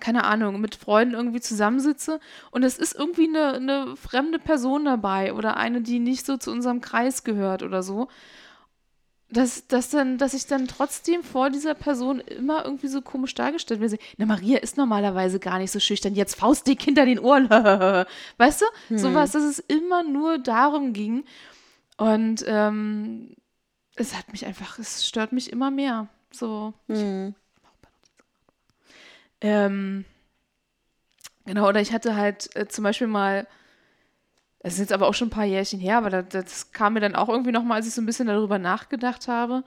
keine 0.00 0.24
Ahnung, 0.24 0.60
mit 0.60 0.74
Freunden 0.74 1.14
irgendwie 1.14 1.40
zusammensitze 1.40 2.20
und 2.50 2.62
es 2.62 2.78
ist 2.78 2.94
irgendwie 2.94 3.28
eine, 3.28 3.54
eine 3.54 3.96
fremde 3.96 4.38
Person 4.38 4.84
dabei 4.84 5.32
oder 5.32 5.56
eine, 5.56 5.80
die 5.80 5.98
nicht 5.98 6.26
so 6.26 6.36
zu 6.36 6.50
unserem 6.50 6.80
Kreis 6.80 7.24
gehört 7.24 7.62
oder 7.62 7.82
so, 7.82 8.08
dass, 9.34 9.66
dass, 9.66 9.90
dann, 9.90 10.18
dass 10.18 10.34
ich 10.34 10.46
dann 10.46 10.68
trotzdem 10.68 11.22
vor 11.22 11.50
dieser 11.50 11.74
Person 11.74 12.20
immer 12.20 12.64
irgendwie 12.64 12.88
so 12.88 13.02
komisch 13.02 13.34
dargestellt 13.34 13.80
werde. 13.80 13.98
Na, 14.16 14.26
Maria 14.26 14.58
ist 14.58 14.76
normalerweise 14.76 15.40
gar 15.40 15.58
nicht 15.58 15.70
so 15.70 15.80
schüchtern. 15.80 16.14
Jetzt 16.14 16.36
faustdick 16.36 16.82
hinter 16.82 17.04
den 17.04 17.18
Ohren. 17.18 17.50
weißt 18.38 18.60
du? 18.60 18.66
Hm. 18.88 18.98
Sowas, 18.98 19.32
dass 19.32 19.42
es 19.42 19.58
immer 19.58 20.02
nur 20.02 20.38
darum 20.38 20.92
ging. 20.92 21.24
Und 21.96 22.44
ähm, 22.46 23.34
es 23.96 24.16
hat 24.16 24.30
mich 24.32 24.46
einfach, 24.46 24.78
es 24.78 25.06
stört 25.06 25.32
mich 25.32 25.52
immer 25.52 25.70
mehr. 25.70 26.08
So. 26.30 26.74
Hm. 26.88 27.34
Ähm, 29.44 30.06
genau, 31.44 31.68
oder 31.68 31.82
ich 31.82 31.92
hatte 31.92 32.16
halt 32.16 32.56
äh, 32.56 32.66
zum 32.66 32.82
Beispiel 32.82 33.06
mal, 33.06 33.46
das 34.60 34.74
ist 34.74 34.78
jetzt 34.78 34.92
aber 34.92 35.06
auch 35.06 35.12
schon 35.12 35.28
ein 35.28 35.32
paar 35.32 35.44
Jährchen 35.44 35.80
her, 35.80 35.98
aber 35.98 36.08
das, 36.08 36.28
das 36.30 36.72
kam 36.72 36.94
mir 36.94 37.00
dann 37.00 37.14
auch 37.14 37.28
irgendwie 37.28 37.52
nochmal, 37.52 37.76
als 37.76 37.86
ich 37.86 37.92
so 37.92 38.00
ein 38.00 38.06
bisschen 38.06 38.26
darüber 38.26 38.58
nachgedacht 38.58 39.28
habe. 39.28 39.62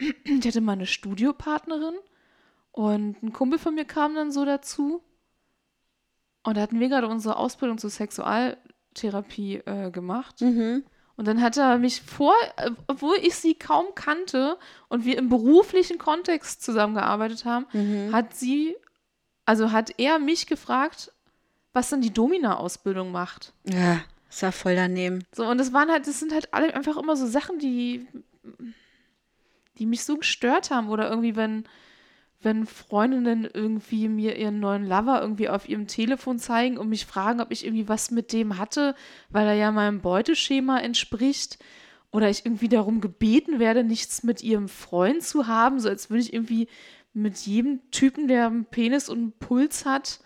Ich 0.24 0.44
hatte 0.44 0.60
mal 0.60 0.72
eine 0.72 0.86
Studiopartnerin 0.86 1.94
und 2.72 3.22
ein 3.22 3.32
Kumpel 3.32 3.60
von 3.60 3.76
mir 3.76 3.84
kam 3.84 4.16
dann 4.16 4.32
so 4.32 4.44
dazu. 4.44 5.00
Und 6.42 6.56
da 6.56 6.62
hatten 6.62 6.80
wir 6.80 6.88
gerade 6.88 7.06
unsere 7.06 7.36
Ausbildung 7.36 7.78
zur 7.78 7.90
Sexualtherapie 7.90 9.62
äh, 9.64 9.92
gemacht. 9.92 10.40
Mhm. 10.40 10.82
Und 11.16 11.28
dann 11.28 11.40
hat 11.40 11.56
er 11.56 11.78
mich 11.78 12.02
vor, 12.02 12.34
äh, 12.56 12.72
obwohl 12.88 13.16
ich 13.22 13.36
sie 13.36 13.54
kaum 13.54 13.94
kannte 13.94 14.58
und 14.88 15.04
wir 15.04 15.16
im 15.16 15.28
beruflichen 15.28 15.98
Kontext 15.98 16.64
zusammengearbeitet 16.64 17.44
haben, 17.44 17.66
mhm. 17.72 18.12
hat 18.12 18.34
sie 18.34 18.74
also 19.46 19.72
hat 19.72 19.98
er 19.98 20.18
mich 20.18 20.46
gefragt, 20.46 21.12
was 21.72 21.90
dann 21.90 22.00
die 22.00 22.12
Domina-Ausbildung 22.12 23.12
macht. 23.12 23.52
Ja, 23.64 24.00
ist 24.30 24.42
ja 24.42 24.52
voll 24.52 24.76
daneben. 24.76 25.24
So, 25.32 25.46
und 25.46 25.58
das 25.58 25.72
waren 25.72 25.90
halt, 25.90 26.06
das 26.06 26.18
sind 26.20 26.32
halt 26.32 26.54
alle 26.54 26.74
einfach 26.74 26.96
immer 26.96 27.16
so 27.16 27.26
Sachen, 27.26 27.58
die, 27.58 28.06
die 29.78 29.86
mich 29.86 30.04
so 30.04 30.16
gestört 30.16 30.70
haben. 30.70 30.88
Oder 30.88 31.10
irgendwie, 31.10 31.36
wenn, 31.36 31.64
wenn 32.40 32.64
Freundinnen 32.64 33.48
irgendwie 33.52 34.08
mir 34.08 34.36
ihren 34.36 34.60
neuen 34.60 34.86
Lover 34.86 35.20
irgendwie 35.20 35.48
auf 35.48 35.68
ihrem 35.68 35.86
Telefon 35.88 36.38
zeigen 36.38 36.78
und 36.78 36.88
mich 36.88 37.06
fragen, 37.06 37.40
ob 37.40 37.50
ich 37.50 37.64
irgendwie 37.64 37.88
was 37.88 38.10
mit 38.10 38.32
dem 38.32 38.56
hatte, 38.56 38.94
weil 39.30 39.46
er 39.46 39.54
ja 39.54 39.72
meinem 39.72 40.00
Beuteschema 40.00 40.78
entspricht. 40.78 41.58
Oder 42.12 42.30
ich 42.30 42.46
irgendwie 42.46 42.68
darum 42.68 43.00
gebeten 43.00 43.58
werde, 43.58 43.82
nichts 43.82 44.22
mit 44.22 44.40
ihrem 44.44 44.68
Freund 44.68 45.24
zu 45.24 45.48
haben, 45.48 45.80
so 45.80 45.88
als 45.88 46.10
würde 46.10 46.22
ich 46.22 46.32
irgendwie 46.32 46.68
mit 47.14 47.38
jedem 47.38 47.80
Typen, 47.90 48.28
der 48.28 48.46
einen 48.46 48.64
Penis 48.66 49.08
und 49.08 49.18
einen 49.18 49.32
Puls 49.32 49.86
hat, 49.86 50.20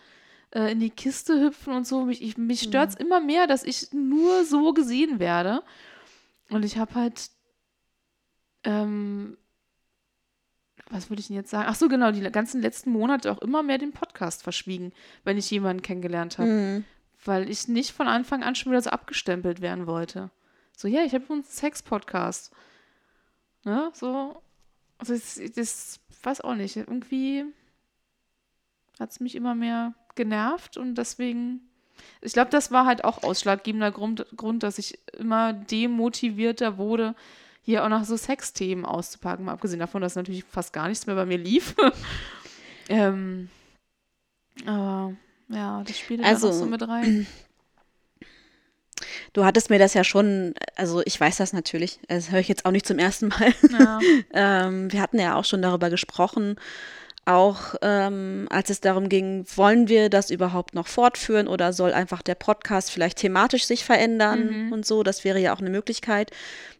äh, 0.54 0.72
in 0.72 0.80
die 0.80 0.90
Kiste 0.90 1.40
hüpfen 1.40 1.74
und 1.74 1.86
so. 1.86 2.04
Mich, 2.04 2.36
mich 2.38 2.62
stört 2.62 2.90
es 2.90 2.98
mhm. 2.98 3.06
immer 3.06 3.20
mehr, 3.20 3.46
dass 3.46 3.62
ich 3.62 3.92
nur 3.92 4.44
so 4.44 4.72
gesehen 4.72 5.20
werde. 5.20 5.62
Und 6.48 6.64
ich 6.64 6.78
habe 6.78 6.94
halt, 6.94 7.30
ähm, 8.64 9.36
was 10.90 11.10
würde 11.10 11.20
ich 11.20 11.26
denn 11.26 11.36
jetzt 11.36 11.50
sagen? 11.50 11.66
Ach 11.68 11.74
so, 11.74 11.88
genau, 11.88 12.10
die 12.10 12.22
ganzen 12.30 12.62
letzten 12.62 12.90
Monate 12.90 13.30
auch 13.30 13.38
immer 13.38 13.62
mehr 13.62 13.76
den 13.76 13.92
Podcast 13.92 14.42
verschwiegen, 14.42 14.92
wenn 15.24 15.36
ich 15.36 15.50
jemanden 15.50 15.82
kennengelernt 15.82 16.38
habe. 16.38 16.48
Mhm. 16.48 16.84
Weil 17.24 17.50
ich 17.50 17.68
nicht 17.68 17.92
von 17.92 18.08
Anfang 18.08 18.42
an 18.42 18.54
schon 18.54 18.72
wieder 18.72 18.80
so 18.80 18.90
abgestempelt 18.90 19.60
werden 19.60 19.86
wollte. 19.86 20.30
So, 20.74 20.88
ja, 20.88 21.02
ich 21.02 21.12
habe 21.12 21.30
einen 21.30 21.44
Sex-Podcast. 21.44 22.52
Ne, 23.64 23.90
so. 23.92 24.40
Also, 24.96 25.12
das, 25.12 25.40
das 25.54 26.00
weiß 26.24 26.40
auch 26.42 26.54
nicht, 26.54 26.76
irgendwie 26.76 27.44
hat 28.98 29.10
es 29.10 29.20
mich 29.20 29.34
immer 29.34 29.54
mehr 29.54 29.94
genervt 30.14 30.76
und 30.76 30.96
deswegen, 30.96 31.60
ich 32.20 32.32
glaube, 32.32 32.50
das 32.50 32.70
war 32.72 32.86
halt 32.86 33.04
auch 33.04 33.22
ausschlaggebender 33.22 33.92
Grund, 33.92 34.26
Grund, 34.36 34.62
dass 34.62 34.78
ich 34.78 34.98
immer 35.16 35.52
demotivierter 35.52 36.76
wurde, 36.78 37.14
hier 37.62 37.84
auch 37.84 37.88
noch 37.88 38.04
so 38.04 38.16
Sexthemen 38.16 38.84
auszupacken, 38.84 39.44
mal 39.44 39.52
abgesehen 39.52 39.80
davon, 39.80 40.02
dass 40.02 40.16
natürlich 40.16 40.44
fast 40.44 40.72
gar 40.72 40.88
nichts 40.88 41.06
mehr 41.06 41.16
bei 41.16 41.26
mir 41.26 41.38
lief. 41.38 41.74
ähm, 42.88 43.48
aber 44.66 45.14
ja, 45.48 45.82
das 45.84 45.98
spielt 45.98 46.24
also, 46.24 46.50
so 46.50 46.66
mit 46.66 46.86
rein. 46.86 47.26
du 49.32 49.44
hattest 49.44 49.70
mir 49.70 49.78
das 49.78 49.94
ja 49.94 50.04
schon, 50.04 50.54
also 50.76 51.02
ich 51.04 51.20
weiß 51.20 51.36
das 51.36 51.52
natürlich, 51.52 51.98
das 52.08 52.30
höre 52.30 52.40
ich 52.40 52.48
jetzt 52.48 52.64
auch 52.64 52.70
nicht 52.70 52.86
zum 52.86 52.98
ersten 52.98 53.28
Mal. 53.28 53.54
Ja. 53.70 53.98
ähm, 54.32 54.92
wir 54.92 55.00
hatten 55.00 55.18
ja 55.18 55.36
auch 55.36 55.44
schon 55.44 55.62
darüber 55.62 55.90
gesprochen, 55.90 56.56
auch 57.28 57.74
ähm, 57.82 58.46
als 58.50 58.70
es 58.70 58.80
darum 58.80 59.08
ging, 59.08 59.44
wollen 59.56 59.88
wir 59.88 60.08
das 60.08 60.30
überhaupt 60.30 60.74
noch 60.74 60.86
fortführen 60.86 61.46
oder 61.48 61.72
soll 61.72 61.92
einfach 61.92 62.22
der 62.22 62.34
Podcast 62.34 62.90
vielleicht 62.90 63.18
thematisch 63.18 63.64
sich 63.64 63.84
verändern 63.84 64.66
Mhm. 64.66 64.72
und 64.72 64.86
so, 64.86 65.02
das 65.02 65.24
wäre 65.24 65.38
ja 65.38 65.54
auch 65.54 65.60
eine 65.60 65.70
Möglichkeit. 65.70 66.30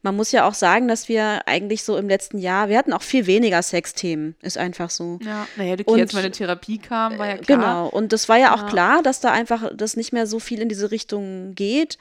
Man 0.03 0.17
muss 0.17 0.33
ja 0.33 0.49
auch 0.49 0.55
sagen, 0.55 0.89
dass 0.89 1.09
wir 1.09 1.47
eigentlich 1.47 1.83
so 1.85 1.97
im 1.97 2.09
letzten 2.09 2.39
Jahr, 2.39 2.69
wir 2.69 2.79
hatten 2.79 2.93
auch 2.93 3.03
viel 3.03 3.27
weniger 3.27 3.63
Sexthemen, 3.63 4.37
ist 4.43 4.57
einfach 4.59 4.91
so. 4.91 5.19
Ja, 5.23 5.47
naja, 5.57 5.75
okay, 5.75 5.85
Und- 5.87 6.01
als 6.01 6.13
meine 6.15 6.31
Therapie 6.31 6.79
kam, 6.79 7.19
war 7.19 7.27
ja 7.29 7.37
klar. 7.39 7.59
Genau, 7.59 7.89
und 7.89 8.13
das 8.13 8.29
war 8.29 8.39
ja 8.39 8.55
auch 8.55 8.63
Ja. 8.63 8.69
klar, 8.69 9.03
dass 9.03 9.21
da 9.21 9.33
einfach 9.33 9.71
das 9.75 9.97
nicht 9.97 10.13
mehr 10.13 10.27
so 10.27 10.39
viel 10.41 10.61
in 10.61 10.69
diese 10.69 10.91
Richtung 10.91 11.55
geht. 11.55 11.99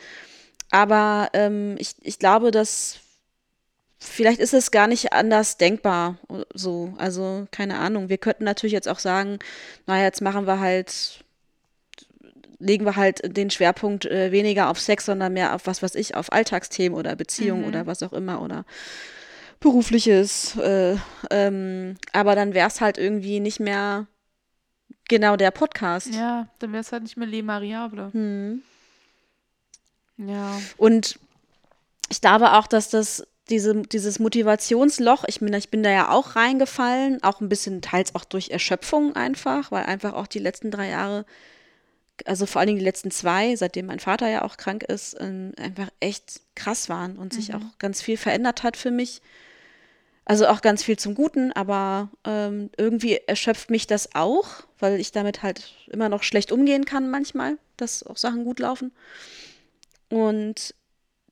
Aber 0.72 1.30
ähm, 1.34 1.76
ich, 1.80 1.91
ich 2.02 2.20
glaube, 2.20 2.52
dass 2.52 2.98
vielleicht 4.00 4.39
ist 4.39 4.54
es 4.54 4.72
gar 4.72 4.88
nicht 4.88 5.14
anders 5.14 5.58
denkbar 5.58 6.18
so. 6.54 6.93
Also 6.98 7.48
keine 7.52 7.78
Ahnung. 7.78 8.10
Wir 8.10 8.18
könnten 8.18 8.43
natürlich 8.43 8.74
jetzt 8.74 8.88
auch 8.88 9.00
sagen, 9.00 9.39
naja, 9.86 10.04
jetzt 10.04 10.22
machen 10.22 10.45
wir 10.48 10.60
halt, 10.60 11.24
legen 12.60 12.86
wir 12.86 12.95
halt 12.95 13.36
den 13.38 13.50
Schwerpunkt 13.50 14.06
äh, 14.06 14.32
weniger 14.32 14.70
auf 14.70 14.80
Sex, 14.80 15.06
sondern 15.06 15.34
mehr 15.34 15.54
auf 15.56 15.68
was 15.68 15.82
weiß 15.82 15.95
ich, 15.95 16.16
auf 16.16 16.32
Alltagsthemen 16.32 16.98
oder 16.98 17.16
Beziehungen 17.16 17.62
Mhm. 17.62 17.68
oder 17.68 17.88
was 17.88 18.04
auch 18.04 18.14
immer 18.14 18.41
oder 18.41 18.66
berufliches. 19.60 20.56
Äh, 20.58 20.98
ähm, 21.32 21.98
aber 22.14 22.36
dann 22.36 22.54
wäre 22.54 22.68
es 22.68 22.82
halt 22.82 22.98
irgendwie 22.98 23.39
nicht 23.39 23.60
mehr 23.60 24.08
genau 25.10 25.36
der 25.36 25.52
Podcast. 25.52 26.14
Ja, 26.14 26.48
dann 26.60 26.72
wäre 26.74 26.82
es 26.82 26.91
halt 26.91 27.04
nicht 27.04 27.18
mehr 27.18 27.28
Le 27.28 27.41
Mariable. 27.43 28.12
Hm. 28.14 28.62
Ja. 30.18 30.60
Und 30.78 31.20
ich 32.10 32.22
glaube 32.22 32.54
auch, 32.54 32.68
dass 32.68 32.89
das 32.89 33.26
diese, 33.50 33.82
dieses 33.84 34.20
Motivationsloch, 34.20 35.24
ich 35.28 35.39
bin, 35.39 35.54
ich 35.54 35.70
bin 35.70 35.84
da 35.84 35.89
ja 35.89 36.10
auch 36.10 36.36
reingefallen, 36.36 37.24
auch 37.24 37.41
ein 37.41 37.50
bisschen 37.50 37.82
teils 37.82 38.16
auch 38.16 38.26
durch 38.26 38.50
Erschöpfung 38.50 39.16
einfach, 39.16 39.72
weil 39.72 39.86
einfach 39.86 40.14
auch 40.14 40.28
die 40.28 40.39
letzten 40.39 40.72
drei 40.72 40.89
Jahre, 40.89 41.26
also 42.26 42.45
vor 42.45 42.60
allen 42.60 42.68
Dingen 42.68 42.80
die 42.80 42.86
letzten 42.86 43.12
zwei, 43.12 43.56
seitdem 43.56 43.86
mein 43.86 44.00
Vater 44.00 44.30
ja 44.30 44.43
auch 44.43 44.58
krank 44.58 44.84
ist, 44.84 45.16
ähm, 45.20 45.54
einfach 45.58 45.89
echt 46.00 46.41
krass 46.56 46.89
waren 46.89 47.18
und 47.18 47.34
sich 47.34 47.54
auch 47.54 47.62
ganz 47.80 48.02
viel 48.02 48.18
verändert 48.18 48.64
hat 48.64 48.76
für 48.78 48.91
mich. 48.91 49.22
Also 50.26 50.48
auch 50.48 50.62
ganz 50.62 50.84
viel 50.84 50.98
zum 51.00 51.16
Guten, 51.16 51.54
aber 51.54 52.10
ähm, 52.26 52.70
irgendwie 52.76 53.16
erschöpft 53.28 53.70
mich 53.70 53.88
das 53.88 54.14
auch, 54.14 54.48
weil 54.78 55.00
ich 55.00 55.14
damit 55.14 55.41
halt 55.41 55.74
immer 55.88 56.10
noch 56.10 56.22
schlecht 56.24 56.52
umgehen 56.52 56.84
kann 56.84 57.10
manchmal, 57.10 57.58
dass 57.78 58.04
auch 58.04 58.18
Sachen 58.18 58.43
gut 58.43 58.60
laufen. 58.60 58.91
Und 60.10 60.76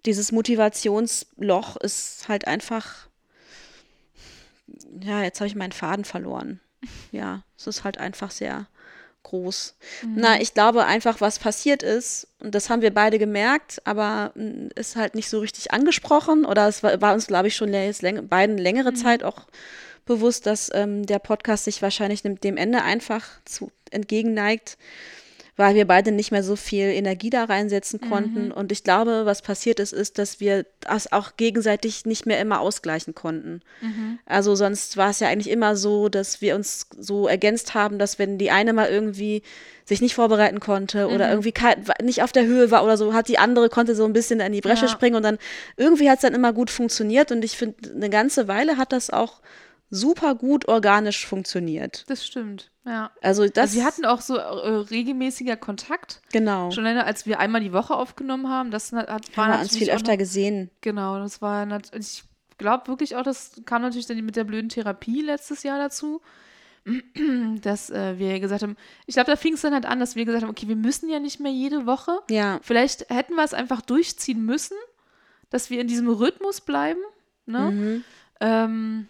dieses 0.05 0.31
Motivationsloch 0.31 1.77
ist 1.77 2.27
halt 2.27 2.47
einfach, 2.47 3.07
ja, 5.01 5.23
jetzt 5.23 5.39
habe 5.39 5.47
ich 5.47 5.55
meinen 5.55 5.71
Faden 5.71 6.05
verloren. 6.05 6.59
Ja, 7.11 7.43
es 7.57 7.67
ist 7.67 7.83
halt 7.83 7.97
einfach 7.97 8.31
sehr 8.31 8.67
groß. 9.23 9.75
Na, 10.15 10.39
ich 10.39 10.53
glaube 10.53 10.85
einfach, 10.85 11.19
was 11.19 11.39
passiert 11.39 11.83
ist, 11.83 12.27
und 12.39 12.53
das 12.53 12.69
haben 12.69 12.81
wir 12.81 12.93
beide 12.93 13.17
gemerkt, 13.17 13.81
aber 13.83 14.31
mm, 14.35 14.67
ist 14.75 14.95
halt 14.95 15.15
nicht 15.15 15.29
so 15.29 15.39
richtig 15.39 15.73
angesprochen 15.73 16.45
oder 16.45 16.67
es 16.67 16.83
war, 16.83 17.01
war 17.01 17.13
uns, 17.13 17.27
glaube 17.27 17.47
ich, 17.47 17.55
schon 17.55 17.73
jetzt 17.73 18.03
läng 18.03 18.27
beiden 18.27 18.57
längere 18.57 18.93
Zeit 18.93 19.23
auch 19.23 19.47
bewusst, 20.05 20.45
dass 20.45 20.69
ähm, 20.73 21.05
der 21.05 21.19
Podcast 21.19 21.65
sich 21.65 21.81
wahrscheinlich 21.81 22.21
dem, 22.21 22.57
Ende 22.57 22.83
einfach 22.83 23.25
zu, 23.45 23.71
entgegenneigt, 23.89 24.77
weil 25.57 25.73
wir 25.75 25.85
beide 25.87 26.11
nicht 26.11 26.31
mehr 26.31 26.43
so 26.43 26.55
viel 26.57 26.87
Energie 26.87 27.29
da 27.29 27.45
reinsetzen 27.45 28.01
konnten. 28.01 28.51
Und 28.51 28.71
ich 28.73 28.83
glaube, 28.83 29.25
was 29.25 29.41
passiert 29.41 29.79
ist, 29.79 29.93
ist, 29.93 30.17
dass 30.17 30.41
wir 30.41 30.65
das 30.81 31.11
auch 31.13 31.37
gegenseitig 31.37 32.05
nicht 32.05 32.25
mehr 32.25 32.39
immer 32.41 32.59
ausgleichen 32.59 33.15
konnten. 33.15 33.61
Also 34.25 34.55
sonst 34.55 34.97
war 34.97 35.09
es 35.11 35.19
ja 35.21 35.29
eigentlich 35.29 35.49
immer 35.49 35.75
so, 35.77 36.09
dass 36.09 36.41
wir 36.41 36.55
uns 36.55 36.87
so 36.97 37.27
ergänzt 37.27 37.73
haben, 37.73 37.99
dass 37.99 38.19
wenn 38.19 38.37
die 38.37 38.51
eine 38.51 38.73
mal 38.73 38.89
irgendwie 38.89 39.43
sich 39.85 40.01
nicht 40.01 40.15
vorbereiten 40.15 40.59
konnte 40.59 41.07
oder 41.09 41.29
irgendwie 41.29 41.51
kein, 41.51 41.85
nicht 42.01 42.23
auf 42.23 42.31
der 42.31 42.45
Höhe 42.45 42.71
war 42.71 42.83
oder 42.83 42.97
so, 42.97 43.13
hat 43.13 43.27
die 43.27 43.37
andere 43.37 43.69
konnte 43.69 43.95
so 43.95 44.03
ein 44.03 44.13
bisschen 44.13 44.39
in 44.39 44.51
die 44.51 44.61
Bresche 44.61 44.85
Ja. 44.85 44.91
springen 44.91 45.15
und 45.15 45.23
dann 45.23 45.37
irgendwie 45.77 46.09
hat 46.09 46.17
es 46.17 46.21
dann 46.23 46.33
immer 46.33 46.53
gut 46.53 46.71
funktioniert 46.71 47.31
und 47.31 47.45
ich 47.45 47.55
finde, 47.55 47.91
eine 47.93 48.09
ganze 48.09 48.47
Weile 48.47 48.77
hat 48.77 48.91
das 48.91 49.09
auch 49.11 49.41
super 49.89 50.36
gut 50.36 50.67
organisch 50.67 51.25
funktioniert. 51.25 52.05
Das 52.07 52.25
stimmt. 52.25 52.71
Ja. 52.86 53.11
Also 53.21 53.47
das 53.47 53.57
Also 53.57 53.77
wir 53.77 53.86
hatten 53.86 54.05
auch 54.05 54.21
so 54.21 54.36
äh, 54.38 54.41
regelmäßiger 54.41 55.57
Kontakt. 55.57 56.21
genau. 56.31 56.71
Schon 56.71 56.86
alleine, 56.86 57.05
als 57.05 57.25
wir 57.25 57.39
einmal 57.39 57.61
die 57.61 57.73
Woche 57.73 57.95
aufgenommen 57.95 58.49
haben, 58.49 58.71
das 58.71 58.91
hat, 58.91 59.09
war 59.36 59.47
haben 59.47 59.53
wir 59.53 59.61
uns 59.61 59.77
viel 59.77 59.89
öfter 59.89 60.13
noch, 60.13 60.19
gesehen. 60.19 60.69
Genau, 60.81 61.19
das 61.19 61.41
war 61.41 61.67
ich 61.93 62.23
glaube 62.57 62.88
wirklich 62.88 63.15
auch, 63.15 63.23
das 63.23 63.61
kam 63.65 63.81
natürlich 63.81 64.05
dann 64.05 64.23
mit 64.23 64.36
der 64.36 64.43
blöden 64.43 64.69
Therapie 64.69 65.21
letztes 65.21 65.63
Jahr 65.63 65.79
dazu, 65.79 66.21
dass 67.61 67.89
äh, 67.89 68.19
wir 68.19 68.39
gesagt 68.39 68.61
haben, 68.61 68.77
ich 69.07 69.15
glaube, 69.15 69.31
da 69.31 69.36
fing 69.36 69.53
es 69.53 69.61
dann 69.61 69.73
halt 69.73 69.86
an, 69.86 69.99
dass 69.99 70.15
wir 70.15 70.25
gesagt 70.25 70.43
haben, 70.43 70.51
okay, 70.51 70.67
wir 70.67 70.75
müssen 70.75 71.09
ja 71.09 71.19
nicht 71.19 71.39
mehr 71.39 71.51
jede 71.51 71.86
Woche. 71.86 72.19
Ja. 72.29 72.59
Vielleicht 72.61 73.09
hätten 73.09 73.36
wir 73.36 73.43
es 73.43 73.53
einfach 73.53 73.81
durchziehen 73.81 74.45
müssen, 74.45 74.77
dass 75.49 75.69
wir 75.69 75.81
in 75.81 75.88
diesem 75.88 76.07
Rhythmus 76.07 76.61
bleiben. 76.61 76.99
Ne? 77.47 77.71
Mhm. 77.71 78.03
Ähm, 78.39 79.07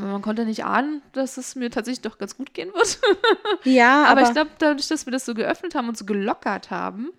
aber 0.00 0.12
man 0.12 0.22
konnte 0.22 0.44
nicht 0.44 0.64
ahnen, 0.64 1.02
dass 1.12 1.36
es 1.36 1.54
mir 1.54 1.70
tatsächlich 1.70 2.00
doch 2.02 2.18
ganz 2.18 2.36
gut 2.36 2.54
gehen 2.54 2.72
wird. 2.74 2.98
Ja, 3.64 4.04
Aber, 4.04 4.20
aber, 4.20 4.22
ich 4.22 4.32
glaube, 4.32 4.50
dadurch, 4.58 4.88
dass 4.88 5.06
wir 5.06 5.12
das 5.12 5.26
so 5.26 5.34
geöffnet 5.34 5.74
haben 5.74 5.88
und 5.88 5.98
so 5.98 6.04
gelockert 6.04 6.70
haben, 6.70 7.10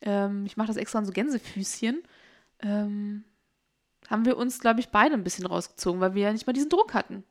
ähm, 0.00 0.44
ich 0.46 0.56
mache 0.56 0.68
das 0.68 0.76
extra 0.76 0.98
an 0.98 1.06
so 1.06 1.12
Gänsefüßchen, 1.12 2.02
ähm, 2.62 3.24
haben 4.08 4.24
wir 4.24 4.36
uns, 4.36 4.58
glaube 4.60 4.80
ich, 4.80 4.88
beide 4.88 5.14
ein 5.14 5.24
bisschen 5.24 5.46
rausgezogen, 5.46 6.00
weil 6.00 6.14
wir 6.14 6.22
ja 6.24 6.32
nicht 6.32 6.46
mal 6.46 6.52
diesen 6.52 6.70
Druck 6.70 6.94
hatten. 6.94 7.24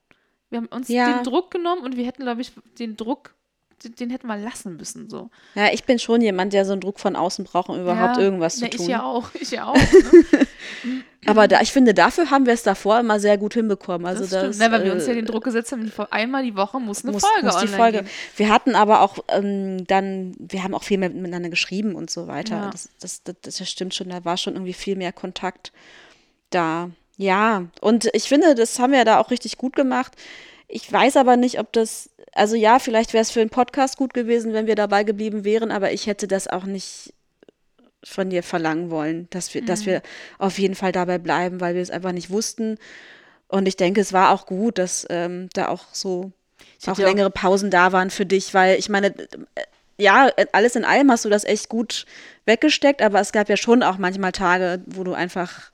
Wir 0.49 0.57
haben 0.57 0.67
uns 0.67 0.87
Ja. 0.87 1.13
den 1.13 1.23
Druck 1.23 1.51
genommen 1.51 1.83
und 1.83 1.97
wir 1.97 2.05
hätten, 2.05 2.23
glaube 2.23 2.41
ich, 2.41 2.51
den 2.77 2.95
Druck, 2.95 3.35
den, 3.83 3.95
den 3.95 4.09
hätten 4.09 4.27
wir 4.27 4.37
lassen 4.37 4.77
müssen. 4.77 5.09
So. 5.09 5.29
ja, 5.55 5.71
ich 5.71 5.83
bin 5.85 5.99
schon 5.99 6.21
jemand, 6.21 6.53
der 6.53 6.65
so 6.65 6.71
einen 6.73 6.81
Druck 6.81 6.99
von 6.99 7.15
außen 7.15 7.45
braucht, 7.45 7.69
um 7.69 7.79
überhaupt 7.79 8.17
ja, 8.17 8.23
irgendwas 8.23 8.57
zu 8.57 8.65
na, 8.65 8.69
tun. 8.69 8.81
Ich 8.81 8.87
ja 8.87 9.03
auch, 9.03 9.29
ich 9.35 9.51
ja 9.51 9.65
auch. 9.65 9.75
Ne? 10.31 10.47
Aber 11.25 11.47
da, 11.47 11.61
ich 11.61 11.71
finde, 11.71 11.93
dafür 11.93 12.31
haben 12.31 12.45
wir 12.45 12.53
es 12.53 12.63
davor 12.63 12.99
immer 12.99 13.19
sehr 13.19 13.37
gut 13.37 13.53
hinbekommen. 13.53 14.07
Also 14.07 14.21
das 14.21 14.29
das. 14.29 14.57
Ne, 14.57 14.71
weil 14.71 14.85
wir 14.85 14.93
uns 14.93 15.05
ja 15.05 15.11
äh, 15.11 15.15
den 15.15 15.25
Druck 15.25 15.43
gesetzt 15.43 15.71
haben, 15.71 15.91
einmal 16.11 16.43
die 16.43 16.55
Woche 16.55 16.79
muss 16.79 17.03
eine 17.03 17.11
muss, 17.11 17.23
Folge 17.23 17.45
muss 17.45 17.57
die 17.57 17.67
Folge. 17.67 17.97
gehen. 17.99 18.09
Wir 18.37 18.49
hatten 18.49 18.75
aber 18.75 19.01
auch 19.01 19.17
ähm, 19.27 19.85
dann, 19.87 20.35
wir 20.39 20.63
haben 20.63 20.73
auch 20.73 20.83
viel 20.83 20.97
mehr 20.97 21.09
miteinander 21.09 21.49
geschrieben 21.49 21.95
und 21.95 22.09
so 22.09 22.27
weiter. 22.27 22.55
Ja. 22.55 22.69
Das, 22.69 22.89
das, 22.99 23.23
das, 23.23 23.35
das 23.41 23.69
stimmt 23.69 23.93
schon, 23.93 24.09
da 24.09 24.23
war 24.23 24.37
schon 24.37 24.53
irgendwie 24.53 24.73
viel 24.73 24.95
mehr 24.95 25.11
Kontakt 25.11 25.71
da. 26.49 26.89
Ja, 27.17 27.65
und 27.81 28.09
ich 28.13 28.23
finde, 28.23 28.55
das 28.55 28.79
haben 28.79 28.93
wir 28.93 29.03
da 29.03 29.19
auch 29.19 29.29
richtig 29.29 29.57
gut 29.57 29.75
gemacht. 29.75 30.13
Ich 30.69 30.91
weiß 30.91 31.17
aber 31.17 31.35
nicht, 31.35 31.59
ob 31.59 31.73
das, 31.73 32.09
also 32.31 32.55
ja, 32.55 32.79
vielleicht 32.79 33.11
wäre 33.11 33.23
es 33.23 33.31
für 33.31 33.41
einen 33.41 33.49
Podcast 33.49 33.97
gut 33.97 34.13
gewesen, 34.13 34.53
wenn 34.53 34.67
wir 34.67 34.75
dabei 34.75 35.03
geblieben 35.03 35.43
wären, 35.43 35.71
aber 35.71 35.91
ich 35.91 36.07
hätte 36.07 36.27
das 36.27 36.47
auch 36.47 36.63
nicht 36.63 37.13
von 38.03 38.29
dir 38.29 38.43
verlangen 38.43 38.89
wollen, 38.91 39.27
dass 39.31 39.53
wir, 39.53 39.61
Mhm. 39.61 39.65
dass 39.65 39.85
wir 39.85 40.01
auf 40.37 40.57
jeden 40.59 40.75
Fall 40.75 40.91
dabei 40.91 41.17
bleiben, 41.17 41.59
weil 41.61 41.75
wir 41.75 41.81
es 41.81 41.91
einfach 41.91 42.11
nicht 42.13 42.29
wussten. 42.29 42.77
Und 43.47 43.67
ich 43.67 43.75
denke, 43.77 43.99
es 44.01 44.13
war 44.13 44.31
auch 44.31 44.45
gut, 44.45 44.77
dass 44.77 45.05
ähm, 45.09 45.49
da 45.53 45.67
auch 45.69 45.85
so 45.91 46.31
auch 46.83 46.87
ja 46.87 46.93
auch- 46.93 46.97
längere 46.97 47.29
Pausen 47.31 47.69
da 47.71 47.91
waren 47.91 48.09
für 48.09 48.25
dich, 48.25 48.53
weil 48.53 48.77
ich 48.79 48.89
meine, 48.89 49.07
äh, 49.17 49.27
ja, 49.97 50.29
alles 50.53 50.75
in 50.77 50.85
allem 50.85 51.11
hast 51.11 51.25
du 51.25 51.29
das 51.29 51.43
echt 51.43 51.67
gut 51.67 52.05
weggesteckt, 52.45 53.01
aber 53.01 53.19
es 53.19 53.33
gab 53.33 53.49
ja 53.49 53.57
schon 53.57 53.83
auch 53.83 53.97
manchmal 53.97 54.31
Tage, 54.31 54.81
wo 54.85 55.03
du 55.03 55.13
einfach, 55.13 55.71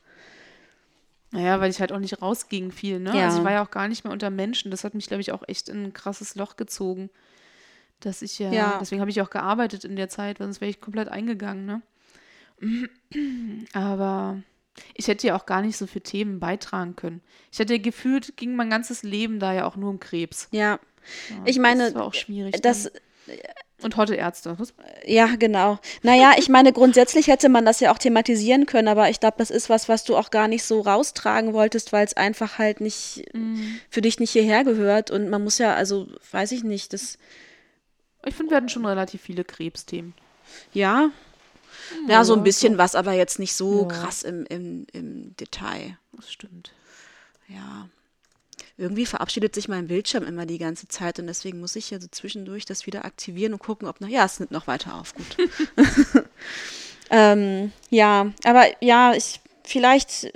Naja, 1.31 1.59
weil 1.59 1.69
ich 1.69 1.79
halt 1.81 1.91
auch 1.91 1.99
nicht 1.99 2.21
rausging 2.21 2.71
viel, 2.71 2.99
ne? 2.99 3.15
Ja. 3.17 3.25
Also 3.25 3.39
ich 3.39 3.43
war 3.43 3.51
ja 3.51 3.63
auch 3.63 3.71
gar 3.71 3.87
nicht 3.87 4.03
mehr 4.03 4.13
unter 4.13 4.29
Menschen. 4.29 4.71
Das 4.71 4.83
hat 4.83 4.93
mich, 4.93 5.07
glaube 5.07 5.21
ich, 5.21 5.31
auch 5.31 5.43
echt 5.47 5.67
in 5.69 5.83
ein 5.85 5.93
krasses 5.93 6.35
Loch 6.35 6.55
gezogen. 6.55 7.09
Dass 7.99 8.21
ich 8.21 8.39
ja, 8.39 8.51
Ja. 8.51 8.77
deswegen 8.79 9.01
habe 9.01 9.11
ich 9.11 9.21
auch 9.21 9.29
gearbeitet 9.29 9.83
in 9.83 9.95
der 9.95 10.07
Zeit, 10.09 10.37
sonst 10.37 10.61
wäre 10.61 10.69
ich 10.69 10.79
komplett 10.81 11.09
eingegangen, 11.09 11.65
ne? 11.65 11.81
Aber 13.73 14.41
ich 14.93 15.07
hätte 15.07 15.27
ja 15.27 15.35
auch 15.37 15.45
gar 15.45 15.61
nicht 15.61 15.77
so 15.77 15.87
für 15.87 16.01
Themen 16.01 16.39
beitragen 16.39 16.95
können. 16.95 17.21
Ich 17.51 17.59
hätte 17.59 17.79
gefühlt, 17.79 18.35
ging 18.37 18.55
mein 18.55 18.69
ganzes 18.69 19.03
Leben 19.03 19.39
da 19.39 19.53
ja 19.53 19.65
auch 19.65 19.75
nur 19.75 19.89
um 19.89 19.99
Krebs. 19.99 20.47
ja, 20.51 20.71
Ja, 20.71 20.79
ich 21.45 21.59
meine, 21.59 21.85
das 21.85 21.95
war 21.95 22.03
auch 22.03 22.13
schwierig. 22.13 22.61
das, 22.61 22.83
dann. 22.83 22.93
Und 23.81 23.97
heute 23.97 24.15
Ärzte. 24.15 24.55
Das, 24.57 24.73
ja, 25.05 25.27
genau. 25.35 25.79
Naja, 26.01 26.33
ich 26.37 26.47
meine, 26.47 26.71
grundsätzlich 26.71 27.27
hätte 27.27 27.49
man 27.49 27.65
das 27.65 27.81
ja 27.81 27.91
auch 27.91 27.97
thematisieren 27.97 28.65
können, 28.65 28.87
aber 28.87 29.09
ich 29.09 29.19
glaube, 29.19 29.35
das 29.37 29.51
ist 29.51 29.69
was, 29.69 29.89
was 29.89 30.05
du 30.05 30.15
auch 30.15 30.31
gar 30.31 30.47
nicht 30.47 30.63
so 30.63 30.79
raustragen 30.81 31.53
wolltest, 31.53 31.91
weil 31.91 32.05
es 32.05 32.15
einfach 32.15 32.57
halt 32.57 32.79
nicht, 32.81 33.23
Mhm. 33.33 33.79
für 33.89 34.01
dich 34.01 34.19
nicht 34.19 34.31
hierher 34.31 34.63
gehört 34.63 35.11
und 35.11 35.29
man 35.29 35.43
muss 35.43 35.57
ja, 35.57 35.75
also, 35.75 36.07
weiß 36.31 36.51
ich 36.53 36.63
nicht, 36.63 36.93
das, 36.93 37.17
ich 38.25 38.33
finde, 38.33 38.51
wir 38.51 38.57
hatten 38.57 38.69
schon 38.69 38.85
relativ 38.85 39.21
viele 39.21 39.43
Krebsthemen. 39.43 40.13
ja, 40.73 41.09
ja, 42.07 42.23
so 42.23 42.33
ein 42.35 42.43
bisschen 42.43 42.77
was, 42.77 42.95
aber 42.95 43.13
jetzt 43.13 43.39
nicht 43.39 43.53
so 43.53 43.81
Ja. 43.81 43.87
krass 43.87 44.23
im, 44.23 44.45
im, 44.47 44.85
im 44.93 45.35
Detail. 45.37 45.97
Das 46.13 46.31
stimmt. 46.31 46.71
Ja. 47.47 47.87
Irgendwie 48.77 49.05
verabschiedet 49.05 49.55
sich 49.55 49.67
mein 49.67 49.87
Bildschirm 49.87 50.23
immer 50.25 50.45
die 50.45 50.57
ganze 50.57 50.87
Zeit 50.87 51.19
und 51.19 51.27
deswegen 51.27 51.59
muss 51.59 51.75
ich 51.77 51.91
ja 51.91 51.99
so 51.99 52.07
zwischendurch 52.11 52.65
das 52.65 52.85
wieder 52.85 53.05
aktivieren 53.05 53.53
und 53.53 53.59
gucken, 53.59 53.87
ob 53.87 54.01
noch, 54.01 54.09
ja, 54.09 54.25
es 54.25 54.39
nimmt 54.39 54.51
noch 54.51 54.67
weiter 54.67 54.95
auf, 54.95 55.13
gut. 55.15 55.37
Ähm, 57.11 57.71
ja, 57.91 58.31
aber 58.45 58.65
ja, 58.83 59.13
ich 59.13 59.39
vielleicht, 59.63 60.31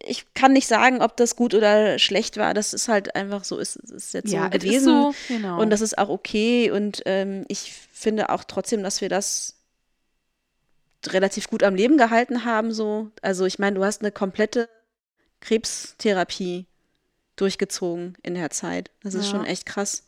ich 0.00 0.32
kann 0.32 0.52
nicht 0.52 0.68
sagen, 0.68 1.02
ob 1.02 1.16
das 1.16 1.34
gut 1.34 1.54
oder 1.54 1.98
schlecht 1.98 2.36
war. 2.36 2.54
Das 2.54 2.72
ist 2.72 2.86
halt 2.88 3.16
einfach 3.16 3.42
so, 3.44 3.58
ist, 3.58 3.76
ist 3.76 4.14
jetzt 4.14 4.30
Ja, 4.32 4.44
so 4.44 4.50
gewesen. 4.50 4.84
so, 4.84 5.14
genau. 5.26 5.60
Und 5.60 5.70
das 5.70 5.80
ist 5.80 5.98
auch 5.98 6.08
okay. 6.08 6.70
Und 6.70 7.02
ähm, 7.06 7.44
ich 7.48 7.72
finde 7.92 8.30
auch 8.30 8.44
trotzdem, 8.44 8.82
dass 8.84 9.00
wir 9.00 9.08
das 9.08 9.54
relativ 11.08 11.48
gut 11.48 11.62
am 11.62 11.74
Leben 11.74 11.96
gehalten 11.98 12.44
haben. 12.44 12.72
So. 12.72 13.10
Also 13.22 13.44
ich 13.46 13.58
meine, 13.58 13.76
du 13.76 13.84
hast 13.84 14.02
eine 14.02 14.12
komplette 14.12 14.68
Krebstherapie 15.40 16.66
durchgezogen 17.36 18.16
in 18.22 18.34
der 18.34 18.50
Zeit. 18.50 18.90
Das 19.02 19.14
ist 19.14 19.26
Ja. 19.26 19.30
schon 19.32 19.44
echt 19.46 19.66
krass. 19.66 20.04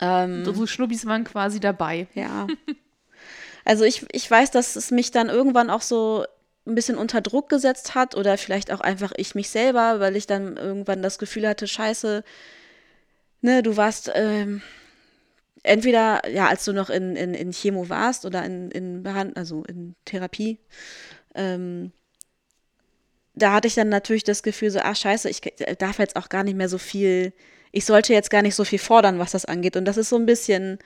Ähm, 0.00 0.44
Unsere 0.46 0.66
Schnubbis 0.66 1.04
waren 1.06 1.24
quasi 1.24 1.60
dabei. 1.60 2.06
ja. 2.14 2.46
Also 3.66 3.84
ich, 3.84 4.06
ich 4.12 4.28
weiß, 4.28 4.50
dass 4.50 4.74
es 4.74 4.90
mich 4.90 5.10
dann 5.10 5.28
irgendwann 5.28 5.68
auch 5.68 5.82
so 5.82 6.24
ein 6.66 6.74
bisschen 6.74 6.96
unter 6.96 7.20
Druck 7.20 7.50
gesetzt 7.50 7.94
hat 7.94 8.16
oder 8.16 8.38
vielleicht 8.38 8.72
auch 8.72 8.80
einfach 8.80 9.12
ich 9.16 9.34
mich 9.34 9.50
selber, 9.50 10.00
weil 10.00 10.16
ich 10.16 10.26
dann 10.26 10.56
irgendwann 10.56 11.02
das 11.02 11.18
Gefühl 11.18 11.46
hatte, 11.46 11.68
scheiße, 11.68 12.24
ne, 13.42 13.62
du 13.62 13.76
warst 13.76 14.10
ähm, 14.14 14.62
entweder, 15.62 16.28
ja, 16.28 16.48
als 16.48 16.64
du 16.64 16.72
noch 16.72 16.90
in, 16.90 17.16
in, 17.16 17.34
in 17.34 17.52
Chemo 17.52 17.88
warst 17.88 18.24
oder 18.24 18.44
in, 18.44 18.70
in 18.70 19.02
Behand 19.02 19.36
also 19.36 19.64
in 19.64 19.94
Therapie, 20.04 20.58
ähm, 21.34 21.92
da 23.34 23.52
hatte 23.52 23.68
ich 23.68 23.74
dann 23.74 23.88
natürlich 23.88 24.24
das 24.24 24.42
Gefühl 24.42 24.70
so, 24.70 24.80
ach 24.82 24.96
scheiße, 24.96 25.28
ich 25.28 25.40
darf 25.78 25.98
jetzt 25.98 26.16
auch 26.16 26.28
gar 26.28 26.44
nicht 26.44 26.56
mehr 26.56 26.68
so 26.68 26.78
viel, 26.78 27.32
ich 27.72 27.84
sollte 27.84 28.12
jetzt 28.12 28.30
gar 28.30 28.42
nicht 28.42 28.54
so 28.54 28.64
viel 28.64 28.78
fordern, 28.78 29.18
was 29.18 29.32
das 29.32 29.44
angeht. 29.44 29.76
Und 29.76 29.84
das 29.84 29.96
ist 29.96 30.08
so 30.08 30.16
ein 30.16 30.26
bisschen, 30.26 30.78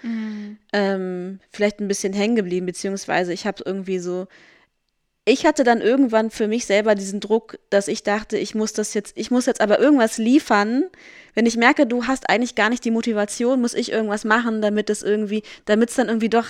ähm, 0.72 1.40
vielleicht 1.50 1.80
ein 1.80 1.88
bisschen 1.88 2.12
hängen 2.12 2.36
geblieben, 2.36 2.66
beziehungsweise 2.66 3.32
ich 3.32 3.46
habe 3.46 3.62
irgendwie 3.64 3.98
so, 3.98 4.26
ich 5.24 5.46
hatte 5.46 5.64
dann 5.64 5.80
irgendwann 5.80 6.30
für 6.30 6.48
mich 6.48 6.66
selber 6.66 6.94
diesen 6.94 7.20
Druck, 7.20 7.58
dass 7.70 7.88
ich 7.88 8.02
dachte, 8.02 8.36
ich 8.36 8.54
muss 8.54 8.74
das 8.74 8.92
jetzt, 8.92 9.16
ich 9.16 9.30
muss 9.30 9.46
jetzt 9.46 9.60
aber 9.60 9.78
irgendwas 9.78 10.18
liefern. 10.18 10.84
Wenn 11.34 11.46
ich 11.46 11.56
merke, 11.56 11.86
du 11.86 12.06
hast 12.06 12.28
eigentlich 12.28 12.54
gar 12.54 12.68
nicht 12.68 12.84
die 12.84 12.90
Motivation, 12.90 13.60
muss 13.60 13.74
ich 13.74 13.90
irgendwas 13.90 14.24
machen, 14.24 14.60
damit 14.60 14.90
es 14.90 15.02
irgendwie, 15.02 15.42
damit 15.64 15.90
es 15.90 15.96
dann 15.96 16.08
irgendwie 16.08 16.28
doch 16.28 16.46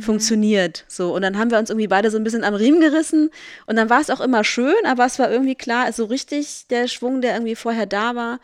funktioniert. 0.00 0.84
So. 0.88 1.14
Und 1.14 1.22
dann 1.22 1.38
haben 1.38 1.50
wir 1.50 1.58
uns 1.58 1.70
irgendwie 1.70 1.86
beide 1.86 2.10
so 2.10 2.16
ein 2.16 2.24
bisschen 2.24 2.42
am 2.42 2.54
Riemen 2.54 2.80
gerissen. 2.80 3.30
Und 3.66 3.76
dann 3.76 3.90
war 3.90 4.00
es 4.00 4.10
auch 4.10 4.20
immer 4.20 4.42
schön, 4.44 4.74
aber 4.84 5.06
es 5.06 5.18
war 5.18 5.30
irgendwie 5.30 5.54
klar, 5.54 5.92
so 5.92 6.06
richtig 6.06 6.66
der 6.68 6.88
Schwung, 6.88 7.20
der 7.20 7.34
irgendwie 7.34 7.54
vorher 7.54 7.86
da 7.86 8.14
war, 8.14 8.40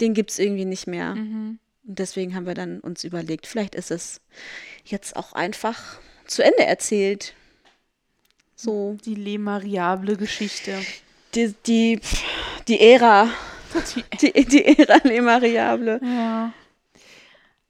den 0.00 0.14
gibt 0.14 0.30
es 0.30 0.38
irgendwie 0.38 0.64
nicht 0.64 0.86
mehr. 0.86 1.12
Und 1.86 1.98
deswegen 1.98 2.34
haben 2.34 2.46
wir 2.46 2.54
dann 2.54 2.80
uns 2.80 3.02
überlegt, 3.04 3.46
vielleicht 3.46 3.74
ist 3.74 3.90
es 3.90 4.20
jetzt 4.84 5.16
auch 5.16 5.32
einfach 5.32 5.98
zu 6.26 6.42
Ende 6.42 6.64
erzählt. 6.64 7.34
So, 8.64 8.96
Die 9.04 9.14
lemariable 9.14 10.16
Geschichte. 10.16 10.78
die, 11.34 11.54
die, 11.66 12.00
die 12.68 12.80
Ära, 12.80 13.28
Die, 14.20 14.32
die, 14.32 14.44
die 14.46 14.64
Ära 14.64 14.98
Lemariable. 15.06 16.00
ja. 16.02 16.52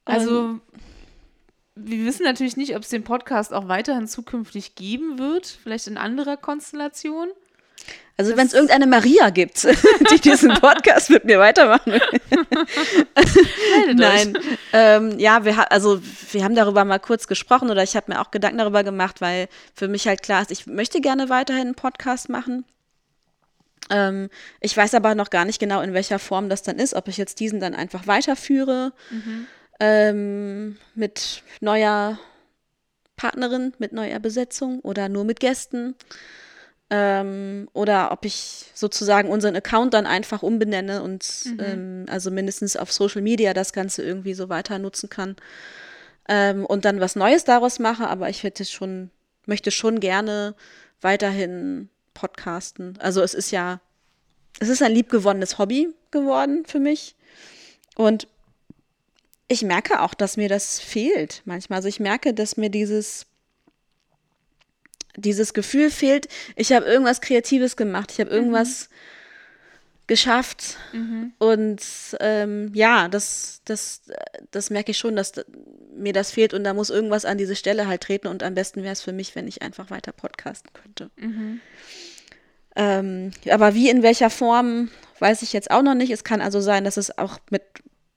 Also, 0.07 0.61
wir 1.75 2.05
wissen 2.05 2.25
natürlich 2.25 2.57
nicht, 2.59 2.77
ob 2.77 2.83
es 2.83 2.91
den 2.91 3.05
Podcast 3.05 3.53
auch 3.55 3.69
weiterhin 3.69 4.07
zukünftig 4.07 4.75
geben 4.75 5.19
wird. 5.19 5.47
Vielleicht 5.47 5.87
in 5.87 5.97
anderer 5.97 6.37
Konstellation. 6.37 7.29
Also 8.17 8.37
wenn 8.37 8.47
es 8.47 8.53
irgendeine 8.53 8.87
Maria 8.87 9.31
gibt, 9.31 9.65
die 10.13 10.21
diesen 10.21 10.55
Podcast 10.61 11.11
mit 11.11 11.25
mir 11.25 11.41
weitermachen 11.41 11.93
will. 11.93 12.03
Nein, 13.95 14.39
ähm, 14.73 15.19
ja, 15.19 15.45
wir 15.45 15.57
ha 15.57 15.63
also 15.65 16.01
wir 16.31 16.45
haben 16.45 16.55
darüber 16.55 16.85
mal 16.85 17.01
kurz 17.01 17.27
gesprochen 17.27 17.71
oder 17.71 17.83
ich 17.83 17.97
habe 17.97 18.13
mir 18.13 18.21
auch 18.21 18.31
Gedanken 18.31 18.59
darüber 18.59 18.85
gemacht, 18.85 19.21
weil 19.21 19.49
für 19.75 19.89
mich 19.89 20.07
halt 20.07 20.23
klar 20.23 20.43
ist, 20.43 20.53
ich 20.53 20.67
möchte 20.67 21.01
gerne 21.01 21.29
weiterhin 21.29 21.63
einen 21.63 21.75
Podcast 21.75 22.29
machen. 22.29 22.65
Ähm, 23.91 24.31
ich 24.61 24.77
weiß 24.77 24.95
aber 24.95 25.17
noch 25.17 25.31
gar 25.31 25.45
nicht 25.45 25.59
genau, 25.59 25.81
in 25.81 25.93
welcher 25.93 26.21
Form 26.21 26.49
das 26.49 26.63
dann 26.63 26.79
ist, 26.79 26.95
ob 26.95 27.09
ich 27.09 27.17
jetzt 27.17 27.41
diesen 27.41 27.59
dann 27.59 27.75
einfach 27.75 28.07
weiterführe 28.07 28.93
ähm, 29.81 30.77
mit 30.95 31.43
neuer 31.61 32.19
Partnerin, 33.17 33.75
mit 33.79 33.93
neuer 33.93 34.21
Besetzung 34.21 34.81
oder 34.81 35.09
nur 35.09 35.25
mit 35.25 35.41
Gästen. 35.41 35.97
Ähm, 36.91 37.69
oder 37.73 38.13
ob 38.13 38.25
ich 38.25 38.67
sozusagen 38.75 39.31
unseren 39.31 39.57
Account 39.57 39.95
dann 39.95 40.07
einfach 40.07 40.43
umbenenne 40.43 41.03
und 41.03 41.47
ähm, 41.59 42.05
also 42.09 42.31
mindestens 42.31 42.77
auf 42.77 42.93
Social 42.93 43.23
Media 43.23 43.55
das 43.55 43.73
Ganze 43.73 44.03
irgendwie 44.03 44.35
so 44.35 44.49
weiter 44.49 44.79
nutzen 44.79 45.09
kann. 45.09 45.37
Ähm, 46.29 46.65
und 46.67 46.85
dann 46.85 47.01
was 47.01 47.17
Neues 47.17 47.45
daraus 47.45 47.79
mache, 47.79 48.09
aber 48.09 48.29
ich 48.29 48.43
hätte 48.43 48.65
schon, 48.65 49.11
möchte 49.47 49.71
schon 49.71 50.01
gerne 50.01 50.55
weiterhin 51.01 51.89
podcasten. 52.13 52.99
Also 53.01 53.23
es 53.23 53.35
ist 53.35 53.51
ja, 53.51 53.81
es 54.61 54.69
ist 54.69 54.83
ein 54.83 54.93
liebgewonnenes 54.93 55.59
Hobby 55.59 55.89
geworden 56.11 56.65
für 56.67 56.81
mich. 56.81 57.17
Und 57.97 58.29
ich 59.49 59.63
merke 59.63 60.01
auch, 60.01 60.15
dass 60.15 60.37
mir 60.37 60.49
das 60.49 60.81
fehlt 60.81 61.43
manchmal. 61.45 61.79
Also 61.79 61.89
ich 61.89 62.01
merke, 62.01 62.33
dass 62.33 62.57
mir 62.57 62.71
dieses 62.71 63.27
dieses 65.17 65.55
Gefühl 65.55 65.91
fehlt, 65.91 66.29
ich 66.57 66.73
habe 66.73 66.87
irgendwas 66.87 67.21
Kreatives 67.21 67.77
gemacht, 67.77 68.13
ich 68.13 68.21
habe 68.21 68.31
irgendwas 68.31 68.89
geschafft. 70.07 70.77
Und 71.39 71.81
ähm, 72.21 72.71
ja, 72.75 73.09
das, 73.09 73.63
das, 73.65 74.03
das 74.51 74.71
merke 74.71 74.91
ich 74.91 74.99
schon, 74.99 75.17
dass 75.17 75.33
mir 75.97 76.13
das 76.13 76.31
fehlt 76.31 76.53
und 76.55 76.65
da 76.65 76.75
muss 76.75 76.91
irgendwas 76.91 77.25
an 77.25 77.39
diese 77.39 77.57
Stelle 77.57 77.87
halt 77.87 78.03
treten 78.03 78.27
und 78.29 78.43
am 78.43 78.55
besten 78.55 78.83
wäre 78.83 78.93
es 78.93 79.03
für 79.03 79.13
mich, 79.13 79.35
wenn 79.35 79.49
ich 79.49 79.63
einfach 79.63 79.91
weiter 79.91 80.13
podcasten 80.13 80.71
könnte. 80.73 81.11
Ähm, 82.77 83.31
aber 83.51 83.75
wie 83.75 83.89
in 83.89 84.03
welcher 84.03 84.31
Form, 84.31 84.91
weiß 85.21 85.43
ich 85.43 85.53
jetzt 85.53 85.71
auch 85.71 85.83
noch 85.83 85.95
nicht. 85.95 86.11
Es 86.11 86.25
kann 86.25 86.41
also 86.41 86.61
sein, 86.61 86.85
dass 86.85 86.97
es 86.97 87.17
auch 87.17 87.39
mit, 87.51 87.63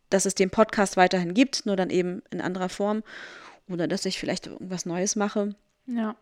dass 0.10 0.26
es 0.26 0.36
den 0.36 0.50
Podcast 0.50 0.98
weiterhin 0.98 1.34
gibt, 1.34 1.66
nur 1.66 1.76
dann 1.76 1.90
eben 1.90 2.24
in 2.32 2.42
anderer 2.42 2.70
Form. 2.70 3.04
Oder 3.70 3.88
dass 3.88 4.06
ich 4.06 4.18
vielleicht 4.18 4.48
irgendwas 4.48 4.86
Neues 4.86 5.16
mache. 5.16 5.54
Ja. 5.86 6.16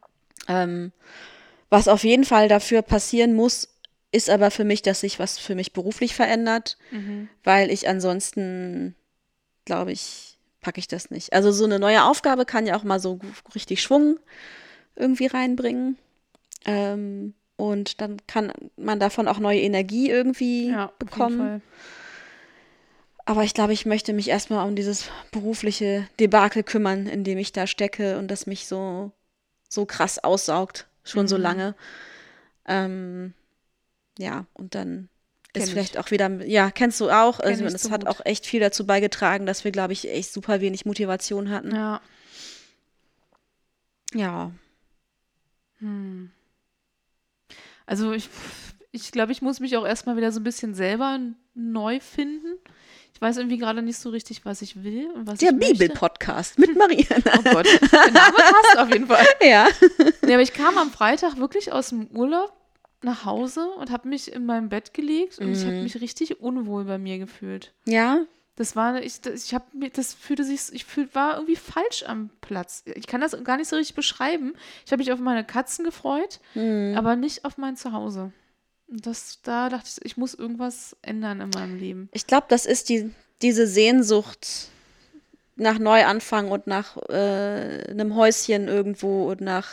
Ähm, 0.48 0.92
was 1.70 1.88
auf 1.88 2.04
jeden 2.04 2.26
Fall 2.26 2.48
dafür 2.48 2.82
passieren 2.82 3.34
muss, 3.34 3.70
ist 4.12 4.30
aber 4.30 4.52
für 4.52 4.64
mich, 4.64 4.82
dass 4.82 5.02
sich 5.02 5.20
was 5.20 5.38
für 5.38 5.56
mich 5.56 5.74
beruflich 5.74 6.16
verändert, 6.16 6.78
weil 7.44 7.70
ich 7.72 7.88
ansonsten, 7.90 8.96
glaube 9.66 9.92
ich, 9.92 10.38
packe 10.62 10.80
ich 10.80 10.88
das 10.88 11.12
nicht. 11.12 11.34
Also 11.34 11.52
so 11.52 11.66
eine 11.66 11.80
neue 11.80 12.04
Aufgabe 12.04 12.46
kann 12.46 12.66
ja 12.66 12.78
auch 12.78 12.84
mal 12.84 13.00
so 13.00 13.20
richtig 13.54 13.82
Schwung 13.82 14.20
irgendwie 14.96 15.28
reinbringen. 15.28 15.98
Ähm, 16.66 17.34
und 17.58 18.02
dann 18.02 18.18
kann 18.28 18.52
man 18.78 19.00
davon 19.00 19.28
auch 19.28 19.40
neue 19.40 19.62
Energie 19.62 20.10
irgendwie 20.10 20.70
Ja, 20.70 20.92
bekommen. 21.00 21.62
Aber 23.26 23.44
ich 23.44 23.54
glaube, 23.54 23.74
ich 23.74 23.86
möchte 23.86 24.14
mich 24.14 24.30
erstmal 24.30 24.68
um 24.68 24.76
dieses 24.76 25.10
berufliche 25.32 26.08
Debakel 26.20 26.64
kümmern, 26.64 27.08
in 27.08 27.24
dem 27.24 27.38
ich 27.38 27.52
da 27.52 27.66
stecke 27.66 28.18
und 28.18 28.30
das 28.30 28.46
mich 28.46 28.68
so, 28.68 29.12
so 29.70 29.86
krass 29.86 30.20
aussaugt, 30.20 30.88
schon 31.04 31.28
so 31.28 31.38
lange. 31.38 31.76
Ähm, 32.68 33.34
ja, 34.18 34.46
und 34.54 34.76
dann 34.76 35.10
Kenn 35.54 35.62
ist 35.64 35.68
ich. 35.70 35.74
vielleicht 35.74 35.98
auch 35.98 36.12
wieder, 36.12 36.30
ja, 36.46 36.72
kennst 36.72 37.00
du 37.02 37.10
auch. 37.10 37.40
Kenn 37.40 37.48
Also 37.50 37.66
ich 37.66 37.72
das 37.74 37.84
so 37.84 37.92
hat 37.92 38.02
gut. 38.02 38.10
auch 38.10 38.26
echt 38.26 38.46
viel 38.46 38.60
dazu 38.60 38.86
beigetragen, 38.86 39.46
dass 39.46 39.64
wir, 39.64 39.72
glaube 39.72 39.94
ich, 39.94 40.10
echt 40.10 40.32
super 40.34 40.62
wenig 40.62 40.86
Motivation 40.86 41.50
hatten. 41.50 41.74
Ja. 41.74 42.02
Ja. 44.14 44.52
Also 47.86 48.14
ich, 48.14 48.30
ich 48.92 49.12
glaube, 49.12 49.32
ich 49.32 49.42
muss 49.42 49.60
mich 49.60 49.78
auch 49.78 49.86
erstmal 49.86 50.18
wieder 50.18 50.32
so 50.32 50.40
ein 50.40 50.44
bisschen 50.44 50.74
selber 50.74 51.20
neu 51.54 52.00
finden. 52.00 52.55
Ich 53.16 53.22
weiß 53.22 53.38
irgendwie 53.38 53.58
gerade 53.58 53.82
nicht 53.82 53.98
so 53.98 54.10
richtig, 54.10 54.44
was 54.44 54.62
ich 54.62 54.84
will 54.84 55.10
und 55.12 55.26
was 55.26 55.40
Der. 55.40 55.54
Bibel-Podcast 55.54 56.60
mit 56.60 56.76
Maria. 56.78 57.06
Oh 57.10 57.42
Gott, 57.44 57.66
der 57.92 58.12
Name 58.12 58.36
passt 58.36 58.78
auf 58.78 58.90
jeden 58.92 59.08
Fall. 59.08 59.26
ja. 59.42 59.68
Nee, 60.22 60.34
aber 60.34 60.44
ich 60.44 60.52
kam 60.52 60.78
am 60.78 60.92
Freitag 60.92 61.38
wirklich 61.38 61.72
aus 61.72 61.90
dem 61.90 62.08
Urlaub 62.08 62.52
nach 63.02 63.24
Hause 63.24 63.70
und 63.80 63.90
habe 63.90 64.10
mich 64.10 64.34
in 64.34 64.46
mein 64.46 64.68
Bett 64.68 64.94
gelegt 64.94 65.40
und 65.40 65.54
ich 65.54 65.62
habe 65.64 65.82
mich 65.82 66.02
richtig 66.02 66.42
unwohl 66.42 66.84
bei 66.84 66.98
mir 66.98 67.18
gefühlt. 67.18 67.74
Ja. 67.86 68.20
Das 68.58 68.76
war, 68.76 69.02
ich, 69.02 69.22
das, 69.22 69.46
ich 69.46 69.54
habe 69.54 69.66
mir, 69.74 69.90
das 69.92 70.14
fühlte 70.14 70.44
sich, 70.44 70.74
ich 70.74 70.84
fühl, 70.86 71.08
war 71.14 71.36
irgendwie 71.36 71.56
falsch 71.58 72.04
am 72.08 72.30
Platz. 72.42 72.84
Ich 72.96 73.08
kann 73.08 73.22
das 73.22 73.42
gar 73.46 73.56
nicht 73.58 73.70
so 73.70 73.76
richtig 73.78 73.96
beschreiben. 73.96 74.54
Ich 74.86 74.92
habe 74.92 75.02
mich 75.02 75.12
auf 75.14 75.20
meine 75.20 75.46
Katzen 75.46 75.86
gefreut, 75.86 76.40
aber 76.54 77.16
nicht 77.16 77.46
auf 77.46 77.58
mein 77.58 77.78
Zuhause. 77.78 78.34
Das, 78.88 79.40
da 79.42 79.70
dachte 79.70 79.90
ich, 79.90 80.06
ich 80.06 80.18
muss 80.18 80.34
irgendwas 80.34 80.96
ändern 81.02 81.42
in 81.42 81.50
meinem 81.50 81.78
Leben. 81.78 82.10
Ich 82.14 82.28
glaube, 82.28 82.46
das 82.50 82.66
ist 82.66 82.90
die, 82.90 83.12
diese 83.42 83.68
Sehnsucht 83.68 84.70
nach 85.56 85.80
Neuanfang 85.80 86.52
und 86.52 86.68
nach 86.68 86.98
äh, 87.10 87.84
einem 87.90 88.16
Häuschen 88.16 88.68
irgendwo 88.68 89.30
und 89.32 89.42
nach, 89.42 89.70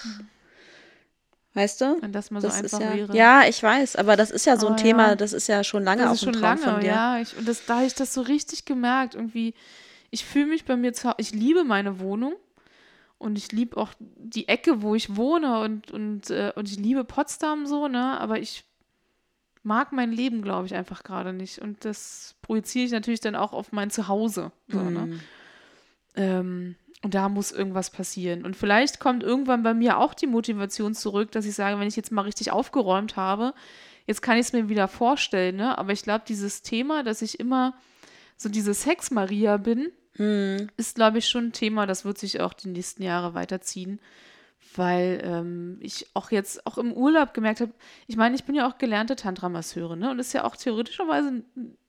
weißt 1.55 1.81
du? 1.83 1.99
Wenn 2.01 2.13
das 2.13 2.31
mal 2.31 2.41
so 2.41 2.49
Das 2.49 2.57
einfach 2.57 2.81
ja, 2.81 2.95
wäre. 2.95 3.17
ja, 3.17 3.43
ich 3.47 3.63
weiß, 3.63 3.97
aber 3.97 4.17
das 4.17 4.31
ist 4.31 4.47
ja 4.47 4.57
so 4.57 4.67
ein 4.69 4.75
Aber 4.75 4.83
Thema, 4.83 5.09
ja. 5.09 5.17
das 5.17 5.33
ist 5.33 5.49
ja 5.49 5.63
schon 5.65 5.83
lange 5.85 6.03
das 6.05 6.13
ein 6.13 6.25
schon 6.25 6.33
Traum 6.35 6.43
lange, 6.43 6.63
von 6.63 6.81
dir. 6.81 6.87
ja. 6.87 7.19
Ich, 7.21 7.37
und 7.37 7.47
das, 7.47 7.67
da 7.67 7.77
habe 7.77 7.87
ich 7.87 7.95
das 7.95 8.15
so 8.15 8.23
richtig 8.23 8.65
gemerkt. 8.65 9.15
Irgendwie, 9.15 9.55
ich 10.11 10.25
fühle 10.25 10.47
mich 10.47 10.65
bei 10.65 10.77
mir 10.77 10.93
zu 10.93 11.05
Hause, 11.09 11.17
ich 11.19 11.33
liebe 11.33 11.65
meine 11.65 11.99
Wohnung 12.01 12.35
und 13.19 13.37
ich 13.37 13.53
liebe 13.53 13.77
auch 13.77 13.93
die 13.99 14.49
Ecke, 14.49 14.83
wo 14.83 14.95
ich 14.95 15.17
wohne 15.17 15.61
und, 15.61 15.91
und, 15.91 16.31
äh, 16.31 16.53
und 16.57 16.71
ich 16.71 16.79
liebe 16.79 17.05
Potsdam 17.05 17.67
so, 17.67 17.89
ne? 17.89 18.19
Aber 18.21 18.39
ich 18.39 18.65
mag 19.63 19.93
mein 19.93 20.13
Leben, 20.13 20.43
glaube 20.43 20.67
ich, 20.67 20.75
einfach 20.75 21.03
gerade 21.03 21.33
nicht. 21.33 21.59
Und 21.59 21.85
das 21.85 22.35
projiziere 22.43 22.87
ich 22.87 22.93
natürlich 22.93 23.21
dann 23.21 23.37
auch 23.37 23.53
auf 23.53 23.73
mein 23.73 23.91
Zuhause. 23.91 24.53
So, 24.69 24.79
mm. 24.79 24.93
ne? 24.93 25.21
ähm, 26.17 26.77
und 27.05 27.15
da 27.15 27.29
muss 27.29 27.53
irgendwas 27.53 27.91
passieren. 27.91 28.45
Und 28.45 28.57
vielleicht 28.57 29.01
kommt 29.01 29.23
irgendwann 29.23 29.63
bei 29.63 29.75
mir 29.75 29.99
auch 29.99 30.15
die 30.15 30.27
Motivation 30.27 30.95
zurück, 30.95 31.33
dass 31.33 31.47
ich 31.47 31.55
sage, 31.55 31.79
wenn 31.81 31.89
ich 31.89 31.97
jetzt 31.97 32.13
mal 32.13 32.23
richtig 32.23 32.53
aufgeräumt 32.53 33.17
habe, 33.17 33.55
jetzt 34.07 34.23
kann 34.23 34.37
ich 34.37 34.47
es 34.47 34.53
mir 34.53 34.69
wieder 34.69 34.89
vorstellen. 34.89 35.57
Ne? 35.57 35.77
Aber 35.79 35.93
ich 35.93 36.03
glaube, 36.03 36.25
dieses 36.27 36.63
Thema, 36.63 37.03
dass 37.03 37.23
ich 37.23 37.41
immer 37.41 37.75
so 38.37 38.49
diese 38.49 38.75
Sex-Maria 38.75 39.57
bin, 39.57 39.91
mm. 40.17 40.69
ist, 40.77 40.95
glaube 40.95 41.19
ich, 41.19 41.29
schon 41.29 41.47
ein 41.47 41.53
Thema, 41.53 41.87
das 41.87 42.05
wird 42.05 42.19
sich 42.19 42.41
auch 42.41 42.53
die 42.53 42.69
nächsten 42.69 43.03
Jahre 43.03 43.35
weiterziehen 43.35 44.01
weil 44.79 45.21
ähm, 45.25 45.79
ich 45.81 46.07
auch 46.15 46.31
jetzt 46.31 46.67
auch 46.67 46.79
im 46.79 46.93
Urlaub 46.93 47.35
gemerkt 47.35 47.61
habe, 47.61 47.73
ich 48.07 48.17
meine, 48.17 48.35
ich 48.35 48.45
bin 48.45 48.55
ja 48.55 48.69
auch 48.69 48.79
gelernte 48.79 49.17
Tantra-Masseurin, 49.17 49.99
ne? 49.99 50.11
Und 50.11 50.19
das 50.19 50.29
ist 50.29 50.33
ja 50.33 50.45
auch 50.45 50.57
theoretischerweise 50.57 51.43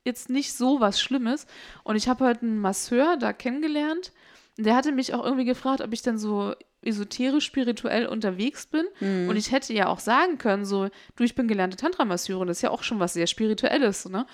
jetzt 0.04 0.30
nicht 0.30 0.52
so 0.52 0.80
was 0.80 1.00
Schlimmes. 1.00 1.46
Und 1.82 1.96
ich 1.96 2.08
habe 2.08 2.24
halt 2.24 2.42
einen 2.42 2.58
Masseur 2.58 3.16
da 3.16 3.32
kennengelernt. 3.32 4.12
Und 4.56 4.66
der 4.66 4.76
hatte 4.76 4.92
mich 4.92 5.14
auch 5.14 5.24
irgendwie 5.24 5.44
gefragt, 5.44 5.80
ob 5.80 5.92
ich 5.92 6.02
dann 6.02 6.18
so 6.18 6.54
esoterisch 6.82 7.44
spirituell 7.44 8.06
unterwegs 8.06 8.66
bin. 8.66 8.84
Mhm. 9.00 9.28
Und 9.28 9.36
ich 9.36 9.50
hätte 9.52 9.72
ja 9.72 9.88
auch 9.88 9.98
sagen 9.98 10.38
können, 10.38 10.64
so, 10.64 10.88
du, 11.16 11.24
ich 11.24 11.34
bin 11.34 11.48
gelernte 11.48 11.76
Tantra-Masseurin, 11.76 12.46
das 12.46 12.58
ist 12.58 12.62
ja 12.62 12.70
auch 12.70 12.82
schon 12.82 13.00
was 13.00 13.14
sehr 13.14 13.26
Spirituelles, 13.26 14.08
ne? 14.08 14.26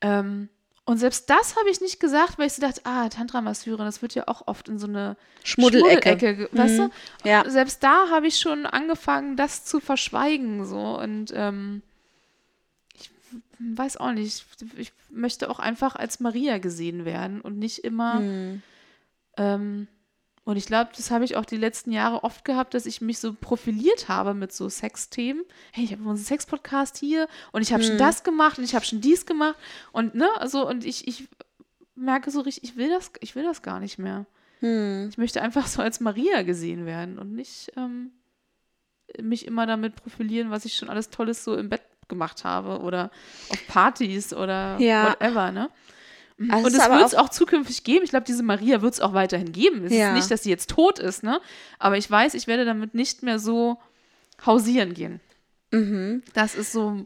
Ähm, 0.00 0.48
und 0.90 0.96
selbst 0.96 1.30
das 1.30 1.54
habe 1.54 1.70
ich 1.70 1.80
nicht 1.80 2.00
gesagt, 2.00 2.36
weil 2.36 2.48
ich 2.48 2.54
so 2.54 2.60
dachte, 2.60 2.80
ah, 2.82 3.08
Tantra-Masseurin, 3.08 3.84
das 3.84 4.02
wird 4.02 4.16
ja 4.16 4.26
auch 4.26 4.48
oft 4.48 4.68
in 4.68 4.80
so 4.80 4.88
eine 4.88 5.16
Schmuddelecke, 5.44 6.18
Schmuddelecke 6.18 6.48
weißt 6.50 6.80
mhm. 6.80 6.90
du? 7.22 7.28
Ja. 7.28 7.48
Selbst 7.48 7.84
da 7.84 8.10
habe 8.10 8.26
ich 8.26 8.40
schon 8.40 8.66
angefangen, 8.66 9.36
das 9.36 9.64
zu 9.64 9.78
verschweigen, 9.78 10.64
so. 10.64 10.98
Und 10.98 11.32
ähm, 11.32 11.82
ich 12.98 13.08
weiß 13.60 13.98
auch 13.98 14.10
nicht, 14.10 14.44
ich 14.78 14.92
möchte 15.10 15.48
auch 15.48 15.60
einfach 15.60 15.94
als 15.94 16.18
Maria 16.18 16.58
gesehen 16.58 17.04
werden 17.04 17.40
und 17.40 17.56
nicht 17.56 17.84
immer 17.84 18.18
mhm. 18.18 18.62
ähm, 19.36 19.86
und 20.44 20.56
ich 20.56 20.66
glaube, 20.66 20.90
das 20.96 21.10
habe 21.10 21.24
ich 21.24 21.36
auch 21.36 21.44
die 21.44 21.56
letzten 21.56 21.92
Jahre 21.92 22.24
oft 22.24 22.44
gehabt, 22.44 22.74
dass 22.74 22.86
ich 22.86 23.00
mich 23.00 23.18
so 23.18 23.34
profiliert 23.34 24.08
habe 24.08 24.34
mit 24.34 24.52
so 24.52 24.68
Sexthemen. 24.68 25.44
Hey, 25.72 25.84
ich 25.84 25.92
habe 25.92 26.02
unseren 26.02 26.24
Sex-Podcast 26.24 26.96
hier 26.96 27.28
und 27.52 27.62
ich 27.62 27.72
habe 27.72 27.82
hm. 27.82 27.90
schon 27.90 27.98
das 27.98 28.24
gemacht 28.24 28.58
und 28.58 28.64
ich 28.64 28.74
habe 28.74 28.84
schon 28.84 29.00
dies 29.00 29.26
gemacht 29.26 29.56
und 29.92 30.14
ne, 30.14 30.28
also 30.38 30.66
und 30.66 30.84
ich, 30.84 31.06
ich 31.06 31.28
merke 31.94 32.30
so 32.30 32.40
richtig, 32.40 32.64
ich 32.64 32.76
will 32.76 32.88
das, 32.88 33.12
ich 33.20 33.34
will 33.34 33.44
das 33.44 33.62
gar 33.62 33.80
nicht 33.80 33.98
mehr. 33.98 34.26
Hm. 34.60 35.08
Ich 35.10 35.18
möchte 35.18 35.42
einfach 35.42 35.66
so 35.66 35.82
als 35.82 36.00
Maria 36.00 36.42
gesehen 36.42 36.86
werden 36.86 37.18
und 37.18 37.34
nicht 37.34 37.72
ähm, 37.76 38.12
mich 39.20 39.46
immer 39.46 39.66
damit 39.66 39.96
profilieren, 39.96 40.50
was 40.50 40.64
ich 40.64 40.74
schon 40.74 40.88
alles 40.88 41.10
Tolles 41.10 41.44
so 41.44 41.56
im 41.56 41.68
Bett 41.68 41.82
gemacht 42.08 42.44
habe 42.44 42.80
oder 42.80 43.10
auf 43.50 43.66
Partys 43.68 44.32
oder 44.32 44.78
ja. 44.78 45.10
whatever, 45.10 45.52
ne? 45.52 45.70
Also 46.48 46.66
und 46.66 46.74
es 46.74 46.88
wird 46.88 47.06
es 47.06 47.14
auch, 47.14 47.24
auch, 47.24 47.28
zukünftig 47.28 47.84
geben. 47.84 48.04
Ich 48.04 48.10
glaube, 48.10 48.24
diese 48.24 48.42
Maria 48.42 48.80
wird 48.80 48.94
es 48.94 49.00
auch 49.00 49.12
weiterhin 49.12 49.52
geben. 49.52 49.84
Es 49.84 49.92
ja. 49.92 50.08
ist 50.08 50.14
nicht, 50.14 50.30
dass 50.30 50.42
sie 50.42 50.50
jetzt 50.50 50.70
tot 50.70 50.98
ist, 50.98 51.22
ne? 51.22 51.40
Aber 51.78 51.98
ich 51.98 52.10
weiß, 52.10 52.32
ich 52.34 52.46
werde 52.46 52.64
damit 52.64 52.94
nicht 52.94 53.22
mehr 53.22 53.38
so 53.38 53.78
hausieren 54.46 54.94
gehen. 54.94 55.20
Mhm. 55.70 56.22
Das 56.32 56.54
ist 56.54 56.72
so 56.72 57.04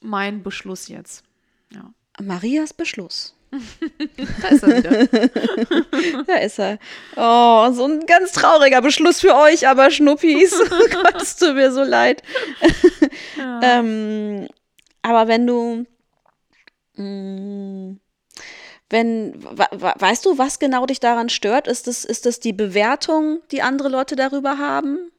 mein 0.00 0.44
Beschluss 0.44 0.86
jetzt. 0.86 1.24
Ja. 1.70 1.92
Marias 2.22 2.72
Beschluss. 2.72 3.34
da 3.50 4.48
ist 4.48 4.62
er 4.62 4.76
wieder. 4.76 6.24
da 6.26 6.34
ist 6.36 6.58
er. 6.60 6.78
Oh, 7.16 7.72
so 7.72 7.86
ein 7.86 8.06
ganz 8.06 8.32
trauriger 8.32 8.82
Beschluss 8.82 9.20
für 9.20 9.34
euch, 9.34 9.66
aber 9.66 9.90
Schnuppis. 9.90 10.52
Gott, 10.92 11.22
es 11.22 11.36
tut 11.36 11.54
mir 11.54 11.72
so 11.72 11.82
leid. 11.82 12.22
Ja. 13.36 13.60
ähm, 13.62 14.48
aber 15.02 15.28
wenn 15.28 15.46
du. 15.46 15.86
Mh, 16.94 17.04
mm, 17.04 18.00
wenn, 18.88 19.42
weißt 19.42 20.24
du, 20.24 20.38
was 20.38 20.58
genau 20.58 20.86
dich 20.86 21.00
daran 21.00 21.28
stört? 21.28 21.66
Ist 21.66 21.88
es, 21.88 22.04
ist 22.04 22.26
es 22.26 22.38
die 22.40 22.52
Bewertung, 22.52 23.40
die 23.50 23.62
andere 23.62 23.88
Leute 23.88 24.14
darüber 24.14 24.58
haben? 24.58 25.10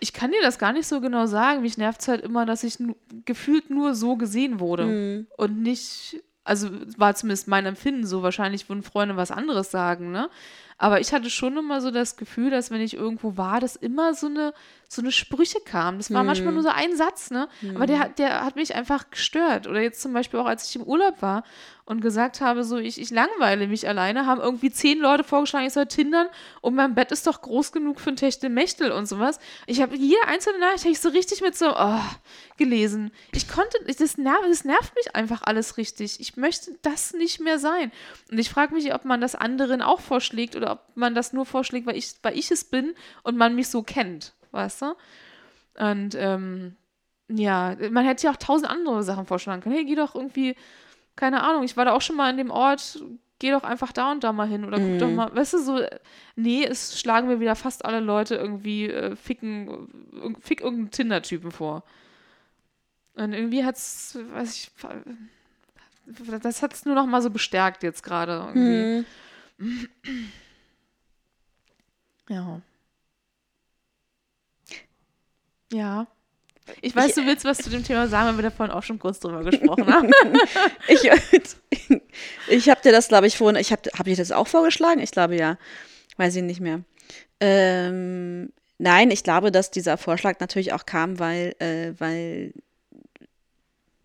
Ich 0.00 0.12
kann 0.12 0.32
dir 0.32 0.42
das 0.42 0.58
gar 0.58 0.72
nicht 0.72 0.86
so 0.88 1.00
genau 1.00 1.26
sagen. 1.26 1.62
Mich 1.62 1.78
nervt 1.78 2.00
es 2.00 2.08
halt 2.08 2.22
immer, 2.22 2.46
dass 2.46 2.64
ich 2.64 2.78
gefühlt 3.24 3.70
nur 3.70 3.94
so 3.94 4.16
gesehen 4.16 4.58
wurde 4.58 4.84
mhm. 4.86 5.26
und 5.36 5.62
nicht, 5.62 6.22
also 6.44 6.68
war 6.96 7.14
zumindest 7.14 7.46
mein 7.46 7.66
Empfinden 7.66 8.06
so. 8.06 8.22
Wahrscheinlich 8.22 8.68
würden 8.68 8.82
Freunde 8.82 9.16
was 9.16 9.30
anderes 9.30 9.70
sagen, 9.70 10.10
ne? 10.10 10.30
Aber 10.78 11.00
ich 11.00 11.12
hatte 11.12 11.28
schon 11.28 11.56
immer 11.56 11.80
so 11.80 11.90
das 11.90 12.16
Gefühl, 12.16 12.50
dass 12.50 12.70
wenn 12.70 12.80
ich 12.80 12.94
irgendwo 12.94 13.36
war, 13.36 13.58
dass 13.58 13.74
immer 13.74 14.14
so 14.14 14.28
eine, 14.28 14.54
so 14.88 15.02
eine 15.02 15.10
Sprüche 15.10 15.58
kamen. 15.60 15.98
Das 15.98 16.12
war 16.12 16.20
hm. 16.20 16.26
manchmal 16.26 16.54
nur 16.54 16.62
so 16.62 16.68
ein 16.68 16.96
Satz, 16.96 17.32
ne? 17.32 17.48
Hm. 17.60 17.76
Aber 17.76 17.86
der, 17.86 18.08
der 18.10 18.44
hat 18.44 18.54
mich 18.54 18.76
einfach 18.76 19.10
gestört. 19.10 19.66
Oder 19.66 19.80
jetzt 19.80 20.00
zum 20.00 20.12
Beispiel 20.12 20.38
auch, 20.38 20.46
als 20.46 20.68
ich 20.68 20.76
im 20.76 20.84
Urlaub 20.84 21.20
war 21.20 21.42
und 21.88 22.02
gesagt 22.02 22.42
habe, 22.42 22.64
so 22.64 22.76
ich, 22.76 23.00
ich 23.00 23.08
langweile 23.08 23.66
mich 23.66 23.88
alleine, 23.88 24.26
haben 24.26 24.42
irgendwie 24.42 24.70
zehn 24.70 24.98
Leute 24.98 25.24
vorgeschlagen, 25.24 25.66
ich 25.66 25.72
soll 25.72 25.86
tindern 25.86 26.26
und 26.60 26.74
mein 26.74 26.94
Bett 26.94 27.12
ist 27.12 27.26
doch 27.26 27.40
groß 27.40 27.72
genug 27.72 27.98
für 27.98 28.10
ein 28.10 28.16
Techtelmechtel 28.16 28.92
und 28.92 29.06
sowas. 29.06 29.40
Ich 29.66 29.80
habe 29.80 29.96
jede 29.96 30.22
einzelne 30.26 30.58
Nachricht 30.58 30.84
ich 30.84 31.00
so 31.00 31.08
richtig 31.08 31.40
mit 31.40 31.56
so 31.56 31.74
oh, 31.74 32.00
gelesen. 32.58 33.10
Ich 33.32 33.48
konnte, 33.48 33.78
das, 33.86 34.18
nerv, 34.18 34.38
das 34.46 34.64
nervt 34.64 34.94
mich 34.96 35.16
einfach 35.16 35.40
alles 35.42 35.78
richtig. 35.78 36.20
Ich 36.20 36.36
möchte 36.36 36.72
das 36.82 37.14
nicht 37.14 37.40
mehr 37.40 37.58
sein. 37.58 37.90
Und 38.30 38.38
ich 38.38 38.50
frage 38.50 38.74
mich, 38.74 38.92
ob 38.94 39.06
man 39.06 39.22
das 39.22 39.34
anderen 39.34 39.80
auch 39.80 40.00
vorschlägt 40.00 40.56
oder 40.56 40.67
ob 40.72 40.82
man 40.94 41.14
das 41.14 41.32
nur 41.32 41.46
vorschlägt, 41.46 41.86
weil 41.86 41.96
ich, 41.96 42.14
weil 42.22 42.38
ich 42.38 42.50
es 42.50 42.64
bin 42.64 42.94
und 43.22 43.36
man 43.36 43.54
mich 43.54 43.68
so 43.68 43.82
kennt, 43.82 44.34
weißt 44.52 44.82
du? 44.82 44.94
Und 45.78 46.14
ähm, 46.14 46.76
ja, 47.28 47.76
man 47.90 48.04
hätte 48.04 48.26
ja 48.26 48.32
auch 48.32 48.36
tausend 48.36 48.70
andere 48.70 49.02
Sachen 49.02 49.26
vorschlagen 49.26 49.62
können. 49.62 49.74
Hey, 49.74 49.84
geh 49.84 49.94
doch 49.94 50.14
irgendwie 50.14 50.56
keine 51.18 51.42
Ahnung, 51.42 51.64
ich 51.64 51.76
war 51.76 51.84
da 51.84 51.92
auch 51.92 52.00
schon 52.00 52.16
mal 52.16 52.30
an 52.30 52.36
dem 52.36 52.50
Ort, 52.50 53.02
geh 53.40 53.50
doch 53.50 53.64
einfach 53.64 53.92
da 53.92 54.12
und 54.12 54.22
da 54.22 54.32
mal 54.32 54.46
hin 54.46 54.64
oder 54.64 54.78
guck 54.78 54.88
mm. 54.88 54.98
doch 54.98 55.08
mhm. 55.08 55.14
mal, 55.16 55.34
weißt 55.34 55.54
du, 55.54 55.58
so, 55.58 55.80
nee, 56.36 56.64
es 56.64 56.98
schlagen 56.98 57.26
mir 57.26 57.40
wieder 57.40 57.56
fast 57.56 57.84
alle 57.84 57.98
Leute 57.98 58.36
irgendwie 58.36 58.88
äh, 58.88 59.16
ficken, 59.16 60.36
fick 60.40 60.60
irgendeinen 60.60 60.92
Tinder-Typen 60.92 61.50
vor. 61.50 61.82
Und 63.14 63.32
irgendwie 63.32 63.64
hat's, 63.64 64.16
weiß 64.32 64.54
ich, 64.54 64.70
das 66.40 66.62
hat's 66.62 66.84
nur 66.84 66.94
noch 66.94 67.06
mal 67.06 67.20
so 67.20 67.30
bestärkt 67.30 67.82
jetzt 67.82 68.04
gerade 68.04 68.52
irgendwie. 68.54 69.06
Mm. 69.58 70.30
Ja. 72.28 72.60
Ja. 75.72 76.06
Ich 76.82 76.94
weiß, 76.94 77.08
ich, 77.10 77.14
du 77.14 77.26
willst 77.26 77.44
was 77.44 77.58
zu 77.58 77.70
dem 77.70 77.82
Thema 77.82 78.08
sagen, 78.08 78.28
weil 78.28 78.36
wir 78.36 78.50
da 78.50 78.50
vorhin 78.50 78.74
auch 78.74 78.82
schon 78.82 78.98
kurz 78.98 79.20
drüber 79.20 79.42
gesprochen 79.42 79.86
haben. 79.92 80.10
ich 80.88 81.10
ich 82.48 82.68
habe 82.68 82.80
dir 82.82 82.92
das, 82.92 83.08
glaube 83.08 83.26
ich, 83.26 83.38
vorhin, 83.38 83.60
ich 83.60 83.72
habe 83.72 83.90
hab 83.98 84.06
ich 84.06 84.18
das 84.18 84.32
auch 84.32 84.46
vorgeschlagen? 84.46 85.00
Ich 85.00 85.10
glaube 85.10 85.36
ja. 85.36 85.56
Weiß 86.16 86.34
ich 86.36 86.42
nicht 86.42 86.60
mehr. 86.60 86.82
Ähm, 87.40 88.52
nein, 88.78 89.10
ich 89.10 89.22
glaube, 89.22 89.52
dass 89.52 89.70
dieser 89.70 89.96
Vorschlag 89.96 90.40
natürlich 90.40 90.72
auch 90.72 90.84
kam, 90.84 91.18
weil, 91.18 91.54
äh, 91.60 91.92
weil 91.98 92.52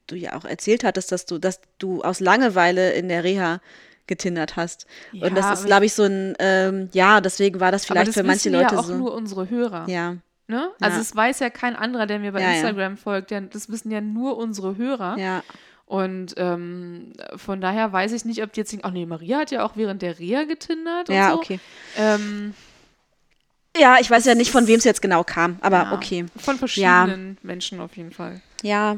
du 0.08 0.16
ja 0.16 0.36
auch 0.38 0.46
erzählt 0.46 0.84
hattest, 0.84 1.12
dass 1.12 1.26
du, 1.26 1.40
dass 1.40 1.60
du 1.80 2.02
aus 2.04 2.20
Langeweile 2.20 2.94
in 2.94 3.10
der 3.10 3.24
Reha 3.24 3.62
getindert 4.08 4.56
hast. 4.56 4.86
Ja, 5.12 5.28
und 5.28 5.36
das 5.36 5.60
ist, 5.60 5.66
glaube 5.66 5.86
ich, 5.86 5.94
so 5.94 6.04
ein, 6.04 6.36
ähm, 6.40 6.90
ja, 6.94 7.22
deswegen 7.22 7.60
war 7.60 7.72
das 7.72 7.86
vielleicht 7.86 8.10
das 8.10 8.16
für 8.16 8.24
manche 8.24 8.50
Leute 8.50 8.76
ja 8.76 8.80
auch 8.80 8.86
so. 8.86 8.96
nur 8.96 9.14
unsere 9.14 9.50
Hörer. 9.50 9.88
Ja. 9.88 10.18
Ne? 10.48 10.70
Also 10.82 11.00
es 11.00 11.16
weiß 11.16 11.40
ja 11.40 11.50
kein 11.50 11.76
anderer, 11.76 12.06
der 12.06 12.20
mir 12.20 12.34
bei 12.34 12.42
ja, 12.42 12.52
Instagram 12.52 12.94
ja. 12.94 12.98
folgt. 12.98 13.32
Das 13.32 13.70
wissen 13.70 13.92
ja 13.92 14.02
nur 14.02 14.38
unsere 14.38 14.78
Hörer. 14.78 15.18
Ja. 15.18 15.44
Und 15.86 16.34
ähm, 16.38 17.14
von 17.36 17.62
daher 17.62 17.92
weiß 17.92 18.12
ich 18.14 18.26
nicht, 18.26 18.42
ob 18.44 18.52
die 18.54 18.62
jetzt. 18.62 18.76
Ach 18.82 18.92
nee, 18.92 19.06
Maria 19.06 19.40
hat 19.40 19.52
ja 19.52 19.66
auch 19.66 19.74
während 19.76 20.02
der 20.02 20.20
Reha 20.20 20.44
getindert. 20.44 21.10
Ja, 21.10 21.32
so. 21.32 21.38
okay. 21.38 21.60
Ähm, 21.98 22.54
ja, 23.78 23.98
ich 24.00 24.10
weiß 24.10 24.26
ja 24.26 24.36
nicht, 24.36 24.52
von 24.52 24.68
wem 24.68 24.78
es 24.78 24.84
jetzt 24.84 25.02
genau 25.02 25.24
kam, 25.24 25.58
aber 25.62 25.84
ja, 25.84 25.94
okay. 25.94 26.26
Von 26.38 26.58
verschiedenen 26.58 27.38
Menschen 27.42 27.80
auf 27.80 27.98
jeden 27.98 28.12
Fall. 28.12 28.42
Ja. 28.62 28.98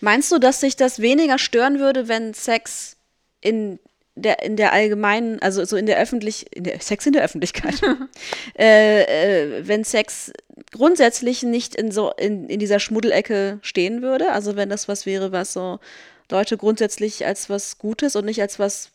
Meinst 0.00 0.30
du, 0.30 0.38
dass 0.38 0.60
sich 0.60 0.76
das 0.76 1.00
weniger 1.00 1.38
stören 1.38 1.78
würde, 1.78 2.08
wenn 2.08 2.34
Sex 2.34 2.96
in 3.40 3.78
der, 4.22 4.42
in 4.42 4.56
der 4.56 4.72
allgemeinen, 4.72 5.40
also 5.40 5.64
so 5.64 5.76
in 5.76 5.86
der 5.86 5.98
öffentlich, 5.98 6.54
in 6.54 6.64
der 6.64 6.80
Sex 6.80 7.06
in 7.06 7.12
der 7.12 7.22
Öffentlichkeit, 7.22 7.80
äh, 8.58 9.02
äh, 9.02 9.68
wenn 9.68 9.84
Sex 9.84 10.32
grundsätzlich 10.72 11.42
nicht 11.42 11.74
in 11.74 11.90
so 11.90 12.12
in, 12.12 12.48
in 12.48 12.58
dieser 12.58 12.80
Schmuddelecke 12.80 13.58
stehen 13.62 14.02
würde, 14.02 14.32
also 14.32 14.56
wenn 14.56 14.68
das 14.68 14.88
was 14.88 15.06
wäre, 15.06 15.32
was 15.32 15.52
so 15.52 15.78
Leute 16.30 16.56
grundsätzlich 16.56 17.26
als 17.26 17.50
was 17.50 17.78
Gutes 17.78 18.16
und 18.16 18.24
nicht 18.24 18.40
als 18.40 18.58
was 18.58 18.92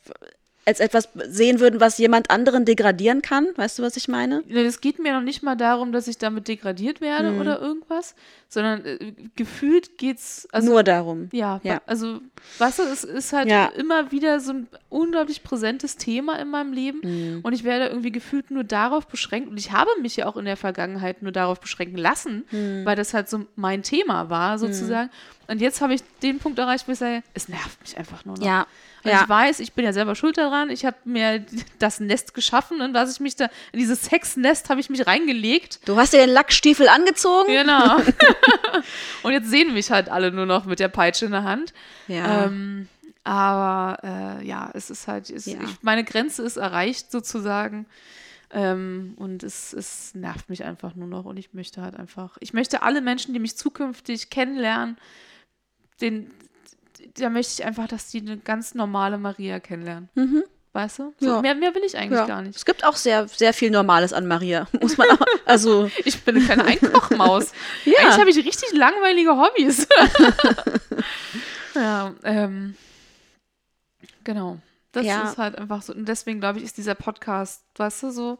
als 0.65 0.79
etwas 0.79 1.09
sehen 1.27 1.59
würden, 1.59 1.79
was 1.79 1.99
jemand 1.99 2.31
anderen 2.31 2.65
degradieren 2.65 3.21
kann. 3.21 3.47
Weißt 3.55 3.77
du, 3.77 3.83
was 3.83 3.97
ich 3.97 4.07
meine? 4.07 4.43
Es 4.49 4.81
geht 4.81 4.97
mir 4.97 5.13
noch 5.13 5.21
nicht 5.21 5.43
mal 5.43 5.55
darum, 5.55 5.91
dass 5.91 6.07
ich 6.07 6.17
damit 6.17 6.47
degradiert 6.47 7.01
werde 7.01 7.31
mhm. 7.31 7.41
oder 7.41 7.61
irgendwas, 7.61 8.15
sondern 8.49 8.83
äh, 8.83 9.13
gefühlt 9.35 9.99
geht's 9.99 10.47
also, 10.51 10.71
nur 10.71 10.81
darum. 10.83 11.29
Ja, 11.31 11.61
ja. 11.63 11.81
also 11.85 12.19
du, 12.57 12.83
es 12.91 13.03
ist 13.03 13.31
halt 13.31 13.47
ja. 13.47 13.67
immer 13.67 14.11
wieder 14.11 14.39
so 14.39 14.53
ein 14.53 14.67
unglaublich 14.89 15.43
präsentes 15.43 15.97
Thema 15.97 16.39
in 16.39 16.49
meinem 16.49 16.73
Leben 16.73 16.99
mhm. 17.03 17.39
und 17.43 17.53
ich 17.53 17.63
werde 17.63 17.85
irgendwie 17.87 18.11
gefühlt 18.11 18.49
nur 18.49 18.63
darauf 18.63 19.05
beschränkt 19.07 19.49
und 19.49 19.57
ich 19.57 19.71
habe 19.71 19.91
mich 20.01 20.15
ja 20.15 20.25
auch 20.25 20.35
in 20.35 20.45
der 20.45 20.57
Vergangenheit 20.57 21.21
nur 21.21 21.31
darauf 21.31 21.59
beschränken 21.59 21.97
lassen, 21.97 22.45
mhm. 22.49 22.85
weil 22.85 22.95
das 22.95 23.13
halt 23.13 23.29
so 23.29 23.45
mein 23.55 23.83
Thema 23.83 24.31
war 24.31 24.57
sozusagen. 24.57 25.11
Und 25.47 25.61
jetzt 25.61 25.81
habe 25.81 25.93
ich 25.93 26.01
den 26.23 26.39
Punkt 26.39 26.57
erreicht, 26.57 26.87
wo 26.87 26.91
ich 26.91 26.97
sage, 26.97 27.21
es 27.35 27.47
nervt 27.49 27.79
mich 27.81 27.97
einfach 27.97 28.25
nur 28.25 28.35
noch. 28.35 28.45
Ja. 28.45 28.65
Und 29.05 29.11
ja. 29.11 29.21
ich 29.21 29.29
weiß, 29.29 29.59
ich 29.59 29.73
bin 29.73 29.85
ja 29.85 29.93
selber 29.93 30.15
schuld 30.15 30.35
daran. 30.37 30.71
Ich 30.71 30.83
habe 30.83 30.97
mir 31.05 31.45
das 31.77 31.99
Nest 31.99 32.33
geschaffen 32.33 32.81
und 32.81 32.95
was 32.95 33.13
ich 33.13 33.19
mich 33.19 33.35
da, 33.35 33.45
in 33.71 33.79
dieses 33.79 34.05
Sexnest 34.05 34.69
habe 34.69 34.79
ich 34.79 34.89
mich 34.89 35.05
reingelegt. 35.05 35.79
Du 35.85 35.95
hast 35.95 36.13
dir 36.13 36.17
den 36.17 36.31
Lackstiefel 36.31 36.87
angezogen. 36.87 37.53
Genau. 37.53 37.97
und 39.23 39.31
jetzt 39.31 39.51
sehen 39.51 39.75
mich 39.75 39.91
halt 39.91 40.09
alle 40.09 40.31
nur 40.31 40.47
noch 40.47 40.65
mit 40.65 40.79
der 40.79 40.87
Peitsche 40.87 41.25
in 41.25 41.31
der 41.31 41.43
Hand. 41.43 41.71
Ja. 42.07 42.45
Ähm, 42.45 42.89
aber 43.23 44.39
äh, 44.41 44.47
ja, 44.47 44.71
es 44.73 44.89
ist 44.89 45.07
halt, 45.07 45.29
es, 45.29 45.45
ja. 45.45 45.59
ich, 45.61 45.83
meine 45.83 46.03
Grenze 46.03 46.41
ist 46.41 46.57
erreicht 46.57 47.11
sozusagen. 47.11 47.85
Ähm, 48.51 49.13
und 49.17 49.43
es, 49.43 49.71
es 49.73 50.15
nervt 50.15 50.49
mich 50.49 50.63
einfach 50.63 50.95
nur 50.95 51.07
noch 51.07 51.25
und 51.25 51.37
ich 51.37 51.53
möchte 51.53 51.83
halt 51.83 51.95
einfach, 51.95 52.37
ich 52.39 52.53
möchte 52.53 52.81
alle 52.81 53.01
Menschen, 53.01 53.33
die 53.33 53.39
mich 53.39 53.55
zukünftig 53.55 54.31
kennenlernen, 54.31 54.97
den, 56.01 56.31
da 57.17 57.29
möchte 57.29 57.53
ich 57.61 57.65
einfach, 57.65 57.87
dass 57.87 58.09
die 58.09 58.21
eine 58.21 58.37
ganz 58.37 58.73
normale 58.73 59.17
Maria 59.17 59.59
kennenlernen. 59.59 60.09
Mhm. 60.15 60.43
Weißt 60.73 60.99
du? 60.99 61.13
So, 61.21 61.27
ja. 61.27 61.41
mehr, 61.41 61.55
mehr 61.55 61.73
will 61.73 61.83
ich 61.85 61.97
eigentlich 61.97 62.19
ja. 62.19 62.25
gar 62.25 62.41
nicht. 62.41 62.57
Es 62.57 62.65
gibt 62.65 62.83
auch 62.83 62.97
sehr, 62.97 63.29
sehr 63.29 63.53
viel 63.53 63.71
Normales 63.71 64.11
an 64.11 64.27
Maria. 64.27 64.67
Muss 64.81 64.97
man 64.97 65.09
auch, 65.09 65.25
also. 65.45 65.89
ich 66.03 66.21
bin 66.23 66.35
eine 66.35 66.43
kleine 66.43 66.65
Einkochmaus. 66.65 67.53
ja. 67.85 67.93
Eigentlich 67.99 68.19
habe 68.19 68.29
ich 68.29 68.37
richtig 68.37 68.73
langweilige 68.73 69.37
Hobbys. 69.37 69.87
ja, 71.75 72.13
ähm. 72.23 72.75
Genau. 74.25 74.57
Das 74.91 75.05
ja. 75.05 75.29
ist 75.29 75.37
halt 75.37 75.57
einfach 75.57 75.81
so. 75.81 75.93
Und 75.93 76.09
deswegen 76.09 76.41
glaube 76.41 76.59
ich, 76.59 76.65
ist 76.65 76.77
dieser 76.77 76.95
Podcast, 76.95 77.63
weißt 77.77 78.03
du, 78.03 78.11
so 78.11 78.39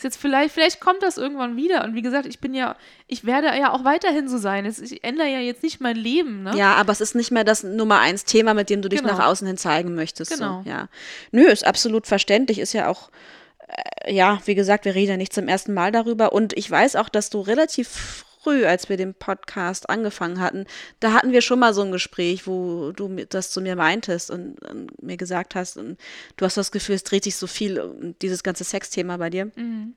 ist 0.00 0.04
jetzt 0.04 0.20
vielleicht, 0.20 0.54
vielleicht 0.54 0.80
kommt 0.80 1.02
das 1.02 1.18
irgendwann 1.18 1.56
wieder. 1.56 1.84
Und 1.84 1.94
wie 1.94 2.00
gesagt, 2.00 2.24
ich 2.24 2.40
bin 2.40 2.54
ja, 2.54 2.74
ich 3.06 3.26
werde 3.26 3.48
ja 3.48 3.72
auch 3.72 3.84
weiterhin 3.84 4.28
so 4.28 4.38
sein. 4.38 4.64
Ich 4.64 5.04
ändere 5.04 5.28
ja 5.28 5.40
jetzt 5.40 5.62
nicht 5.62 5.80
mein 5.80 5.96
Leben, 5.96 6.42
ne? 6.42 6.56
Ja, 6.56 6.74
aber 6.74 6.90
es 6.90 7.02
ist 7.02 7.14
nicht 7.14 7.30
mehr 7.30 7.44
das 7.44 7.62
Nummer 7.62 8.00
eins 8.00 8.24
Thema, 8.24 8.54
mit 8.54 8.70
dem 8.70 8.80
du 8.80 8.88
dich 8.88 9.02
genau. 9.02 9.12
nach 9.12 9.26
außen 9.26 9.46
hin 9.46 9.58
zeigen 9.58 9.94
möchtest. 9.94 10.32
Genau. 10.32 10.62
So, 10.64 10.70
ja. 10.70 10.88
Nö, 11.32 11.44
ist 11.44 11.66
absolut 11.66 12.06
verständlich, 12.06 12.58
ist 12.58 12.72
ja 12.72 12.88
auch 12.88 13.10
äh, 13.68 14.14
ja, 14.14 14.40
wie 14.46 14.54
gesagt, 14.54 14.86
wir 14.86 14.94
reden 14.94 15.10
ja 15.10 15.16
nicht 15.18 15.34
zum 15.34 15.48
ersten 15.48 15.74
Mal 15.74 15.92
darüber. 15.92 16.32
Und 16.32 16.56
ich 16.56 16.70
weiß 16.70 16.96
auch, 16.96 17.10
dass 17.10 17.28
du 17.28 17.40
relativ 17.40 18.24
früh, 18.42 18.64
als 18.64 18.88
wir 18.88 18.96
den 18.96 19.14
Podcast 19.14 19.88
angefangen 19.90 20.40
hatten, 20.40 20.66
da 20.98 21.12
hatten 21.12 21.32
wir 21.32 21.42
schon 21.42 21.58
mal 21.58 21.74
so 21.74 21.82
ein 21.82 21.92
Gespräch, 21.92 22.46
wo 22.46 22.92
du 22.92 23.08
das 23.28 23.50
zu 23.50 23.60
mir 23.60 23.76
meintest 23.76 24.30
und, 24.30 24.58
und 24.68 25.02
mir 25.02 25.16
gesagt 25.16 25.54
hast, 25.54 25.76
und 25.76 25.98
du 26.36 26.44
hast 26.44 26.56
das 26.56 26.72
Gefühl, 26.72 26.94
es 26.94 27.04
dreht 27.04 27.24
sich 27.24 27.36
so 27.36 27.46
viel 27.46 27.80
um 27.80 28.18
dieses 28.20 28.42
ganze 28.42 28.64
Sexthema 28.64 29.16
bei 29.16 29.30
dir. 29.30 29.50
Mhm. 29.56 29.94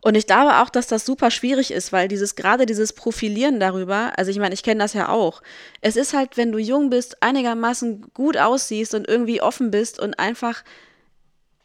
Und 0.00 0.16
ich 0.16 0.26
glaube 0.26 0.58
auch, 0.58 0.68
dass 0.68 0.86
das 0.86 1.06
super 1.06 1.30
schwierig 1.30 1.70
ist, 1.70 1.90
weil 1.90 2.08
dieses, 2.08 2.36
gerade 2.36 2.66
dieses 2.66 2.92
Profilieren 2.92 3.58
darüber, 3.58 4.12
also 4.18 4.30
ich 4.30 4.38
meine, 4.38 4.52
ich 4.52 4.62
kenne 4.62 4.80
das 4.80 4.92
ja 4.92 5.08
auch. 5.08 5.40
Es 5.80 5.96
ist 5.96 6.12
halt, 6.12 6.36
wenn 6.36 6.52
du 6.52 6.58
jung 6.58 6.90
bist, 6.90 7.22
einigermaßen 7.22 8.12
gut 8.12 8.36
aussiehst 8.36 8.94
und 8.94 9.08
irgendwie 9.08 9.40
offen 9.40 9.70
bist 9.70 9.98
und 9.98 10.18
einfach 10.18 10.62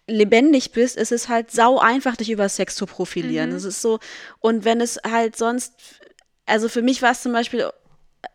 lebendig 0.10 0.72
bist, 0.72 0.98
ist 0.98 1.12
es 1.12 1.30
halt 1.30 1.52
sau 1.52 1.80
einfach, 1.80 2.16
dich 2.16 2.30
über 2.30 2.50
Sex 2.50 2.76
zu 2.76 2.86
profilieren. 2.86 3.52
Es 3.52 3.64
mhm. 3.64 3.70
ist 3.70 3.82
so, 3.82 4.00
und 4.40 4.66
wenn 4.66 4.82
es 4.82 5.00
halt 5.10 5.38
sonst, 5.38 5.74
also 6.46 6.70
für 6.70 6.82
mich 6.82 7.02
war 7.02 7.12
es 7.12 7.22
zum 7.22 7.32
Beispiel, 7.32 7.70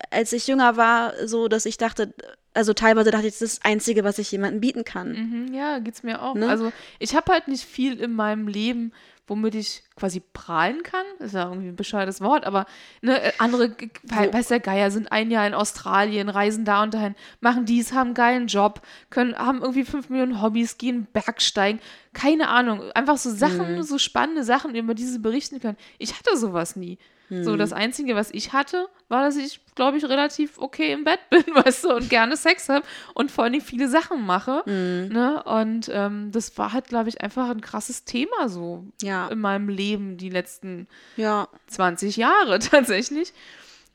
als 0.09 0.33
ich 0.33 0.47
jünger 0.47 0.77
war, 0.77 1.27
so, 1.27 1.47
dass 1.47 1.65
ich 1.65 1.77
dachte, 1.77 2.13
also 2.53 2.73
teilweise 2.73 3.11
dachte 3.11 3.27
ich, 3.27 3.33
das 3.33 3.41
ist 3.41 3.59
das 3.59 3.69
Einzige, 3.69 4.03
was 4.03 4.17
ich 4.17 4.31
jemandem 4.31 4.61
bieten 4.61 4.83
kann. 4.85 5.11
Mhm, 5.11 5.53
ja, 5.53 5.79
geht's 5.79 6.03
mir 6.03 6.21
auch. 6.21 6.35
Ne? 6.35 6.47
Also 6.47 6.71
ich 6.99 7.15
habe 7.15 7.31
halt 7.31 7.47
nicht 7.47 7.65
viel 7.65 7.99
in 7.99 8.13
meinem 8.13 8.47
Leben, 8.47 8.93
womit 9.27 9.55
ich 9.55 9.83
quasi 9.95 10.21
prahlen 10.33 10.83
kann. 10.83 11.05
Das 11.19 11.27
ist 11.27 11.33
ja 11.33 11.47
irgendwie 11.47 11.69
ein 11.69 11.75
bescheuertes 11.75 12.21
Wort, 12.21 12.45
aber 12.45 12.65
ne, 13.01 13.21
äh, 13.21 13.31
andere, 13.37 13.75
weiß 14.03 14.49
der 14.49 14.59
Geier, 14.59 14.91
sind 14.91 15.11
ein 15.11 15.31
Jahr 15.31 15.47
in 15.47 15.53
Australien, 15.53 16.29
reisen 16.29 16.65
da 16.65 16.83
und 16.83 16.93
dahin, 16.93 17.15
machen 17.39 17.65
dies, 17.65 17.93
haben 17.93 18.07
einen 18.07 18.13
geilen 18.13 18.47
Job, 18.47 18.81
können, 19.09 19.35
haben 19.37 19.61
irgendwie 19.61 19.85
fünf 19.85 20.09
Millionen 20.09 20.41
Hobbys, 20.41 20.77
gehen 20.77 21.07
Bergsteigen, 21.11 21.79
keine 22.13 22.49
Ahnung. 22.49 22.91
Einfach 22.91 23.17
so 23.17 23.29
Sachen, 23.31 23.75
mhm. 23.75 23.83
so 23.83 23.97
spannende 23.97 24.43
Sachen, 24.43 24.75
über 24.75 24.93
die 24.93 25.05
sie 25.05 25.19
berichten 25.19 25.59
können. 25.59 25.77
Ich 25.97 26.17
hatte 26.17 26.37
sowas 26.37 26.75
nie. 26.75 26.97
So, 27.29 27.53
hm. 27.53 27.57
das 27.57 27.73
Einzige, 27.73 28.15
was 28.15 28.29
ich 28.31 28.53
hatte, 28.53 28.87
war, 29.07 29.23
dass 29.23 29.35
ich, 29.35 29.59
glaube 29.73 29.97
ich, 29.97 30.03
relativ 30.05 30.57
okay 30.59 30.93
im 30.93 31.03
Bett 31.03 31.19
bin, 31.29 31.43
weißt 31.53 31.85
du, 31.85 31.95
und 31.95 32.09
gerne 32.09 32.37
Sex 32.37 32.69
habe 32.69 32.85
und 33.13 33.31
vor 33.31 33.45
allem 33.45 33.61
viele 33.61 33.89
Sachen 33.89 34.25
mache. 34.25 34.61
Mhm. 34.65 35.09
Ne? 35.11 35.43
Und 35.43 35.89
ähm, 35.91 36.31
das 36.31 36.57
war 36.57 36.73
halt, 36.73 36.87
glaube 36.87 37.09
ich, 37.09 37.21
einfach 37.21 37.49
ein 37.49 37.61
krasses 37.61 38.03
Thema 38.03 38.47
so 38.47 38.85
ja. 39.01 39.27
in 39.29 39.39
meinem 39.39 39.69
Leben 39.69 40.17
die 40.17 40.29
letzten 40.29 40.87
ja. 41.17 41.47
20 41.67 42.15
Jahre 42.17 42.59
tatsächlich. 42.59 43.33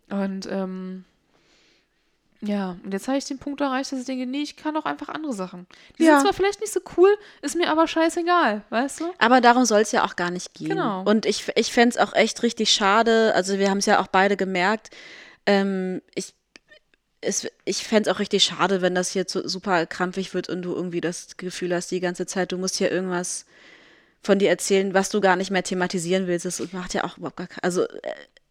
Und 0.09 0.49
ähm, 0.51 1.05
ja, 2.43 2.77
und 2.83 2.93
jetzt 2.93 3.07
habe 3.07 3.19
ich 3.19 3.27
den 3.27 3.39
Punkt 3.39 3.61
erreicht, 3.61 3.93
dass 3.93 4.01
ich 4.01 4.07
denke, 4.07 4.25
nee, 4.25 4.41
ich 4.41 4.57
kann 4.57 4.75
auch 4.77 4.87
einfach 4.87 5.11
andere 5.11 5.35
Sachen. 5.35 5.67
Die 5.99 6.05
ja. 6.05 6.13
sind 6.15 6.23
zwar 6.23 6.33
vielleicht 6.33 6.61
nicht 6.61 6.73
so 6.73 6.81
cool, 6.97 7.11
ist 7.43 7.55
mir 7.55 7.71
aber 7.71 7.87
scheißegal, 7.87 8.63
weißt 8.71 9.01
du? 9.01 9.13
Aber 9.19 9.43
darum 9.43 9.67
soll 9.67 9.83
es 9.83 9.93
ja 9.93 10.05
auch 10.05 10.17
gar 10.17 10.31
nicht 10.31 10.55
gehen. 10.55 10.71
Genau. 10.71 11.03
Und 11.03 11.27
ich, 11.27 11.53
ich 11.55 11.71
fände 11.71 11.91
es 11.91 11.99
auch 11.99 12.15
echt 12.15 12.43
richtig 12.43 12.73
schade, 12.73 13.35
also 13.35 13.59
wir 13.59 13.69
haben 13.69 13.79
es 13.79 13.87
ja 13.87 14.01
auch 14.01 14.07
beide 14.07 14.39
gemerkt, 14.39 14.89
ähm, 15.45 16.01
ich, 16.15 16.35
ich 17.67 17.85
fände 17.87 18.09
es 18.09 18.17
auch 18.17 18.21
richtig 18.21 18.43
schade, 18.43 18.81
wenn 18.81 18.95
das 18.95 19.11
hier 19.11 19.27
zu, 19.27 19.47
super 19.47 19.85
krampfig 19.85 20.33
wird 20.33 20.49
und 20.49 20.63
du 20.63 20.75
irgendwie 20.75 21.03
das 21.03 21.37
Gefühl 21.37 21.75
hast, 21.75 21.91
die 21.91 22.01
ganze 22.01 22.25
Zeit, 22.25 22.53
du 22.53 22.59
musst 22.59 22.77
hier 22.77 22.91
irgendwas 22.91 23.45
von 24.23 24.39
dir 24.39 24.49
erzählen, 24.49 24.95
was 24.95 25.11
du 25.11 25.21
gar 25.21 25.37
nicht 25.37 25.51
mehr 25.51 25.63
thematisieren 25.63 26.27
willst. 26.27 26.47
Das 26.47 26.73
macht 26.73 26.95
ja 26.95 27.05
auch 27.05 27.19
überhaupt 27.19 27.37
gar 27.37 27.47
keinen, 27.49 27.65
also 27.65 27.87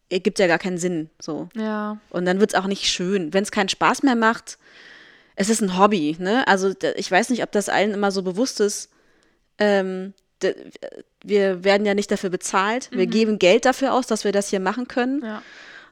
ergibt 0.09 0.39
ja 0.39 0.47
gar 0.47 0.59
keinen 0.59 0.77
Sinn. 0.77 1.09
So. 1.19 1.49
Ja. 1.55 1.97
Und 2.09 2.25
dann 2.25 2.39
wird 2.39 2.53
es 2.53 2.59
auch 2.59 2.67
nicht 2.67 2.85
schön. 2.85 3.33
Wenn 3.33 3.43
es 3.43 3.51
keinen 3.51 3.69
Spaß 3.69 4.03
mehr 4.03 4.15
macht, 4.15 4.57
es 5.35 5.49
ist 5.49 5.61
ein 5.61 5.77
Hobby, 5.77 6.17
ne? 6.19 6.47
Also 6.47 6.73
ich 6.95 7.09
weiß 7.09 7.29
nicht, 7.29 7.43
ob 7.43 7.51
das 7.51 7.69
allen 7.69 7.93
immer 7.93 8.11
so 8.11 8.23
bewusst 8.23 8.59
ist. 8.59 8.89
Ähm, 9.57 10.13
wir 11.23 11.63
werden 11.63 11.85
ja 11.85 11.93
nicht 11.93 12.11
dafür 12.11 12.29
bezahlt. 12.29 12.89
Wir 12.91 13.07
mhm. 13.07 13.11
geben 13.11 13.39
Geld 13.39 13.65
dafür 13.65 13.93
aus, 13.93 14.07
dass 14.07 14.23
wir 14.23 14.31
das 14.31 14.49
hier 14.49 14.59
machen 14.59 14.87
können. 14.87 15.23
Ja. 15.23 15.41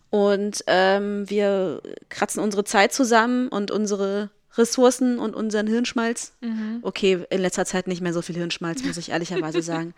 Und 0.09 0.63
ähm, 0.68 1.30
wir 1.30 1.82
kratzen 2.09 2.41
unsere 2.41 2.63
Zeit 2.63 2.93
zusammen 2.93 3.49
und 3.49 3.72
unsere 3.72 4.30
Ressourcen 4.57 5.20
und 5.20 5.36
unseren 5.36 5.68
Hirnschmalz. 5.68 6.34
Mhm. 6.41 6.80
Okay, 6.82 7.26
in 7.30 7.41
letzter 7.41 7.65
Zeit 7.65 7.88
nicht 7.88 8.01
mehr 8.01 8.13
so 8.13 8.22
viel 8.22 8.36
Hirnschmalz, 8.36 8.84
muss 8.84 8.97
ich 8.97 9.11
ehrlicherweise 9.11 9.61
sagen. 9.63 9.93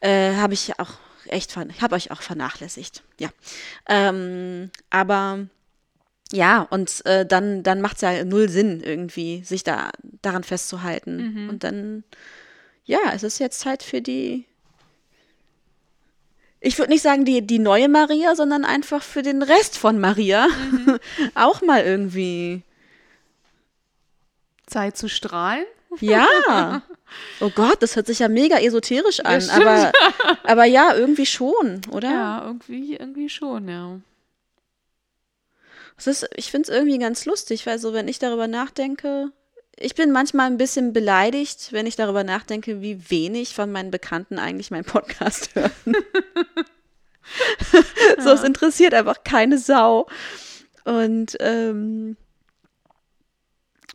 Äh, 0.00 0.34
Habe 0.34 0.54
ich 0.54 0.78
auch 0.78 0.92
echt, 1.32 1.56
ich 1.68 1.82
habe 1.82 1.94
euch 1.94 2.10
auch 2.10 2.22
vernachlässigt. 2.22 3.02
Ja. 3.18 3.28
Ähm, 3.88 4.70
aber 4.90 5.46
ja, 6.32 6.62
und 6.62 7.04
äh, 7.06 7.24
dann, 7.24 7.62
dann 7.62 7.80
macht 7.80 7.96
es 7.96 8.02
ja 8.02 8.24
null 8.24 8.48
Sinn, 8.48 8.82
irgendwie, 8.82 9.44
sich 9.44 9.62
da 9.62 9.90
daran 10.22 10.42
festzuhalten. 10.42 11.44
Mhm. 11.44 11.48
Und 11.48 11.64
dann, 11.64 12.04
ja, 12.84 12.98
es 13.14 13.22
ist 13.22 13.38
jetzt 13.38 13.60
Zeit 13.60 13.82
für 13.82 14.02
die. 14.02 14.44
Ich 16.60 16.78
würde 16.78 16.90
nicht 16.90 17.02
sagen 17.02 17.24
die, 17.24 17.46
die 17.46 17.60
neue 17.60 17.88
Maria, 17.88 18.34
sondern 18.34 18.64
einfach 18.64 19.02
für 19.02 19.22
den 19.22 19.42
Rest 19.42 19.78
von 19.78 20.00
Maria 20.00 20.48
mhm. 20.48 20.98
auch 21.34 21.62
mal 21.62 21.84
irgendwie. 21.84 22.62
Zeit 24.66 24.96
zu 24.96 25.08
strahlen? 25.08 25.64
Ja. 26.00 26.82
Oh 27.40 27.50
Gott, 27.50 27.82
das 27.82 27.96
hört 27.96 28.06
sich 28.06 28.18
ja 28.18 28.28
mega 28.28 28.58
esoterisch 28.58 29.20
an, 29.20 29.40
ja, 29.40 29.52
aber, 29.54 29.92
aber 30.44 30.64
ja, 30.64 30.94
irgendwie 30.94 31.26
schon, 31.26 31.80
oder? 31.90 32.10
Ja, 32.10 32.44
irgendwie, 32.46 32.96
irgendwie 32.96 33.28
schon, 33.28 33.68
ja. 33.68 34.00
Das 35.96 36.06
ist, 36.06 36.28
ich 36.34 36.50
finde 36.50 36.70
es 36.70 36.76
irgendwie 36.76 36.98
ganz 36.98 37.24
lustig, 37.24 37.66
weil 37.66 37.78
so, 37.78 37.92
wenn 37.92 38.08
ich 38.08 38.18
darüber 38.18 38.48
nachdenke, 38.48 39.30
ich 39.78 39.94
bin 39.94 40.10
manchmal 40.10 40.46
ein 40.46 40.58
bisschen 40.58 40.92
beleidigt, 40.92 41.72
wenn 41.72 41.86
ich 41.86 41.96
darüber 41.96 42.24
nachdenke, 42.24 42.80
wie 42.82 43.10
wenig 43.10 43.54
von 43.54 43.70
meinen 43.72 43.90
Bekannten 43.90 44.38
eigentlich 44.38 44.70
meinen 44.70 44.84
Podcast 44.84 45.50
hören. 45.54 45.70
so, 48.18 48.28
ja. 48.28 48.34
es 48.34 48.42
interessiert 48.42 48.94
einfach 48.94 49.22
keine 49.24 49.58
Sau. 49.58 50.06
Und, 50.84 51.36
ähm, 51.40 52.16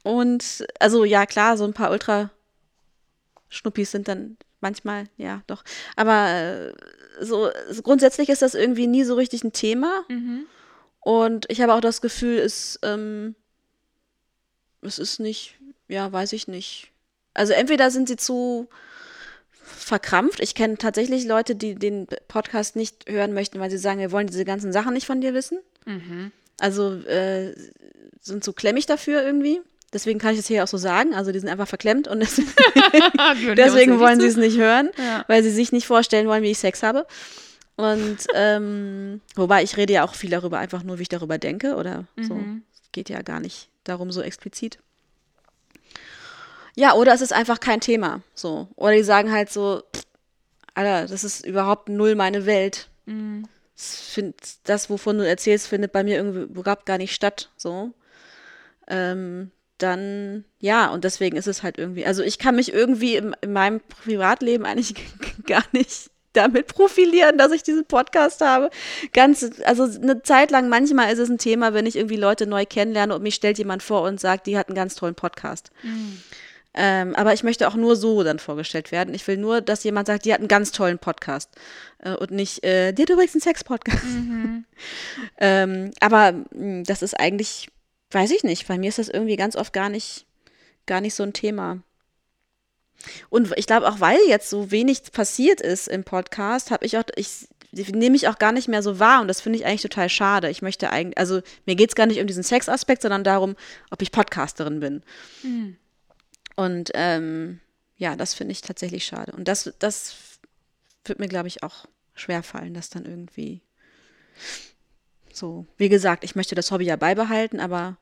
und, 0.04 0.66
also 0.80 1.04
ja, 1.04 1.26
klar, 1.26 1.58
so 1.58 1.64
ein 1.64 1.74
paar 1.74 1.92
Ultra- 1.92 2.32
Schnuppis 3.52 3.92
sind 3.92 4.08
dann 4.08 4.38
manchmal, 4.62 5.06
ja, 5.18 5.44
doch. 5.46 5.64
Aber 5.96 6.30
äh, 6.30 6.74
so, 7.20 7.52
grundsätzlich 7.84 8.30
ist 8.30 8.42
das 8.42 8.56
irgendwie 8.56 8.88
nie 8.88 9.04
so 9.04 9.16
richtig 9.16 9.44
ein 9.44 9.54
Thema. 9.54 10.04
Mhm. 10.10 10.46
Und 11.02 11.46
ich 11.50 11.62
habe 11.62 11.74
auch 11.74 11.82
das 11.82 12.02
Gefühl, 12.02 12.40
es, 12.40 12.80
ähm, 12.82 13.36
es 14.82 14.98
ist 14.98 15.20
nicht, 15.20 15.60
ja, 15.88 16.12
weiß 16.12 16.34
ich 16.34 16.48
nicht. 16.48 16.92
Also 17.34 17.54
entweder 17.54 17.92
sind 17.92 18.08
sie 18.08 18.18
zu 18.18 18.70
verkrampft. 19.62 20.40
Ich 20.40 20.56
kenne 20.56 20.78
tatsächlich 20.78 21.26
Leute, 21.26 21.56
die 21.56 21.76
den 21.76 22.08
Podcast 22.28 22.76
nicht 22.76 23.10
hören 23.10 23.34
möchten, 23.34 23.60
weil 23.60 23.70
sie 23.70 23.78
sagen, 23.78 24.00
wir 24.00 24.12
wollen 24.12 24.28
diese 24.28 24.46
ganzen 24.46 24.72
Sachen 24.72 24.94
nicht 24.94 25.06
von 25.06 25.22
dir 25.22 25.34
wissen. 25.34 25.60
Also 26.60 26.94
äh, 26.94 27.54
sind 28.22 28.44
so 28.44 28.54
klemmig 28.54 28.86
dafür 28.86 29.24
irgendwie. 29.24 29.62
Deswegen 29.94 30.20
kann 30.20 30.32
ich 30.32 30.38
das 30.40 30.48
hier 30.48 30.64
auch 30.64 30.68
so 30.68 30.78
sagen. 30.78 31.14
Also 31.14 31.32
die 31.32 31.40
sind 31.40 31.50
einfach 31.50 31.68
verklemmt 31.68 32.08
und 32.08 32.20
deswegen, 32.22 32.52
deswegen 33.56 34.00
wollen 34.00 34.20
sie 34.20 34.28
es 34.28 34.38
nicht 34.38 34.58
hören, 34.58 34.90
Ja. 34.98 35.26
weil 35.28 35.44
sie 35.44 35.52
sich 35.52 35.72
nicht 35.72 35.86
vorstellen 35.88 36.28
wollen, 36.28 36.44
wie 36.44 36.52
ich 36.52 36.60
Sex 36.60 36.82
habe. 36.84 37.06
Und 37.76 38.18
ähm, 38.34 39.22
wobei 39.36 39.64
ich 39.64 39.76
rede 39.78 39.94
ja 39.94 40.04
auch 40.06 40.16
viel 40.16 40.30
darüber, 40.30 40.60
einfach 40.60 40.84
nur, 40.84 40.98
wie 40.98 41.04
ich 41.04 41.10
darüber 41.10 41.38
denke 41.38 41.76
oder 41.76 42.06
so. 42.20 42.36
Es 42.74 42.92
geht 42.92 43.10
ja 43.10 43.22
gar 43.22 43.40
nicht 43.40 43.70
darum 43.84 44.12
so 44.12 44.22
explizit. 44.22 44.80
Ja, 46.76 46.94
oder 46.94 47.14
es 47.14 47.22
ist 47.22 47.34
einfach 47.34 47.60
kein 47.60 47.82
Thema. 47.82 48.22
So. 48.34 48.68
Oder 48.76 48.94
die 48.94 49.04
sagen 49.04 49.32
halt 49.32 49.52
so, 49.52 49.84
Alter, 50.74 51.08
das 51.08 51.24
ist 51.24 51.46
überhaupt 51.46 51.90
null 51.90 52.16
meine 52.16 52.46
Welt. 52.46 52.88
Das, 53.76 53.96
find, 54.10 54.36
das, 54.64 54.90
wovon 54.90 55.18
du 55.18 55.28
erzählst, 55.28 55.68
findet 55.68 55.92
bei 55.92 56.04
mir 56.04 56.16
irgendwie 56.16 56.42
überhaupt 56.44 56.86
gar 56.86 56.98
nicht 56.98 57.14
statt. 57.14 57.50
So. 57.58 57.92
Ähm, 58.88 59.52
dann, 59.84 60.46
ja, 60.60 60.88
und 60.90 61.04
deswegen 61.04 61.38
ist 61.38 61.48
es 61.48 61.64
halt 61.64 61.78
irgendwie, 61.78 62.06
also 62.06 62.24
ich 62.24 62.38
kann 62.38 62.56
mich 62.56 62.74
irgendwie 62.74 63.16
im, 63.16 63.36
in 63.42 63.54
meinem 63.54 63.82
Privatleben 63.82 64.66
eigentlich 64.66 64.96
gar 65.46 65.64
nicht 65.72 66.12
damit 66.34 66.68
profilieren, 66.68 67.38
dass 67.38 67.52
ich 67.52 67.64
diesen 67.64 67.86
Podcast 67.86 68.42
habe. 68.42 68.70
Ganz, 69.14 69.50
also 69.66 69.84
eine 69.84 70.24
Zeit 70.24 70.52
lang, 70.52 70.70
manchmal 70.70 71.12
ist 71.12 71.20
es 71.20 71.30
ein 71.30 71.38
Thema, 71.38 71.74
wenn 71.74 71.86
ich 71.86 71.98
irgendwie 71.98 72.16
Leute 72.16 72.48
neu 72.48 72.66
kennenlerne 72.66 73.16
und 73.16 73.24
mich 73.24 73.36
stellt 73.36 73.58
jemand 73.58 73.84
vor 73.84 74.04
und 74.04 74.20
sagt, 74.20 74.48
die 74.48 74.58
hat 74.58 74.70
einen 74.70 74.76
ganz 74.76 74.96
tollen 74.96 75.16
Podcast. 75.16 75.72
Ähm, 76.74 77.16
aber 77.16 77.34
ich 77.34 77.44
möchte 77.44 77.68
auch 77.68 77.76
nur 77.76 77.96
so 77.98 78.24
dann 78.24 78.40
vorgestellt 78.40 78.92
werden. 78.92 79.14
Ich 79.14 79.28
will 79.28 79.38
nur, 79.38 79.60
dass 79.62 79.84
jemand 79.84 80.08
sagt, 80.08 80.24
die 80.24 80.34
hat 80.34 80.40
einen 80.40 80.48
ganz 80.48 80.72
tollen 80.72 81.00
Podcast. 81.00 81.50
Äh, 82.00 82.16
und 82.16 82.32
nicht, 82.32 82.64
äh, 82.64 82.94
die 82.94 83.02
hat 83.02 83.10
übrigens 83.10 83.34
einen 83.34 83.42
Sex-Podcast. 83.42 84.06
ähm, 85.38 85.92
aber 86.00 86.34
mh, 86.52 86.84
das 86.86 87.02
ist 87.02 87.20
eigentlich, 87.20 87.68
weiß 88.14 88.32
ich 88.32 88.44
nicht, 88.44 88.68
bei 88.68 88.78
mir 88.78 88.90
ist 88.90 89.00
das 89.00 89.10
irgendwie 89.10 89.36
ganz 89.36 89.56
oft 89.56 89.74
gar 89.74 89.90
nicht, 89.90 90.26
gar 90.86 91.02
nicht 91.02 91.16
so 91.16 91.24
ein 91.24 91.34
Thema. 91.34 91.80
Und 93.30 93.54
ich 93.58 93.66
glaube 93.66 93.88
auch, 93.90 94.00
weil 94.00 94.20
jetzt 94.28 94.50
so 94.50 94.72
wenig 94.72 95.12
passiert 95.12 95.62
ist 95.62 95.88
im 95.88 96.04
Podcast, 96.04 96.72
habe 96.72 96.86
ich 96.86 96.98
auch, 96.98 97.04
ich 97.16 97.48
nehme 97.72 98.16
ich 98.16 98.28
auch 98.28 98.38
gar 98.38 98.52
nicht 98.52 98.68
mehr 98.68 98.84
so 98.84 99.00
wahr 99.00 99.22
und 99.22 99.28
das 99.28 99.42
finde 99.42 99.58
ich 99.58 99.66
eigentlich 99.66 99.82
total 99.82 100.10
schade. 100.10 100.50
Ich 100.50 100.62
möchte 100.62 100.92
eigentlich, 100.92 101.18
also 101.18 101.42
mir 101.66 101.76
geht 101.76 101.90
es 101.90 101.96
gar 101.96 102.06
nicht 102.06 102.20
um 102.20 102.28
diesen 102.28 102.44
Sexaspekt, 102.44 103.02
sondern 103.02 103.24
darum, 103.24 103.56
ob 103.90 104.02
ich 104.02 104.12
Podcasterin 104.12 104.80
bin. 104.80 105.04
Und 106.56 106.92
ähm, 106.94 107.60
ja, 107.98 108.16
das 108.16 108.34
finde 108.34 108.52
ich 108.52 108.62
tatsächlich 108.62 109.06
schade. 109.06 109.32
Und 109.32 109.48
das, 109.48 109.74
das 109.80 110.16
wird 111.06 111.20
mir, 111.20 111.28
glaube 111.28 111.48
ich, 111.48 111.64
auch 111.64 111.86
schwer 112.14 112.44
fallen, 112.44 112.74
das 112.74 112.90
dann 112.90 113.06
irgendwie 113.06 113.62
so. 115.36 115.66
Wie 115.78 115.90
gesagt, 115.90 116.24
ich 116.24 116.36
möchte 116.36 116.56
das 116.56 116.72
Hobby 116.72 116.86
ja 116.86 116.96
beibehalten, 116.96 117.60
aber 117.60 117.98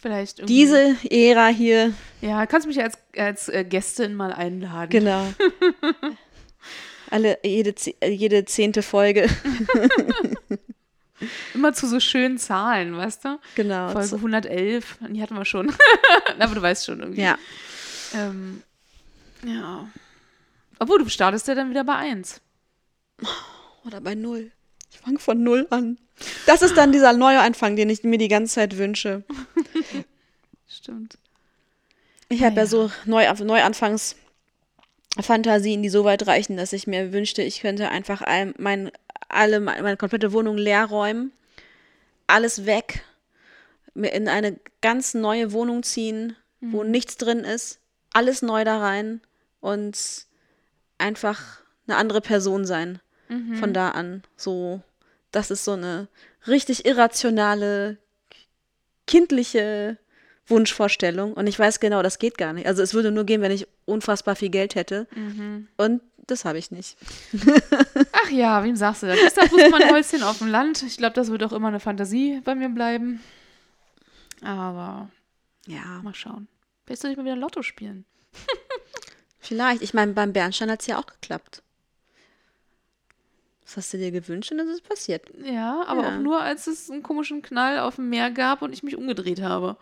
Vielleicht 0.00 0.40
irgendwie. 0.40 0.54
diese 0.54 0.96
Ära 1.10 1.48
hier, 1.48 1.92
Ja, 2.20 2.44
kannst 2.46 2.66
mich 2.66 2.82
als, 2.82 2.98
als 3.16 3.48
äh, 3.48 3.64
Gästin 3.64 4.14
mal 4.14 4.32
einladen. 4.32 4.90
genau. 4.90 5.32
Alle, 7.10 7.38
jede, 7.44 7.74
jede 8.08 8.44
zehnte 8.46 8.82
Folge. 8.82 9.28
Immer 11.54 11.72
zu 11.72 11.86
so 11.86 12.00
schönen 12.00 12.38
Zahlen, 12.38 12.96
weißt 12.96 13.24
du? 13.24 13.38
Genau. 13.54 13.90
Folge 13.90 14.08
so- 14.08 14.16
111, 14.16 14.98
die 15.10 15.22
hatten 15.22 15.36
wir 15.36 15.44
schon. 15.44 15.72
Aber 16.38 16.54
du 16.54 16.62
weißt 16.62 16.86
schon 16.86 17.00
irgendwie. 17.00 17.22
Ja. 17.22 17.38
Ähm, 18.14 18.62
ja. 19.46 19.88
Obwohl, 20.80 20.98
du 20.98 21.08
startest 21.08 21.46
ja 21.46 21.54
dann 21.54 21.70
wieder 21.70 21.84
bei 21.84 21.94
1. 21.96 22.40
Oder 23.84 24.00
bei 24.00 24.16
null. 24.16 24.50
Ich 24.92 24.98
fange 24.98 25.18
von 25.18 25.42
null 25.42 25.66
an. 25.70 25.98
Das 26.46 26.60
ist 26.60 26.76
dann 26.76 26.92
dieser 26.92 27.14
neue 27.14 27.40
Anfang, 27.40 27.76
den 27.76 27.88
ich 27.88 28.04
mir 28.04 28.18
die 28.18 28.28
ganze 28.28 28.56
Zeit 28.56 28.76
wünsche. 28.76 29.24
Stimmt. 30.68 31.16
Ich 32.28 32.44
habe 32.44 32.56
ja. 32.56 32.62
ja 32.62 32.66
so 32.66 32.90
Neu 33.06 33.24
Neuanfangsfantasien, 33.32 35.82
die 35.82 35.88
so 35.88 36.04
weit 36.04 36.26
reichen, 36.26 36.58
dass 36.58 36.74
ich 36.74 36.86
mir 36.86 37.12
wünschte, 37.12 37.42
ich 37.42 37.60
könnte 37.60 37.88
einfach 37.88 38.20
all 38.22 38.52
mein, 38.58 38.90
alle, 39.28 39.60
meine 39.60 39.96
komplette 39.96 40.32
Wohnung 40.32 40.58
leer 40.58 40.84
räumen, 40.84 41.32
alles 42.26 42.66
weg, 42.66 43.02
mir 43.94 44.12
in 44.12 44.28
eine 44.28 44.60
ganz 44.82 45.14
neue 45.14 45.52
Wohnung 45.52 45.82
ziehen, 45.82 46.36
wo 46.60 46.84
nichts 46.84 47.16
drin 47.16 47.40
ist, 47.40 47.80
alles 48.12 48.42
neu 48.42 48.64
da 48.64 48.78
rein 48.78 49.22
und 49.60 50.26
einfach 50.98 51.62
eine 51.86 51.96
andere 51.96 52.20
Person 52.20 52.66
sein 52.66 53.00
von 53.58 53.72
da 53.72 53.90
an. 53.90 54.22
So, 54.36 54.82
das 55.30 55.50
ist 55.50 55.64
so 55.64 55.72
eine 55.72 56.08
richtig 56.46 56.84
irrationale, 56.84 57.98
kindliche 59.06 59.98
Wunschvorstellung. 60.46 61.32
Und 61.34 61.46
ich 61.46 61.58
weiß 61.58 61.80
genau, 61.80 62.02
das 62.02 62.18
geht 62.18 62.36
gar 62.38 62.52
nicht. 62.52 62.66
Also 62.66 62.82
es 62.82 62.94
würde 62.94 63.10
nur 63.10 63.24
gehen, 63.24 63.40
wenn 63.40 63.52
ich 63.52 63.66
unfassbar 63.84 64.36
viel 64.36 64.50
Geld 64.50 64.74
hätte. 64.74 65.06
Und 65.76 66.02
das 66.26 66.44
habe 66.44 66.58
ich 66.58 66.70
nicht. 66.70 66.96
Ach 68.12 68.30
ja, 68.30 68.62
wem 68.62 68.76
sagst 68.76 69.02
du 69.02 69.06
das? 69.06 69.18
Ist 69.20 69.36
das 69.36 69.48
bloß 69.48 69.70
mal 69.70 69.82
ein 69.82 69.90
Häuschen 69.92 70.22
auf 70.22 70.38
dem 70.38 70.48
Land? 70.48 70.82
Ich 70.82 70.96
glaube, 70.96 71.14
das 71.14 71.30
wird 71.30 71.42
auch 71.42 71.52
immer 71.52 71.68
eine 71.68 71.80
Fantasie 71.80 72.40
bei 72.44 72.54
mir 72.54 72.68
bleiben. 72.68 73.20
Aber 74.42 75.08
Ja, 75.66 76.00
mal 76.02 76.14
schauen. 76.14 76.48
Vielleicht 76.84 77.02
soll 77.02 77.10
ich 77.12 77.16
mal 77.16 77.24
wieder 77.24 77.36
Lotto 77.36 77.62
spielen. 77.62 78.04
vielleicht. 79.38 79.82
Ich 79.82 79.94
meine, 79.94 80.12
beim 80.12 80.32
Bernstein 80.32 80.70
hat 80.70 80.80
es 80.80 80.86
ja 80.86 80.98
auch 80.98 81.06
geklappt. 81.06 81.62
Was 83.64 83.76
hast 83.76 83.92
du 83.92 83.98
dir 83.98 84.10
gewünscht 84.10 84.50
und 84.52 84.58
es 84.60 84.68
ist 84.68 84.88
passiert. 84.88 85.26
Ja, 85.44 85.84
aber 85.86 86.02
Ja. 86.02 86.08
auch 86.16 86.20
nur, 86.20 86.40
als 86.42 86.66
es 86.66 86.90
einen 86.90 87.02
komischen 87.02 87.42
Knall 87.42 87.78
auf 87.78 87.96
dem 87.96 88.08
Meer 88.10 88.30
gab 88.30 88.62
und 88.62 88.72
ich 88.72 88.82
mich 88.82 88.96
umgedreht 88.96 89.40
habe. 89.40 89.76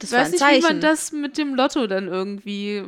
Das 0.00 0.10
Ich 0.10 0.16
weiß 0.16 0.30
nicht, 0.32 0.40
wie 0.42 0.60
man 0.62 0.80
das 0.80 1.12
mit 1.12 1.38
dem 1.38 1.54
Lotto 1.54 1.86
dann 1.86 2.08
irgendwie. 2.08 2.82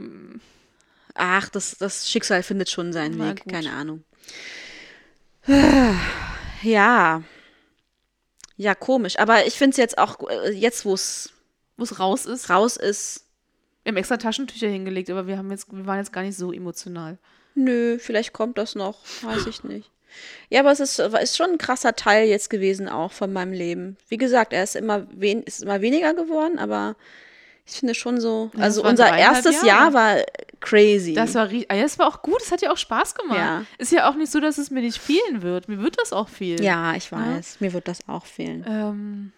Ach, 1.15 1.49
das, 1.49 1.77
das 1.79 2.11
Schicksal 2.11 2.43
findet 2.43 2.71
schon 2.71 2.93
seinen 2.93 3.19
Na 3.19 3.31
Weg. 3.31 3.45
gut. 3.45 3.53
Keine 3.53 3.73
Ahnung. 3.73 4.05
Ja. 6.63 7.23
Ja, 8.57 8.75
komisch. 8.75 9.19
Aber 9.19 9.47
ich 9.47 9.55
finde 9.55 9.71
es 9.71 9.77
jetzt 9.79 9.97
auch, 9.99 10.19
äh, 10.29 10.51
jetzt 10.51 10.85
wo 10.85 10.93
es 10.95 11.33
Wo 11.79 11.85
es 11.85 11.99
raus 11.99 12.27
ist. 12.27 12.51
raus 12.51 12.77
ist, 12.77 13.27
Wir 13.85 13.91
haben 13.93 13.97
extra 13.97 14.19
Taschentücher 14.19 14.69
hingelegt, 14.69 15.09
aber 15.09 15.27
wir 15.27 15.39
haben 15.39 15.51
jetzt, 15.51 15.73
wir 15.73 15.87
waren 15.87 15.97
jetzt 15.99 16.13
gar 16.13 16.21
nicht 16.23 16.37
so 16.37 16.53
emotional. 16.53 17.17
Nö, 17.55 17.99
vielleicht 17.99 18.33
kommt 18.33 18.59
das 18.59 18.75
noch, 18.75 18.99
weiß 19.23 19.47
ich 19.47 19.65
nicht. 19.65 19.91
Ja, 20.49 20.61
aber 20.61 20.73
es 20.73 20.81
ist, 20.81 20.99
ist 20.99 21.37
schon 21.37 21.51
ein 21.51 21.59
krasser 21.59 21.95
Teil 21.95 22.27
jetzt 22.29 22.51
gewesen 22.51 22.89
auch 22.89 23.13
von 23.13 23.33
meinem 23.33 23.53
Leben. 23.53 23.97
Wie 24.09 24.17
gesagt, 24.17 24.53
er 24.53 24.65
ist 24.65 24.75
immer, 24.77 25.07
wen, 25.13 25.43
ist 25.45 25.63
immer 25.63 25.81
weniger 25.81 26.15
geworden, 26.15 26.59
aber 26.59 26.97
ich 27.67 27.75
finde 27.79 27.95
schon 27.95 28.21
so, 28.21 28.51
Ja, 28.57 28.65
also 28.65 28.83
unser 28.83 29.17
erstes 29.17 29.63
Jahre. 29.63 29.67
Jahr 29.67 29.93
war 29.95 30.17
crazy. 30.59 31.15
Das 31.15 31.35
war, 31.37 31.51
ja, 31.53 31.65
das 31.69 31.99
war 32.01 32.09
auch 32.09 32.23
gut, 32.23 32.43
es 32.43 32.51
hat 32.51 32.61
ja 32.63 32.73
auch 32.73 32.77
Spaß 32.77 33.15
gemacht. 33.15 33.39
Ja. 33.39 33.65
Ist 33.79 33.93
ja 33.93 34.11
auch 34.11 34.17
nicht 34.17 34.33
so, 34.33 34.41
dass 34.41 34.59
es 34.59 34.71
mir 34.73 34.81
nicht 34.81 34.99
fehlen 34.99 35.43
wird. 35.43 35.69
Mir 35.69 35.81
wird 35.81 35.97
das 36.01 36.13
auch 36.13 36.29
fehlen. 36.29 36.63
ja, 36.63 36.95
ich 36.97 37.13
weiß, 37.13 37.61
mir 37.61 37.73
wird 37.73 37.87
das 37.87 38.01
auch 38.09 38.27
fehlen. 38.27 38.65
Ähm, 38.69 39.33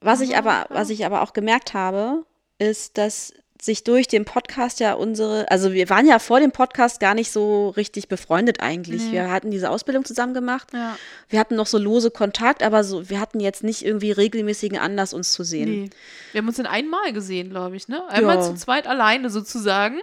Was 0.00 0.20
ich 0.20 0.36
aber, 0.36 0.66
was 0.68 0.90
ich 0.90 1.06
aber 1.06 1.22
auch 1.22 1.32
gemerkt 1.32 1.72
habe, 1.72 2.26
ist, 2.58 2.98
dass 2.98 3.32
sich 3.64 3.84
durch 3.84 4.08
den 4.08 4.24
Podcast 4.24 4.80
ja 4.80 4.94
unsere, 4.94 5.48
also 5.50 5.72
wir 5.72 5.88
waren 5.88 6.04
ja 6.06 6.18
vor 6.18 6.40
dem 6.40 6.50
Podcast 6.50 6.98
gar 6.98 7.14
nicht 7.14 7.30
so 7.30 7.68
richtig 7.70 8.08
befreundet 8.08 8.60
eigentlich. 8.60 9.12
Wir 9.12 9.30
hatten 9.30 9.52
diese 9.52 9.70
Ausbildung 9.70 10.04
zusammen 10.04 10.34
gemacht. 10.34 10.68
ja. 10.72 10.96
Wir 11.28 11.38
hatten 11.38 11.54
noch 11.54 11.66
so 11.68 11.78
lose 11.78 12.10
Kontakt, 12.10 12.62
aber 12.64 12.82
so, 12.82 13.08
wir 13.08 13.20
hatten 13.20 13.38
jetzt 13.38 13.62
nicht 13.62 13.84
irgendwie 13.84 14.10
regelmäßigen 14.10 14.78
Anlass, 14.78 15.14
uns 15.14 15.32
zu 15.32 15.44
sehen. 15.44 15.82
Nee. 15.84 15.90
Wir 16.32 16.40
haben 16.40 16.48
uns 16.48 16.58
in 16.58 16.66
einmal 16.66 17.12
gesehen, 17.12 17.50
glaube 17.50 17.76
ich, 17.76 17.86
ne? 17.86 18.02
Einmal 18.08 18.36
Ja. 18.36 18.42
zu 18.42 18.54
zweit 18.56 18.86
alleine 18.88 19.30
sozusagen, 19.30 20.00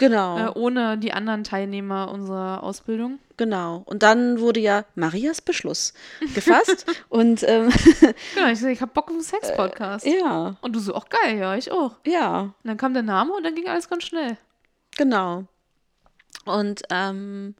Genau, 0.00 0.38
äh, 0.38 0.50
ohne 0.58 0.96
die 0.98 1.12
anderen 1.12 1.44
Teilnehmer 1.44 2.10
unserer 2.10 2.62
Ausbildung. 2.62 3.18
genau. 3.36 3.82
Und 3.86 4.02
dann 4.02 4.40
wurde 4.40 4.58
ja 4.60 4.84
Marias 4.94 5.40
Beschluss 5.42 5.92
gefasst. 6.34 6.86
und 7.10 7.42
ähm, 7.46 7.68
Genau, 8.34 8.48
ich 8.50 8.62
ich 8.62 8.80
hab 8.80 8.94
Bock 8.94 9.08
auf 9.08 9.12
einen 9.14 9.22
Sex-Podcast. 9.22 10.06
ja, 10.06 10.56
Und 10.62 10.74
du 10.74 10.80
so, 10.80 10.94
auch 10.94 11.08
geil, 11.08 11.38
ja, 11.38 11.54
ich 11.54 11.70
auch. 11.70 11.96
ja, 12.06 12.40
Und 12.40 12.54
dann 12.64 12.76
kam 12.78 12.94
der 12.94 13.02
Name 13.02 13.32
und 13.34 13.44
dann 13.44 13.54
ging 13.54 13.68
alles 13.68 13.88
ganz 13.88 14.04
schnell. 14.04 14.36
genau. 14.96 15.44
Und 16.46 16.82
ähm, 16.90 17.54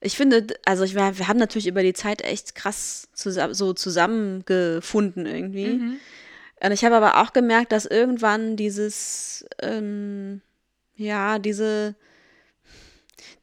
ich 0.00 0.16
finde, 0.16 0.46
also 0.64 0.82
ich, 0.82 0.94
wir 0.96 1.16
wir 1.18 1.28
haben 1.28 1.38
natürlich 1.38 1.66
über 1.68 1.82
die 1.82 1.92
Zeit 1.92 2.22
echt 2.22 2.54
krass 2.56 3.08
zusa 3.12 3.54
so 3.54 3.72
zusammengefunden 3.72 5.26
irgendwie. 5.26 5.80
Und 6.62 6.72
ich 6.72 6.84
habe 6.84 6.96
aber 6.96 7.20
auch 7.22 7.32
gemerkt, 7.32 7.70
dass 7.72 7.86
irgendwann 7.86 8.56
dieses, 8.56 9.44
ähm, 9.60 10.40
ja, 10.96 11.38
diese, 11.38 11.94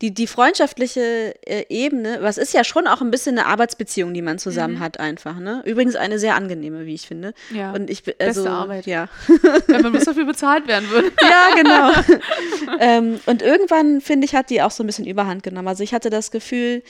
die, 0.01 0.13
die 0.13 0.27
freundschaftliche 0.27 1.33
äh, 1.47 1.65
Ebene, 1.69 2.17
was 2.21 2.37
ist 2.37 2.53
ja 2.53 2.63
schon 2.63 2.87
auch 2.87 3.01
ein 3.01 3.09
bisschen 3.11 3.37
eine 3.37 3.47
Arbeitsbeziehung, 3.47 4.13
die 4.13 4.21
man 4.21 4.37
zusammen 4.37 4.79
hat, 4.79 4.99
einfach. 4.99 5.39
Ne? 5.39 5.61
Übrigens 5.65 5.95
eine 5.95 6.19
sehr 6.19 6.35
angenehme, 6.35 6.85
wie 6.85 6.93
ich 6.93 7.07
finde. 7.07 7.33
Ja, 7.51 7.71
Und 7.71 7.89
ich 7.89 8.03
bin- 8.03 8.15
beste 8.17 8.41
also, 8.41 8.49
Arbeit. 8.49 8.85
Ja. 8.85 9.07
Wenn 9.67 9.81
man 9.81 9.91
bloß 9.93 10.05
dafür 10.05 10.25
bezahlt 10.25 10.67
werden 10.67 10.89
würde. 10.89 11.11
ja, 11.21 11.55
genau. 11.55 12.77
ähm, 12.79 13.19
und 13.25 13.41
irgendwann, 13.41 14.01
finde 14.01 14.25
ich, 14.25 14.35
hat 14.35 14.49
die 14.49 14.61
auch 14.61 14.71
so 14.71 14.83
ein 14.83 14.87
bisschen 14.87 15.05
Überhand 15.07 15.41
genommen. 15.43 15.67
Also 15.67 15.83
ich 15.83 15.93
hatte 15.93 16.09
das 16.09 16.31
Gefühl, 16.31 16.83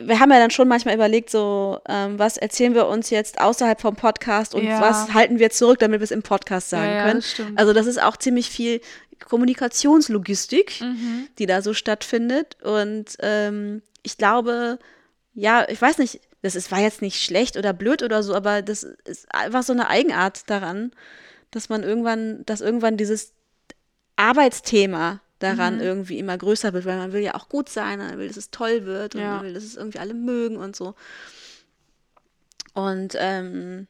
wir 0.00 0.20
haben 0.20 0.30
ja 0.30 0.38
dann 0.38 0.50
schon 0.52 0.68
manchmal 0.68 0.94
überlegt, 0.94 1.28
so, 1.28 1.80
ähm, 1.88 2.18
was 2.18 2.36
erzählen 2.36 2.74
wir 2.74 2.86
uns 2.86 3.10
jetzt 3.10 3.40
außerhalb 3.40 3.80
vom 3.80 3.96
Podcast 3.96 4.54
und 4.54 4.64
Ja. 4.64 4.80
was 4.80 5.12
halten 5.12 5.38
wir 5.38 5.50
zurück, 5.50 5.80
damit 5.80 6.00
wir 6.00 6.04
es 6.04 6.12
im 6.12 6.22
Podcast 6.22 6.70
sagen 6.70 6.84
Ja, 6.86 6.94
ja, 6.94 7.02
können. 7.04 7.20
das 7.20 7.30
stimmt. 7.32 7.58
Also 7.58 7.72
das 7.72 7.86
ist 7.86 8.00
auch 8.00 8.16
ziemlich 8.16 8.48
viel 8.48 8.80
Kommunikationslogistik, 9.20 10.80
Mhm. 10.80 11.28
die 11.38 11.46
da 11.46 11.62
so 11.62 11.74
stattfindet. 11.74 12.56
Und 12.62 13.16
ähm, 13.20 13.82
ich 14.02 14.16
glaube, 14.18 14.78
ja, 15.34 15.66
ich 15.68 15.80
weiß 15.80 15.98
nicht, 15.98 16.20
das 16.42 16.54
ist, 16.54 16.70
war 16.70 16.78
jetzt 16.80 17.02
nicht 17.02 17.22
schlecht 17.22 17.56
oder 17.56 17.72
blöd 17.72 18.02
oder 18.02 18.22
so, 18.22 18.34
aber 18.34 18.62
das 18.62 18.82
ist 18.84 19.26
einfach 19.34 19.62
so 19.62 19.72
eine 19.72 19.88
Eigenart 19.88 20.48
daran, 20.48 20.92
dass 21.50 21.68
man 21.68 21.82
irgendwann, 21.82 22.44
dass 22.46 22.60
irgendwann 22.60 22.96
dieses 22.96 23.32
Arbeitsthema 24.16 25.20
daran 25.38 25.76
Mhm. 25.76 25.80
irgendwie 25.82 26.18
immer 26.18 26.36
größer 26.36 26.72
wird, 26.72 26.84
weil 26.84 26.96
man 26.98 27.12
will 27.12 27.22
ja 27.22 27.34
auch 27.34 27.48
gut 27.48 27.68
sein, 27.68 27.98
man 27.98 28.18
will, 28.18 28.28
dass 28.28 28.36
es 28.36 28.50
toll 28.50 28.84
wird 28.84 29.14
und 29.14 29.20
Ja. 29.20 29.36
man 29.36 29.44
will, 29.44 29.54
dass 29.54 29.64
es 29.64 29.76
irgendwie 29.76 29.98
alle 30.00 30.14
mögen 30.14 30.56
und 30.56 30.74
so. 30.76 30.94
Und, 32.74 33.14
ähm, 33.18 33.86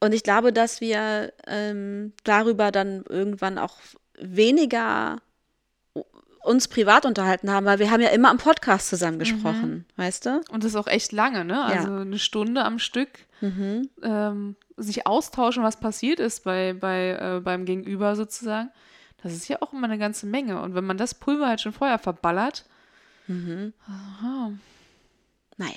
und 0.00 0.12
ich 0.12 0.22
glaube, 0.22 0.52
dass 0.52 0.80
wir 0.80 1.32
ähm, 1.46 2.12
darüber 2.24 2.70
dann 2.70 3.04
irgendwann 3.08 3.58
auch 3.58 3.76
weniger 4.20 5.18
uns 6.42 6.68
privat 6.68 7.04
unterhalten 7.04 7.50
haben, 7.50 7.66
weil 7.66 7.80
wir 7.80 7.90
haben 7.90 8.00
ja 8.00 8.10
immer 8.10 8.30
am 8.30 8.38
Podcast 8.38 8.88
zusammen 8.88 9.18
gesprochen, 9.18 9.84
weißt 9.96 10.26
du? 10.26 10.40
Und 10.50 10.62
das 10.62 10.72
ist 10.72 10.76
auch 10.76 10.86
echt 10.86 11.10
lange, 11.10 11.44
ne? 11.44 11.60
Also 11.64 11.92
eine 11.92 12.18
Stunde 12.18 12.64
am 12.64 12.78
Stück 12.78 13.08
Mhm. 13.40 13.90
ähm, 14.02 14.56
sich 14.78 15.06
austauschen, 15.06 15.62
was 15.62 15.78
passiert 15.80 16.20
ist 16.20 16.44
bei, 16.44 16.72
bei, 16.72 17.10
äh, 17.36 17.40
beim 17.40 17.64
Gegenüber 17.66 18.14
sozusagen. 18.16 18.70
Das 19.22 19.32
ist 19.34 19.48
ja 19.48 19.60
auch 19.60 19.72
immer 19.72 19.86
eine 19.88 19.98
ganze 19.98 20.24
Menge. 20.26 20.62
Und 20.62 20.74
wenn 20.74 20.84
man 20.86 20.96
das 20.98 21.14
Pulver 21.14 21.48
halt 21.48 21.60
schon 21.60 21.72
vorher 21.72 21.98
verballert, 21.98 22.64
aha. 23.28 24.52
Naja. 25.56 25.72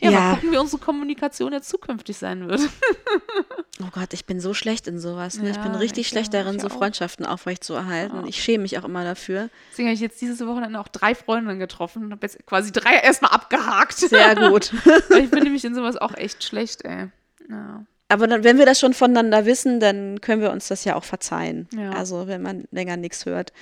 Ja, 0.00 0.10
Ja. 0.10 0.20
mal 0.20 0.34
gucken, 0.34 0.52
wie 0.52 0.56
unsere 0.58 0.82
Kommunikation 0.82 1.52
jetzt 1.52 1.68
zukünftig 1.68 2.16
sein 2.18 2.48
wird. 2.48 2.60
Oh 3.82 3.88
Gott, 3.92 4.12
ich 4.14 4.24
bin 4.24 4.40
so 4.40 4.54
schlecht 4.54 4.86
in 4.88 4.98
sowas. 4.98 5.38
Ne? 5.38 5.50
ich 5.50 5.56
Ja, 5.56 5.62
bin 5.62 5.74
richtig 5.74 6.02
ich 6.02 6.08
schlecht 6.08 6.32
darin, 6.32 6.56
ich 6.56 6.62
so. 6.62 6.68
Freundschaften 6.68 7.26
aufrechtzuerhalten. 7.26 8.20
Ja. 8.22 8.26
Ich 8.26 8.42
schäme 8.42 8.62
mich 8.62 8.78
auch 8.78 8.84
immer 8.84 9.04
dafür. 9.04 9.50
Deswegen 9.70 9.88
habe 9.88 9.94
ich 9.94 10.00
jetzt 10.00 10.20
dieses 10.20 10.44
Wochenende 10.46 10.80
auch 10.80 10.88
drei 10.88 11.14
Freundinnen 11.14 11.58
getroffen 11.58 12.04
und 12.04 12.12
habe 12.12 12.24
jetzt 12.26 12.44
quasi 12.46 12.72
drei 12.72 12.94
erstmal 13.02 13.32
abgehakt. 13.32 13.94
Sehr 13.98 14.34
gut. 14.50 14.72
Ich 15.18 15.30
bin 15.30 15.42
nämlich 15.42 15.64
in 15.64 15.74
sowas 15.74 15.96
auch 15.96 16.14
echt 16.14 16.44
schlecht, 16.44 16.84
ey. 16.84 17.08
Ja. 17.50 17.84
Aber 18.08 18.26
dann, 18.28 18.44
wenn 18.44 18.58
wir 18.58 18.66
das 18.66 18.78
schon 18.78 18.94
voneinander 18.94 19.46
wissen, 19.46 19.80
dann 19.80 20.20
können 20.20 20.40
wir 20.40 20.52
uns 20.52 20.68
das 20.68 20.84
ja 20.84 20.94
auch 20.94 21.04
verzeihen. 21.04 21.68
Also 21.94 22.28
wenn 22.28 22.40
man 22.40 22.64
länger 22.70 22.96
nichts 22.96 23.26
hört. 23.26 23.52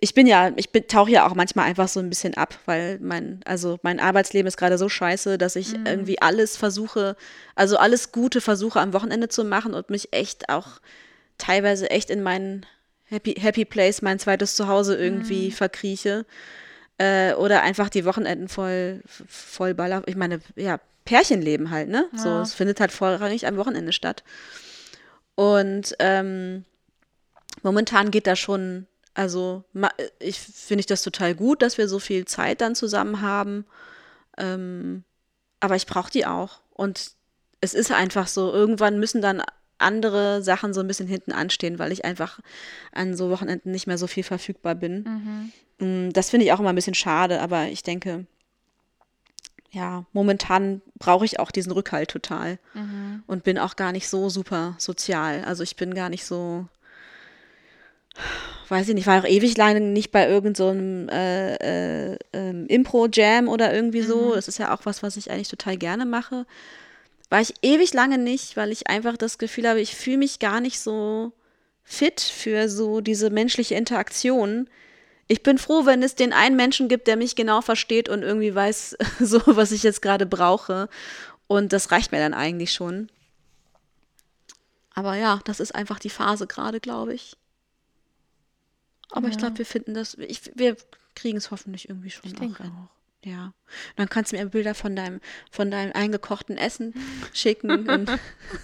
Ich 0.00 0.12
bin 0.12 0.26
ja, 0.26 0.52
ich 0.56 0.70
tauche 0.88 1.10
ja 1.10 1.26
auch 1.26 1.34
manchmal 1.34 1.64
einfach 1.66 1.88
so 1.88 2.00
ein 2.00 2.10
bisschen 2.10 2.34
ab, 2.34 2.58
weil 2.66 2.98
mein, 3.00 3.40
also 3.46 3.78
mein 3.82 3.98
Arbeitsleben 3.98 4.46
ist 4.46 4.58
gerade 4.58 4.76
so 4.76 4.90
scheiße, 4.90 5.38
dass 5.38 5.56
ich 5.56 5.72
irgendwie 5.86 6.20
alles 6.20 6.56
versuche, 6.56 7.16
also 7.54 7.78
alles 7.78 8.12
Gute 8.12 8.42
versuche 8.42 8.78
am 8.80 8.92
Wochenende 8.92 9.28
zu 9.28 9.42
machen 9.44 9.72
und 9.72 9.88
mich 9.88 10.12
echt 10.12 10.50
auch 10.50 10.80
teilweise 11.38 11.90
echt 11.90 12.10
in 12.10 12.22
meinen 12.22 12.66
Happy, 13.04 13.34
Happy 13.34 13.64
Place, 13.64 14.02
mein 14.02 14.18
zweites 14.18 14.54
Zuhause 14.54 14.96
irgendwie 14.96 15.50
verkrieche. 15.50 16.26
Äh, 16.98 17.34
oder 17.34 17.62
einfach 17.62 17.88
die 17.88 18.04
Wochenenden 18.04 18.48
voll, 18.48 19.02
voll 19.06 19.74
baller. 19.74 20.02
Ich 20.06 20.16
meine, 20.16 20.40
ja, 20.56 20.80
Pärchenleben 21.04 21.70
halt, 21.70 21.88
ne? 21.88 22.06
So, 22.14 22.30
Ja. 22.30 22.42
es 22.42 22.52
findet 22.54 22.80
halt 22.80 22.90
vorrangig 22.90 23.46
am 23.46 23.56
Wochenende 23.56 23.92
statt. 23.92 24.24
Und 25.34 25.94
ähm, 26.00 26.64
momentan 27.62 28.10
geht 28.10 28.26
das 28.26 28.38
schon, 28.38 28.86
also 29.16 29.64
ich 30.18 30.38
finde 30.38 30.80
ich 30.80 30.86
das 30.86 31.02
total 31.02 31.34
gut, 31.34 31.62
dass 31.62 31.78
wir 31.78 31.88
so 31.88 31.98
viel 31.98 32.26
Zeit 32.26 32.60
dann 32.60 32.74
zusammen 32.74 33.22
haben. 33.22 33.64
Ähm, 34.36 35.04
aber 35.58 35.74
ich 35.74 35.86
brauche 35.86 36.10
die 36.10 36.26
auch. 36.26 36.60
Und 36.74 37.12
es 37.62 37.72
ist 37.72 37.90
einfach 37.90 38.28
so, 38.28 38.52
irgendwann 38.52 39.00
müssen 39.00 39.22
dann 39.22 39.42
andere 39.78 40.42
Sachen 40.42 40.74
so 40.74 40.80
ein 40.80 40.86
bisschen 40.86 41.08
hinten 41.08 41.32
anstehen, 41.32 41.78
weil 41.78 41.92
ich 41.92 42.04
einfach 42.04 42.40
an 42.92 43.16
so 43.16 43.30
Wochenenden 43.30 43.70
nicht 43.72 43.86
mehr 43.86 43.96
so 43.98 44.06
viel 44.06 44.22
verfügbar 44.22 44.74
bin. 44.74 45.04
Mm, 45.78 46.10
Das 46.12 46.28
finde 46.28 46.44
ich 46.44 46.52
auch 46.52 46.60
immer 46.60 46.68
ein 46.70 46.74
bisschen 46.74 46.94
schade, 46.94 47.40
aber 47.40 47.68
ich 47.68 47.82
denke, 47.82 48.26
ja, 49.70 50.04
momentan 50.12 50.80
brauche 50.98 51.24
ich 51.24 51.40
auch 51.40 51.50
diesen 51.50 51.72
Rückhalt 51.72 52.10
total 52.10 52.58
und 53.26 53.44
bin 53.44 53.58
auch 53.58 53.76
gar 53.76 53.92
nicht 53.92 54.08
so 54.08 54.28
super 54.30 54.74
sozial. 54.78 55.44
Also 55.44 55.62
ich 55.62 55.76
bin 55.76 55.94
gar 55.94 56.08
nicht 56.08 56.24
so, 56.24 56.66
weiß 58.68 58.88
ich 58.88 58.94
nicht, 58.94 59.06
war 59.06 59.20
auch 59.20 59.28
ewig 59.28 59.56
lange 59.56 59.80
nicht 59.80 60.10
bei 60.10 60.28
irgendeinem 60.28 61.08
so 61.08 61.14
äh, 61.14 62.12
äh, 62.12 62.18
ähm, 62.32 62.66
Impro-Jam 62.66 63.48
oder 63.48 63.72
irgendwie 63.72 64.02
so. 64.02 64.34
Das 64.34 64.48
ist 64.48 64.58
ja 64.58 64.74
auch 64.74 64.80
was, 64.84 65.02
was 65.02 65.16
ich 65.16 65.30
eigentlich 65.30 65.48
total 65.48 65.76
gerne 65.76 66.04
mache. 66.04 66.46
War 67.28 67.40
ich 67.40 67.54
ewig 67.62 67.92
lange 67.92 68.18
nicht, 68.18 68.56
weil 68.56 68.70
ich 68.72 68.88
einfach 68.88 69.16
das 69.16 69.38
Gefühl 69.38 69.68
habe, 69.68 69.80
ich 69.80 69.94
fühle 69.94 70.18
mich 70.18 70.38
gar 70.38 70.60
nicht 70.60 70.80
so 70.80 71.32
fit 71.84 72.20
für 72.20 72.68
so 72.68 73.00
diese 73.00 73.30
menschliche 73.30 73.74
Interaktion. 73.74 74.68
Ich 75.28 75.42
bin 75.42 75.58
froh, 75.58 75.86
wenn 75.86 76.02
es 76.02 76.14
den 76.14 76.32
einen 76.32 76.56
Menschen 76.56 76.88
gibt, 76.88 77.08
der 77.08 77.16
mich 77.16 77.34
genau 77.34 77.60
versteht 77.60 78.08
und 78.08 78.22
irgendwie 78.22 78.54
weiß, 78.54 78.96
so 79.20 79.40
was 79.46 79.72
ich 79.72 79.82
jetzt 79.82 80.02
gerade 80.02 80.26
brauche. 80.26 80.88
Und 81.48 81.72
das 81.72 81.90
reicht 81.92 82.12
mir 82.12 82.18
dann 82.18 82.34
eigentlich 82.34 82.72
schon. 82.72 83.08
Aber 84.94 85.14
ja, 85.14 85.40
das 85.44 85.60
ist 85.60 85.74
einfach 85.74 85.98
die 85.98 86.10
Phase 86.10 86.46
gerade, 86.46 86.80
glaube 86.80 87.14
ich. 87.14 87.36
Aber 89.10 89.28
ich 89.28 89.34
Ja. 89.34 89.40
glaube, 89.40 89.58
wir 89.58 89.66
finden 89.66 89.94
das, 89.94 90.14
ich, 90.14 90.50
wir 90.54 90.76
kriegen 91.14 91.38
es 91.38 91.50
hoffentlich 91.50 91.88
irgendwie 91.88 92.10
schon 92.10 92.30
Ich 92.30 92.36
auch 92.40 92.60
auch. 92.60 92.88
Ja. 93.24 93.46
Und 93.46 93.52
dann 93.96 94.08
kannst 94.08 94.32
du 94.32 94.36
mir 94.36 94.46
Bilder 94.46 94.74
von 94.74 94.94
deinem, 94.94 95.20
von 95.50 95.70
deinem 95.70 95.92
eingekochten 95.92 96.56
Essen 96.56 96.94
schicken. 97.32 97.88
Und 97.88 98.10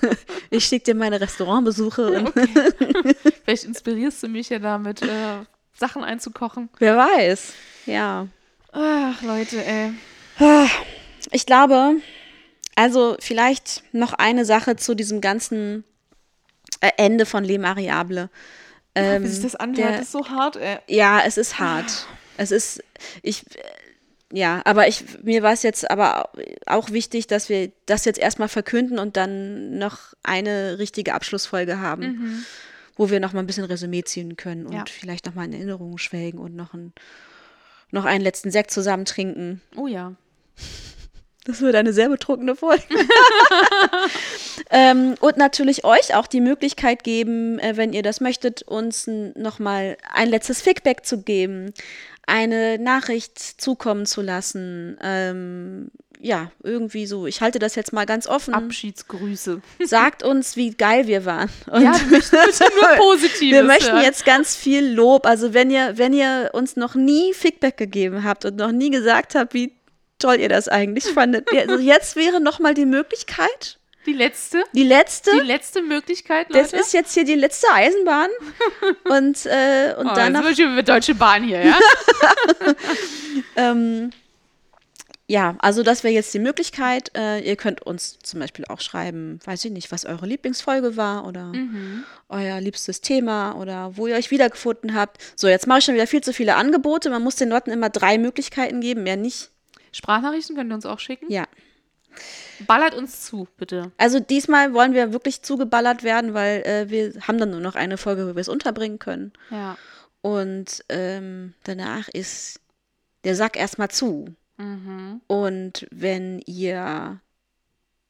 ich 0.51 0.65
schicke 0.65 0.85
dir 0.85 0.95
meine 0.95 1.21
Restaurantbesuche 1.21 2.13
und 2.13 2.33
Vielleicht 3.45 3.65
inspirierst 3.65 4.23
du 4.23 4.29
mich 4.29 4.51
ja 4.51 4.59
damit, 4.61 5.03
äh, 5.03 5.45
Sachen 5.75 6.05
einzukochen. 6.05 6.69
wer 6.79 6.97
weiß. 6.97 7.55
Ja. 7.87 8.29
Ach, 8.73 9.21
Leute, 9.23 9.65
ey. 9.65 9.93
Ich 11.33 11.45
glaube, 11.47 11.97
also 12.77 13.17
vielleicht 13.21 13.83
noch 13.93 14.13
eine 14.13 14.45
Sache 14.45 14.77
zu 14.77 14.95
diesem 14.95 15.21
ganzen 15.21 15.85
äh, 16.81 16.91
Ende 16.99 17.27
von 17.27 17.45
Le 17.45 17.59
Mariable. 17.59 18.31
Ähm, 18.95 19.23
Wie 19.25 19.29
sich 19.29 19.41
das 19.43 19.57
anhört, 19.57 19.79
der- 19.95 20.03
ist 20.03 20.13
so 20.13 20.29
hart, 20.29 20.57
ey. 20.57 20.79
Ja, 20.87 21.23
es 21.25 21.39
ist 21.39 21.59
hart. 21.59 22.07
Es 22.37 22.51
ist, 22.51 22.83
ich, 23.23 23.45
äh, 23.57 23.63
ja, 24.35 24.63
aber 24.65 24.89
ich, 24.89 25.05
mir 25.23 25.43
war 25.43 25.53
es 25.53 25.63
jetzt 25.63 25.91
aber 25.91 26.31
auch 26.67 26.91
wichtig, 26.91 27.27
dass 27.27 27.49
wir 27.49 27.71
das 27.87 28.05
jetzt 28.05 28.19
erstmal 28.19 28.49
verkünden 28.49 28.99
und 28.99 29.17
dann 29.17 29.79
noch 29.79 29.99
eine 30.23 30.79
richtige 30.79 31.15
Abschlussfolge 31.15 31.81
haben, 31.81 32.45
wo 32.97 33.11
wir 33.11 33.21
noch 33.21 33.33
mal 33.33 33.41
ein 33.41 33.47
bisschen 33.47 33.65
Resümee 33.65 34.05
ziehen 34.05 34.37
können 34.37 34.67
und 34.67 34.73
Ja. 34.75 34.85
vielleicht 34.87 35.27
noch 35.27 35.35
mal 35.35 35.45
in 35.45 35.53
Erinnerungen 35.55 35.99
schwelgen 35.99 36.39
und 36.39 36.55
noch, 36.57 36.73
ein, 36.75 36.93
noch 37.91 38.05
einen 38.07 38.23
letzten 38.23 38.51
Sekt 38.51 38.71
zusammen 38.71 39.05
trinken. 39.07 39.61
Oh 39.77 39.87
ja. 39.87 40.15
Das 41.45 41.61
wird 41.61 41.75
eine 41.75 41.93
sehr 41.93 42.09
betrunkene 42.09 42.55
Folge. 42.55 42.85
ähm, 44.71 45.15
und 45.21 45.37
natürlich 45.37 45.85
euch 45.85 46.15
auch 46.15 46.27
die 46.29 46.41
Möglichkeit 46.41 47.03
geben, 47.03 47.59
äh, 47.59 47.77
wenn 47.77 47.93
ihr 47.93 48.03
das 48.03 48.21
möchtet, 48.21 48.63
uns 48.63 49.09
nochmal 49.09 49.97
ein 50.13 50.29
letztes 50.29 50.63
Feedback 50.63 51.05
zu 51.05 51.23
geben, 51.23 51.73
eine 52.27 52.79
Nachricht 52.79 53.39
zukommen 53.39 54.07
zu 54.07 54.23
lassen. 54.23 54.97
Ähm, 55.03 55.91
ja, 56.21 56.53
irgendwie 56.63 57.07
so. 57.07 57.27
Ich 57.27 57.41
halte 57.41 57.59
das 57.59 57.75
jetzt 57.75 57.93
mal 57.93 58.07
ganz 58.07 58.29
offen. 58.29 58.55
Abschiedsgrüße. 58.55 59.61
Sagt 59.85 60.23
uns, 60.23 60.55
wie 60.55 60.71
geil 60.71 61.09
wir 61.09 61.25
waren. 61.25 61.51
Und 61.69 61.83
Ja, 61.83 61.95
wir 61.99 62.19
möchten 62.19 62.37
bitte 62.47 62.65
nur 62.81 62.97
Positives. 62.99 63.41
wir 63.53 63.65
möchten 63.65 63.93
hören. 63.93 64.05
jetzt 64.05 64.25
ganz 64.25 64.55
viel 64.55 64.87
Lob. 64.93 65.27
Also 65.27 65.53
wenn 65.53 65.73
ihr, 65.73 65.99
wenn 65.99 66.13
ihr 66.13 66.51
uns 66.53 66.77
noch 66.77 66.95
nie 66.95 67.35
Feedback 67.35 67.77
gegeben 67.77 68.23
habt 68.23 68.45
und 68.45 68.55
noch 68.57 68.71
nie 68.71 68.91
gesagt 68.91 69.35
habt, 69.35 69.53
wie 69.55 69.73
toll 70.23 70.37
ihr 70.41 70.49
das 70.49 70.69
eigentlich 70.69 71.05
fandet, 71.05 71.49
also 71.53 71.79
jetzt 71.79 72.17
wäre 72.17 72.41
noch 72.41 72.59
mal 72.59 72.75
die 72.75 72.87
Möglichkeit, 72.87 73.79
die 74.07 74.13
letzte, 74.15 74.65
die 74.75 74.83
letzte. 74.83 75.31
die 75.33 75.47
letzte 75.47 75.83
Möglichkeit, 75.83 76.49
Leute. 76.51 76.63
das 76.63 76.73
ist 76.73 76.93
jetzt 76.93 77.15
hier 77.15 77.25
die 77.25 77.35
letzte 77.37 77.67
Eisenbahn 77.73 78.31
und 79.05 79.47
äh, 79.47 79.95
und 79.97 80.07
oh, 80.07 80.13
danach 80.15 80.45
jetzt 80.45 80.57
sind 80.57 80.75
wir 80.75 80.83
Deutsche 80.83 81.15
Bahn 81.15 81.45
hier, 81.45 81.65
ja? 81.65 81.79
ähm, 83.57 84.11
ja, 85.29 85.55
also 85.61 85.83
das 85.83 86.03
wäre 86.05 86.13
jetzt 86.13 86.35
die 86.35 86.41
Möglichkeit. 86.41 87.11
Äh, 87.17 87.41
ihr 87.49 87.57
könnt 87.57 87.81
uns 87.81 88.19
zum 88.23 88.41
Beispiel 88.41 88.65
auch 88.67 88.81
schreiben, 88.81 89.39
weiß 89.45 89.65
ich 89.65 89.71
nicht, 89.71 89.91
was 89.93 90.05
eure 90.05 90.27
Lieblingsfolge 90.27 90.97
war 90.97 91.27
oder 91.27 91.45
Mhm. 91.45 92.03
euer 92.29 92.61
liebstes 92.61 93.01
Thema 93.01 93.53
oder 93.57 93.97
wo 93.97 94.07
ihr 94.09 94.17
euch 94.17 94.31
wiedergefunden 94.31 94.95
habt. 94.95 95.23
So, 95.37 95.49
jetzt 95.49 95.67
mache 95.67 95.79
ich 95.79 95.85
schon 95.87 95.95
wieder 95.95 96.07
viel 96.09 96.23
zu 96.23 96.33
viele 96.35 96.57
Angebote. 96.57 97.09
Man 97.09 97.23
muss 97.23 97.37
den 97.37 97.49
Leuten 97.49 97.71
immer 97.71 97.89
drei 97.89 98.19
Möglichkeiten 98.19 98.81
geben, 98.81 99.05
mehr 99.05 99.17
nicht. 99.17 99.52
Sprachnachrichten 99.93 100.57
könnt 100.57 100.71
ihr 100.73 100.75
uns 100.75 100.87
auch 100.87 100.99
schicken. 100.99 101.31
Ja. 101.31 101.47
Ballert 102.67 102.95
uns 102.95 103.23
zu, 103.23 103.49
bitte. 103.57 103.91
Also 103.97 104.21
diesmal 104.21 104.75
wollen 104.75 104.93
wir 104.95 105.13
wirklich 105.13 105.43
zugeballert 105.43 106.03
werden, 106.03 106.35
weil 106.35 106.63
äh, 106.63 106.91
wir 106.91 107.15
haben 107.27 107.39
dann 107.39 107.51
nur 107.51 107.61
noch 107.61 107.75
eine 107.75 107.97
Folge, 107.97 108.29
wo 108.29 108.35
wir 108.35 108.41
es 108.41 108.49
unterbringen 108.49 108.99
können. 108.99 109.33
Ja. 109.51 109.77
Und 110.21 110.85
ähm, 110.89 111.55
danach 111.65 112.09
ist 112.09 112.61
der 113.25 113.35
Sack 113.35 113.57
erstmal 113.57 113.91
zu. 113.91 114.35
Mhm. 114.59 115.21
Und 115.27 115.87
wenn 115.91 116.41
ihr 116.47 117.21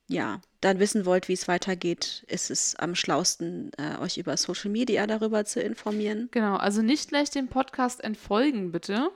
ja 0.08 0.40
dann 0.60 0.78
wissen 0.78 1.06
wollt, 1.06 1.28
wie 1.28 1.32
es 1.32 1.48
weitergeht, 1.48 2.24
ist 2.28 2.50
es 2.50 2.76
am 2.76 2.94
schlausten, 2.94 3.70
äh, 3.78 3.98
euch 4.02 4.18
über 4.18 4.36
Social 4.36 4.70
Media 4.70 5.06
darüber 5.06 5.44
zu 5.44 5.60
informieren. 5.60 6.28
Genau, 6.32 6.56
also 6.56 6.82
nicht 6.82 7.08
gleich 7.08 7.30
dem 7.30 7.48
Podcast 7.48 8.02
entfolgen, 8.04 8.72
bitte. 8.72 9.10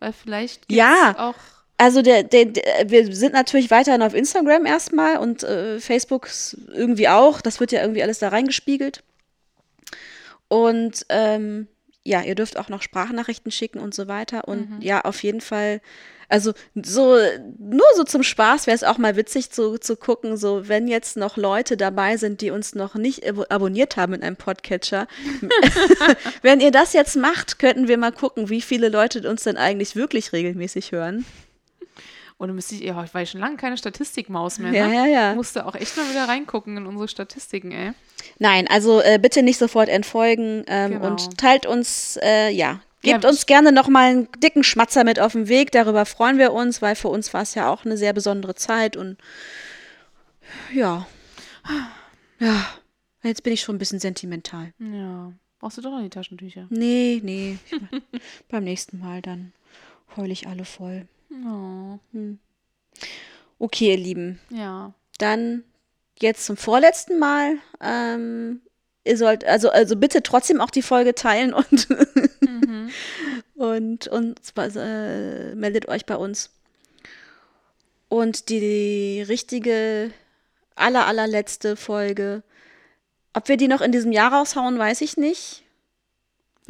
Weil 0.00 0.12
vielleicht 0.12 0.68
gibt's 0.68 0.76
Ja. 0.76 1.14
auch. 1.18 1.34
Also 1.80 2.02
der, 2.02 2.24
der, 2.24 2.46
der, 2.46 2.90
wir 2.90 3.14
sind 3.14 3.32
natürlich 3.32 3.70
weiterhin 3.70 4.02
auf 4.02 4.12
Instagram 4.12 4.66
erstmal 4.66 5.18
und 5.18 5.44
äh, 5.44 5.78
Facebook 5.78 6.28
irgendwie 6.74 7.08
auch. 7.08 7.40
Das 7.40 7.60
wird 7.60 7.70
ja 7.70 7.80
irgendwie 7.80 8.02
alles 8.02 8.18
da 8.18 8.28
reingespiegelt. 8.28 9.04
Und 10.48 11.06
ähm, 11.08 11.68
ja, 12.04 12.22
ihr 12.22 12.34
dürft 12.34 12.58
auch 12.58 12.68
noch 12.68 12.82
Sprachnachrichten 12.82 13.52
schicken 13.52 13.78
und 13.78 13.94
so 13.94 14.08
weiter. 14.08 14.48
Und 14.48 14.78
ja, 14.82 15.02
auf 15.02 15.22
jeden 15.22 15.40
Fall, 15.40 15.80
also 16.28 16.52
so, 16.74 17.16
nur 17.58 17.86
so 17.94 18.02
zum 18.02 18.22
Spaß 18.22 18.66
wäre 18.66 18.74
es 18.74 18.82
auch 18.82 18.98
mal 18.98 19.14
witzig 19.14 19.50
zu, 19.50 19.78
zu 19.78 19.94
gucken, 19.94 20.36
so 20.36 20.68
wenn 20.68 20.88
jetzt 20.88 21.16
noch 21.16 21.36
Leute 21.36 21.76
dabei 21.76 22.16
sind, 22.16 22.40
die 22.40 22.50
uns 22.50 22.74
noch 22.74 22.94
nicht 22.96 23.24
abo- 23.24 23.48
abonniert 23.50 23.96
haben 23.96 24.14
in 24.14 24.22
einem 24.22 24.36
Podcatcher. 24.36 25.06
wenn 26.42 26.60
ihr 26.60 26.70
das 26.70 26.92
jetzt 26.92 27.14
macht, 27.16 27.58
könnten 27.58 27.86
wir 27.88 27.98
mal 27.98 28.12
gucken, 28.12 28.48
wie 28.48 28.62
viele 28.62 28.88
Leute 28.88 29.28
uns 29.28 29.44
denn 29.44 29.56
eigentlich 29.56 29.94
wirklich 29.94 30.32
regelmäßig 30.32 30.92
hören. 30.92 31.24
Oder 32.38 32.52
müsste 32.52 32.76
ich, 32.76 32.82
ja, 32.82 33.02
ich 33.02 33.12
war 33.14 33.26
schon 33.26 33.40
lange 33.40 33.56
keine 33.56 33.76
Statistikmaus 33.76 34.58
mehr. 34.60 34.72
Ja, 34.72 34.86
ne? 34.86 34.94
ja, 34.94 35.06
ja. 35.06 35.34
Musste 35.34 35.66
auch 35.66 35.74
echt 35.74 35.96
mal 35.96 36.08
wieder 36.08 36.28
reingucken 36.28 36.76
in 36.76 36.86
unsere 36.86 37.08
Statistiken, 37.08 37.72
ey. 37.72 37.92
Nein, 38.38 38.68
also 38.68 39.00
äh, 39.00 39.18
bitte 39.20 39.42
nicht 39.42 39.58
sofort 39.58 39.88
entfolgen 39.88 40.64
ähm, 40.68 40.92
Genau. 40.92 41.06
und 41.08 41.36
teilt 41.36 41.66
uns, 41.66 42.16
äh, 42.22 42.50
ja, 42.50 42.80
gebt 43.02 43.24
Ja, 43.24 43.30
uns 43.30 43.46
gerne 43.46 43.72
noch 43.72 43.88
mal 43.88 44.10
einen 44.10 44.28
dicken 44.38 44.62
Schmatzer 44.62 45.02
mit 45.02 45.18
auf 45.18 45.32
den 45.32 45.48
Weg. 45.48 45.72
Darüber 45.72 46.06
freuen 46.06 46.38
wir 46.38 46.52
uns, 46.52 46.80
weil 46.80 46.94
für 46.94 47.08
uns 47.08 47.34
war 47.34 47.42
es 47.42 47.54
ja 47.56 47.68
auch 47.72 47.84
eine 47.84 47.96
sehr 47.96 48.12
besondere 48.12 48.54
Zeit 48.54 48.96
und 48.96 49.16
ja, 50.72 51.06
ja, 52.38 52.66
jetzt 53.24 53.42
bin 53.42 53.52
ich 53.52 53.62
schon 53.62 53.74
ein 53.76 53.78
bisschen 53.78 53.98
sentimental. 54.00 54.72
Ja. 54.78 55.32
Brauchst 55.58 55.76
du 55.76 55.82
doch 55.82 55.90
noch 55.90 56.02
die 56.02 56.08
Taschentücher. 56.08 56.66
Nee, 56.70 57.20
nee, 57.24 57.58
beim 58.48 58.62
nächsten 58.62 59.00
Mal 59.00 59.22
dann 59.22 59.52
heul 60.16 60.30
ich 60.30 60.46
alle 60.46 60.64
voll. 60.64 61.08
Oh, 61.30 61.98
Okay, 63.58 63.90
ihr 63.92 63.96
Lieben, 63.96 64.38
ja. 64.50 64.92
dann 65.18 65.64
jetzt 66.20 66.46
zum 66.46 66.56
vorletzten 66.56 67.18
Mal. 67.18 67.56
Ähm, 67.80 68.60
ihr 69.04 69.16
sollt, 69.16 69.44
also, 69.44 69.70
also 69.70 69.96
bitte 69.96 70.22
trotzdem 70.22 70.60
auch 70.60 70.70
die 70.70 70.82
Folge 70.82 71.14
teilen 71.14 71.52
und, 71.52 71.88
Mhm. 72.40 72.90
und, 73.54 74.08
und 74.08 74.40
äh, 74.56 75.54
meldet 75.54 75.88
euch 75.88 76.06
bei 76.06 76.16
uns. 76.16 76.50
Und 78.08 78.48
die 78.48 79.22
richtige, 79.22 80.10
aller, 80.74 81.06
allerletzte 81.06 81.76
Folge, 81.76 82.42
ob 83.34 83.48
wir 83.48 83.56
die 83.56 83.68
noch 83.68 83.82
in 83.82 83.92
diesem 83.92 84.12
Jahr 84.12 84.32
raushauen, 84.32 84.78
weiß 84.78 85.02
ich 85.02 85.16
nicht. 85.16 85.64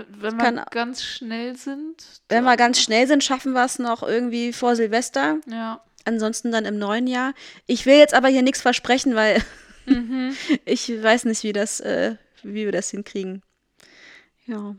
Wenn 0.07 0.37
wir 0.37 0.45
kann- 0.45 0.65
ganz 0.71 1.03
schnell 1.03 1.57
sind. 1.57 2.05
Wenn 2.29 2.45
wir 2.45 2.57
ganz 2.57 2.81
schnell 2.81 3.07
sind, 3.07 3.25
schaffen 3.25 3.53
wir 3.53 3.65
es 3.65 3.79
noch 3.79 4.03
irgendwie 4.03 4.53
vor 4.53 4.77
Silvester. 4.77 5.39
Ja. 5.47 5.83
Ansonsten 6.05 6.53
dann 6.53 6.65
im 6.65 6.79
neuen 6.79 7.07
Jahr. 7.07 7.35
Ich 7.67 7.85
will 7.85 7.97
jetzt 7.99 8.15
aber 8.15 8.29
hier 8.29 8.43
nichts 8.43 8.63
versprechen, 8.63 9.15
weil 9.15 9.43
Mhm. 9.87 10.37
ich 10.65 10.89
weiß 11.03 11.25
nicht, 11.25 11.43
wie 11.43 11.53
das, 11.53 11.81
äh, 11.81 12.17
wie 12.43 12.65
wir 12.65 12.73
das 12.73 12.91
hinkriegen. 12.91 13.43
Ja. 14.47 14.75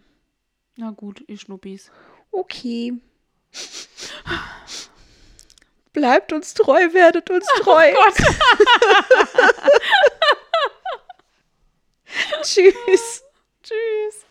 Na 0.78 0.92
gut, 0.92 1.24
ihr 1.28 1.38
Schnuppis. 1.38 1.92
Okay. 2.32 2.94
Bleibt 5.92 6.32
uns 6.32 6.54
treu, 6.54 6.94
werdet 6.94 7.30
uns 7.30 7.46
treu. 7.62 7.92
Gott. 7.94 8.16
Tschüss. 12.44 13.24
Tschüss. 13.64 14.26